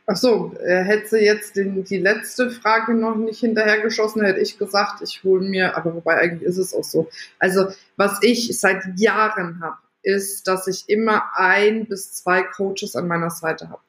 Ach 0.06 0.16
so, 0.16 0.52
äh, 0.58 0.82
hätte 0.82 1.10
sie 1.10 1.24
jetzt 1.24 1.54
den, 1.54 1.84
die 1.84 1.98
letzte 1.98 2.50
Frage 2.50 2.92
noch 2.92 3.14
nicht 3.14 3.38
hinterhergeschossen, 3.38 4.24
hätte 4.24 4.40
ich 4.40 4.58
gesagt, 4.58 5.00
ich 5.00 5.22
hole 5.22 5.48
mir, 5.48 5.76
aber 5.76 5.94
wobei 5.94 6.18
eigentlich 6.18 6.42
ist 6.42 6.58
es 6.58 6.74
auch 6.74 6.82
so. 6.82 7.08
Also, 7.38 7.68
was 7.96 8.18
ich 8.22 8.58
seit 8.58 8.98
Jahren 8.98 9.60
habe, 9.60 9.78
ist, 10.02 10.48
dass 10.48 10.66
ich 10.66 10.88
immer 10.88 11.22
ein 11.34 11.86
bis 11.86 12.12
zwei 12.12 12.42
Coaches 12.42 12.96
an 12.96 13.06
meiner 13.06 13.30
Seite 13.30 13.70
habe. 13.70 13.80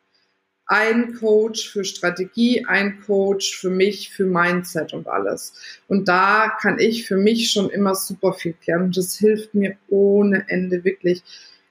Ein 0.74 1.13
Coach 1.19 1.69
für 1.69 1.86
Strategie, 1.86 2.65
ein 2.65 2.99
Coach 3.05 3.59
für 3.59 3.69
mich, 3.69 4.09
für 4.09 4.26
Mindset 4.26 4.93
und 4.93 5.07
alles. 5.07 5.53
Und 5.88 6.07
da 6.07 6.51
kann 6.59 6.80
ich 6.80 7.07
für 7.07 7.17
mich 7.17 7.51
schon 7.51 7.69
immer 7.69 7.93
super 7.93 8.34
viel 8.34 8.53
klären. 8.53 8.84
Und 8.86 8.97
das 8.97 9.15
hilft 9.15 9.53
mir 9.53 9.78
ohne 9.89 10.45
Ende 10.49 10.84
wirklich 10.84 11.21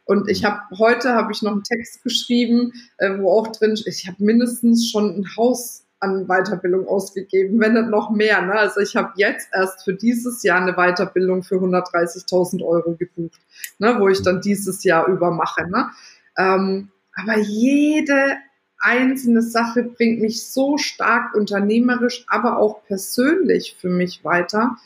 und 0.04 0.28
ich 0.28 0.42
mhm. 0.42 0.46
habe 0.46 0.78
heute 0.78 1.14
habe 1.14 1.32
ich 1.32 1.42
noch 1.42 1.52
einen 1.52 1.62
Text 1.62 2.02
geschrieben, 2.02 2.72
äh, 2.98 3.18
wo 3.18 3.30
auch 3.30 3.48
drin, 3.48 3.78
ich 3.86 4.06
habe 4.06 4.16
mindestens 4.22 4.90
schon 4.90 5.16
ein 5.16 5.36
Haus 5.36 5.84
an 6.00 6.26
Weiterbildung 6.26 6.88
ausgegeben, 6.88 7.60
wenn 7.60 7.74
nicht 7.74 7.88
noch 7.88 8.10
mehr. 8.10 8.42
Ne? 8.42 8.52
Also 8.54 8.80
ich 8.80 8.96
habe 8.96 9.12
jetzt 9.16 9.48
erst 9.52 9.84
für 9.84 9.94
dieses 9.94 10.42
Jahr 10.42 10.60
eine 10.60 10.74
Weiterbildung 10.74 11.44
für 11.44 11.56
130.000 11.56 12.64
Euro 12.64 12.96
gebucht, 12.96 13.40
ne? 13.78 13.96
wo 14.00 14.08
ich 14.08 14.20
dann 14.20 14.40
dieses 14.40 14.82
Jahr 14.82 15.06
über 15.06 15.30
mache. 15.30 15.68
Ne? 15.70 15.90
Ähm, 16.36 16.90
aber 17.14 17.38
jede 17.38 18.36
einzelne 18.82 19.42
Sache 19.42 19.82
bringt 19.82 20.20
mich 20.20 20.46
so 20.46 20.76
stark 20.76 21.34
unternehmerisch, 21.34 22.24
aber 22.28 22.58
auch 22.58 22.84
persönlich 22.84 23.76
für 23.80 23.88
mich 23.88 24.24
weiter, 24.24 24.76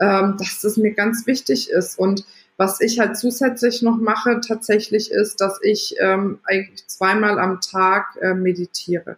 ähm, 0.00 0.36
dass 0.38 0.60
das 0.60 0.76
mir 0.76 0.92
ganz 0.92 1.26
wichtig 1.26 1.70
ist. 1.70 1.98
Und 1.98 2.24
was 2.56 2.80
ich 2.80 2.98
halt 2.98 3.16
zusätzlich 3.16 3.82
noch 3.82 3.98
mache 3.98 4.40
tatsächlich 4.46 5.10
ist, 5.10 5.40
dass 5.40 5.58
ich 5.62 5.94
ähm, 6.00 6.40
eigentlich 6.44 6.86
zweimal 6.88 7.38
am 7.38 7.60
Tag 7.60 8.18
äh, 8.20 8.34
meditiere. 8.34 9.16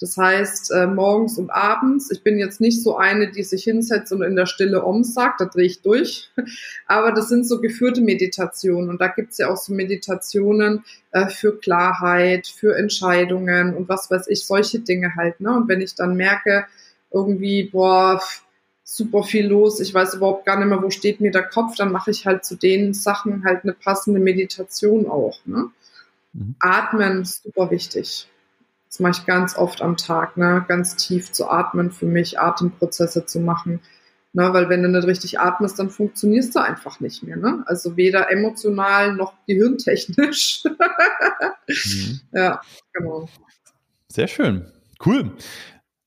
Das 0.00 0.16
heißt, 0.16 0.70
äh, 0.70 0.86
morgens 0.86 1.38
und 1.38 1.50
abends. 1.50 2.10
Ich 2.12 2.22
bin 2.22 2.38
jetzt 2.38 2.60
nicht 2.60 2.82
so 2.82 2.96
eine, 2.96 3.32
die 3.32 3.42
sich 3.42 3.64
hinsetzt 3.64 4.12
und 4.12 4.22
in 4.22 4.36
der 4.36 4.46
Stille 4.46 4.84
Om 4.84 5.02
sagt, 5.02 5.40
da 5.40 5.46
drehe 5.46 5.66
ich 5.66 5.82
durch. 5.82 6.30
Aber 6.86 7.10
das 7.10 7.28
sind 7.28 7.46
so 7.46 7.60
geführte 7.60 8.00
Meditationen. 8.00 8.90
Und 8.90 9.00
da 9.00 9.08
gibt's 9.08 9.38
ja 9.38 9.50
auch 9.50 9.56
so 9.56 9.72
Meditationen 9.72 10.84
äh, 11.10 11.26
für 11.26 11.58
Klarheit, 11.58 12.46
für 12.46 12.76
Entscheidungen 12.76 13.74
und 13.74 13.88
was 13.88 14.08
weiß 14.08 14.28
ich, 14.28 14.46
solche 14.46 14.78
Dinge 14.80 15.16
halt. 15.16 15.40
Ne? 15.40 15.56
Und 15.56 15.68
wenn 15.68 15.80
ich 15.80 15.96
dann 15.96 16.16
merke, 16.16 16.66
irgendwie, 17.10 17.64
boah, 17.64 18.20
super 18.84 19.22
viel 19.24 19.48
los, 19.48 19.80
ich 19.80 19.92
weiß 19.92 20.14
überhaupt 20.14 20.46
gar 20.46 20.58
nicht 20.58 20.68
mehr, 20.68 20.82
wo 20.82 20.90
steht 20.90 21.20
mir 21.20 21.30
der 21.30 21.48
Kopf, 21.48 21.74
dann 21.76 21.90
mache 21.90 22.10
ich 22.10 22.24
halt 22.24 22.44
zu 22.44 22.54
den 22.54 22.94
Sachen 22.94 23.44
halt 23.44 23.64
eine 23.64 23.72
passende 23.72 24.20
Meditation 24.20 25.08
auch. 25.08 25.38
Ne? 25.44 25.70
Mhm. 26.32 26.54
Atmen 26.60 27.22
ist 27.22 27.42
super 27.42 27.70
wichtig. 27.70 28.28
Das 28.88 29.00
mache 29.00 29.20
ich 29.20 29.26
ganz 29.26 29.56
oft 29.56 29.82
am 29.82 29.96
Tag, 29.96 30.36
ne? 30.36 30.64
ganz 30.66 30.96
tief 30.96 31.32
zu 31.32 31.50
atmen 31.50 31.90
für 31.90 32.06
mich, 32.06 32.40
Atemprozesse 32.40 33.26
zu 33.26 33.40
machen. 33.40 33.80
Ne? 34.32 34.52
Weil 34.52 34.68
wenn 34.68 34.82
du 34.82 34.88
nicht 34.88 35.06
richtig 35.06 35.40
atmest, 35.40 35.78
dann 35.78 35.90
funktionierst 35.90 36.54
du 36.54 36.60
einfach 36.60 37.00
nicht 37.00 37.22
mehr. 37.22 37.36
Ne? 37.36 37.62
Also 37.66 37.96
weder 37.96 38.30
emotional 38.30 39.14
noch 39.14 39.34
gehirntechnisch. 39.46 40.64
mhm. 40.64 42.20
Ja, 42.32 42.60
genau. 42.92 43.28
Sehr 44.08 44.28
schön. 44.28 44.72
Cool. 45.04 45.32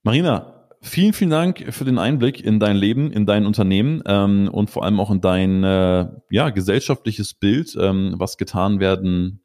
Marina, 0.03 0.57
Vielen, 0.83 1.13
vielen 1.13 1.29
Dank 1.29 1.63
für 1.69 1.85
den 1.85 1.99
Einblick 1.99 2.43
in 2.43 2.59
dein 2.59 2.75
Leben, 2.75 3.11
in 3.11 3.27
dein 3.27 3.45
Unternehmen 3.45 4.01
ähm, 4.07 4.49
und 4.51 4.71
vor 4.71 4.83
allem 4.83 4.99
auch 4.99 5.11
in 5.11 5.21
dein 5.21 5.63
äh, 5.63 6.07
ja, 6.31 6.49
gesellschaftliches 6.49 7.35
Bild, 7.35 7.77
ähm, 7.79 8.15
was 8.17 8.35
getan 8.35 8.79
werden 8.79 9.40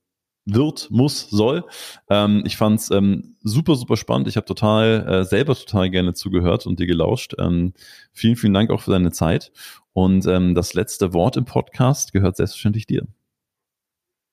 wird, 0.47 0.91
muss, 0.91 1.29
soll. 1.29 1.65
Ähm, 2.09 2.43
ich 2.47 2.57
fand 2.57 2.81
es 2.81 2.91
ähm, 2.91 3.37
super, 3.43 3.75
super 3.75 3.97
spannend. 3.97 4.29
Ich 4.29 4.37
habe 4.37 4.47
total 4.47 5.07
äh, 5.07 5.25
selber 5.25 5.55
total 5.55 5.91
gerne 5.91 6.15
zugehört 6.15 6.67
und 6.67 6.79
dir 6.79 6.87
gelauscht. 6.87 7.35
Ähm, 7.39 7.75
vielen, 8.13 8.37
vielen 8.37 8.55
Dank 8.55 8.71
auch 8.71 8.81
für 8.81 8.93
deine 8.93 9.11
Zeit. 9.11 9.53
Und 9.93 10.27
ähm, 10.27 10.55
das 10.55 10.75
letzte 10.75 11.13
Wort 11.13 11.37
im 11.37 11.45
Podcast 11.45 12.13
gehört 12.13 12.37
selbstverständlich 12.37 12.87
dir. 12.87 13.07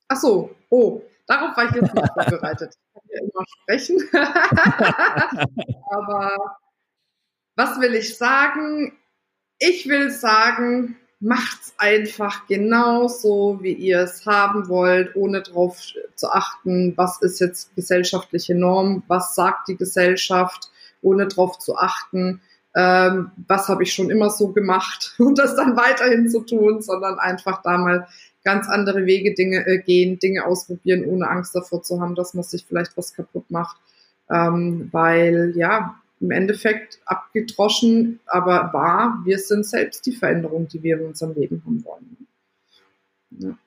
Ach 0.08 0.18
so, 0.18 0.56
oh, 0.70 1.02
darauf 1.26 1.58
war 1.58 1.66
ich 1.66 1.72
jetzt 1.72 1.94
nicht 1.94 2.14
vorbereitet. 2.14 2.76
Ich 2.76 2.94
kann 2.94 3.10
ja 3.10 3.22
immer 3.22 3.46
sprechen. 3.62 3.98
Aber 5.90 6.58
was 7.56 7.80
will 7.80 7.96
ich 7.96 8.18
sagen? 8.18 8.98
Ich 9.58 9.88
will 9.88 10.12
sagen, 10.12 10.98
macht's 11.24 11.74
einfach 11.78 12.48
genauso, 12.48 13.60
wie 13.62 13.72
ihr 13.72 14.02
es 14.02 14.26
haben 14.26 14.68
wollt, 14.68 15.16
ohne 15.16 15.42
darauf 15.42 15.80
zu 16.16 16.30
achten, 16.30 16.94
was 16.98 17.22
ist 17.22 17.40
jetzt 17.40 17.74
gesellschaftliche 17.76 18.56
Norm, 18.56 19.04
was 19.08 19.34
sagt 19.34 19.70
die 19.70 19.78
Gesellschaft, 19.78 20.70
ohne 21.02 21.28
darauf 21.28 21.60
zu 21.60 21.78
achten, 21.78 22.42
ähm, 22.76 23.32
was 23.48 23.70
habe 23.70 23.84
ich 23.84 23.94
schon 23.94 24.10
immer 24.10 24.30
so 24.30 24.50
gemacht 24.50 25.16
und 25.20 25.40
das 25.40 25.56
dann 25.56 25.78
weiterhin 25.78 26.30
zu 26.30 26.42
tun, 26.42 26.82
sondern 26.82 27.20
einfach 27.20 27.62
da 27.62 27.78
mal 27.78 28.08
ganz 28.44 28.68
andere 28.68 29.06
Wege 29.06 29.34
Dinge 29.34 29.66
äh, 29.66 29.80
gehen, 29.80 30.20
Dinge 30.20 30.46
ausprobieren, 30.46 31.06
ohne 31.06 31.30
Angst 31.30 31.56
davor 31.56 31.84
zu 31.84 32.02
haben, 32.02 32.16
dass 32.16 32.34
man 32.34 32.44
sich 32.44 32.66
vielleicht 32.68 32.98
was 32.98 33.14
kaputt 33.14 33.50
macht. 33.50 33.78
Ähm, 34.30 34.90
weil 34.92 35.54
ja, 35.56 35.96
im 36.24 36.32
Endeffekt 36.32 37.02
abgedroschen, 37.06 38.22
aber 38.26 38.72
wahr, 38.72 39.22
wir 39.26 39.38
sind 39.38 39.66
selbst 39.66 40.06
die 40.06 40.14
Veränderung, 40.14 40.70
die 40.70 40.82
wir 40.82 40.98
in 40.98 41.08
unserem 41.08 41.36
Leben 41.36 41.62
haben 41.66 41.84
wollen. 41.84 42.28
Ja. 43.32 43.58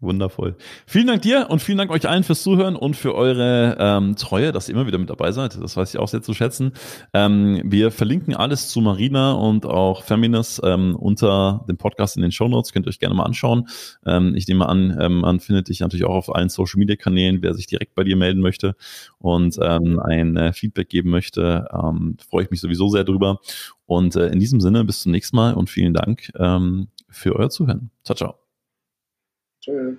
Wundervoll. 0.00 0.56
Vielen 0.86 1.08
Dank 1.08 1.22
dir 1.22 1.48
und 1.50 1.60
vielen 1.60 1.76
Dank 1.76 1.90
euch 1.90 2.08
allen 2.08 2.24
fürs 2.24 2.42
Zuhören 2.42 2.74
und 2.74 2.96
für 2.96 3.14
eure 3.14 3.76
ähm, 3.78 4.16
Treue, 4.16 4.50
dass 4.50 4.68
ihr 4.68 4.74
immer 4.74 4.86
wieder 4.86 4.96
mit 4.96 5.10
dabei 5.10 5.30
seid. 5.32 5.62
Das 5.62 5.76
weiß 5.76 5.92
ich 5.92 6.00
auch 6.00 6.08
sehr 6.08 6.22
zu 6.22 6.32
schätzen. 6.32 6.72
Ähm, 7.12 7.60
wir 7.64 7.90
verlinken 7.90 8.34
alles 8.34 8.68
zu 8.68 8.80
Marina 8.80 9.32
und 9.32 9.66
auch 9.66 10.02
Feminist 10.02 10.62
ähm, 10.64 10.96
unter 10.96 11.66
dem 11.68 11.76
Podcast 11.76 12.16
in 12.16 12.22
den 12.22 12.32
Show 12.32 12.48
Notes. 12.48 12.72
Könnt 12.72 12.86
ihr 12.86 12.88
euch 12.88 12.98
gerne 12.98 13.14
mal 13.14 13.24
anschauen. 13.24 13.68
Ähm, 14.06 14.34
ich 14.34 14.48
nehme 14.48 14.66
an, 14.68 14.96
ähm, 14.98 15.20
man 15.20 15.38
findet 15.38 15.68
dich 15.68 15.80
natürlich 15.80 16.06
auch 16.06 16.14
auf 16.14 16.34
allen 16.34 16.48
Social 16.48 16.78
Media 16.78 16.96
Kanälen, 16.96 17.42
wer 17.42 17.52
sich 17.52 17.66
direkt 17.66 17.94
bei 17.94 18.02
dir 18.02 18.16
melden 18.16 18.40
möchte 18.40 18.76
und 19.18 19.58
ähm, 19.60 20.00
ein 20.00 20.36
äh, 20.38 20.52
Feedback 20.54 20.88
geben 20.88 21.10
möchte. 21.10 21.68
Ähm, 21.72 22.16
freue 22.26 22.44
ich 22.44 22.50
mich 22.50 22.60
sowieso 22.60 22.88
sehr 22.88 23.04
drüber. 23.04 23.40
Und 23.84 24.16
äh, 24.16 24.28
in 24.28 24.40
diesem 24.40 24.60
Sinne, 24.60 24.84
bis 24.84 25.00
zum 25.00 25.12
nächsten 25.12 25.36
Mal 25.36 25.52
und 25.52 25.68
vielen 25.68 25.92
Dank 25.92 26.30
ähm, 26.38 26.88
für 27.10 27.36
euer 27.36 27.50
Zuhören. 27.50 27.90
Ciao, 28.02 28.16
ciao. 28.16 28.49
Tschö. 29.60 29.98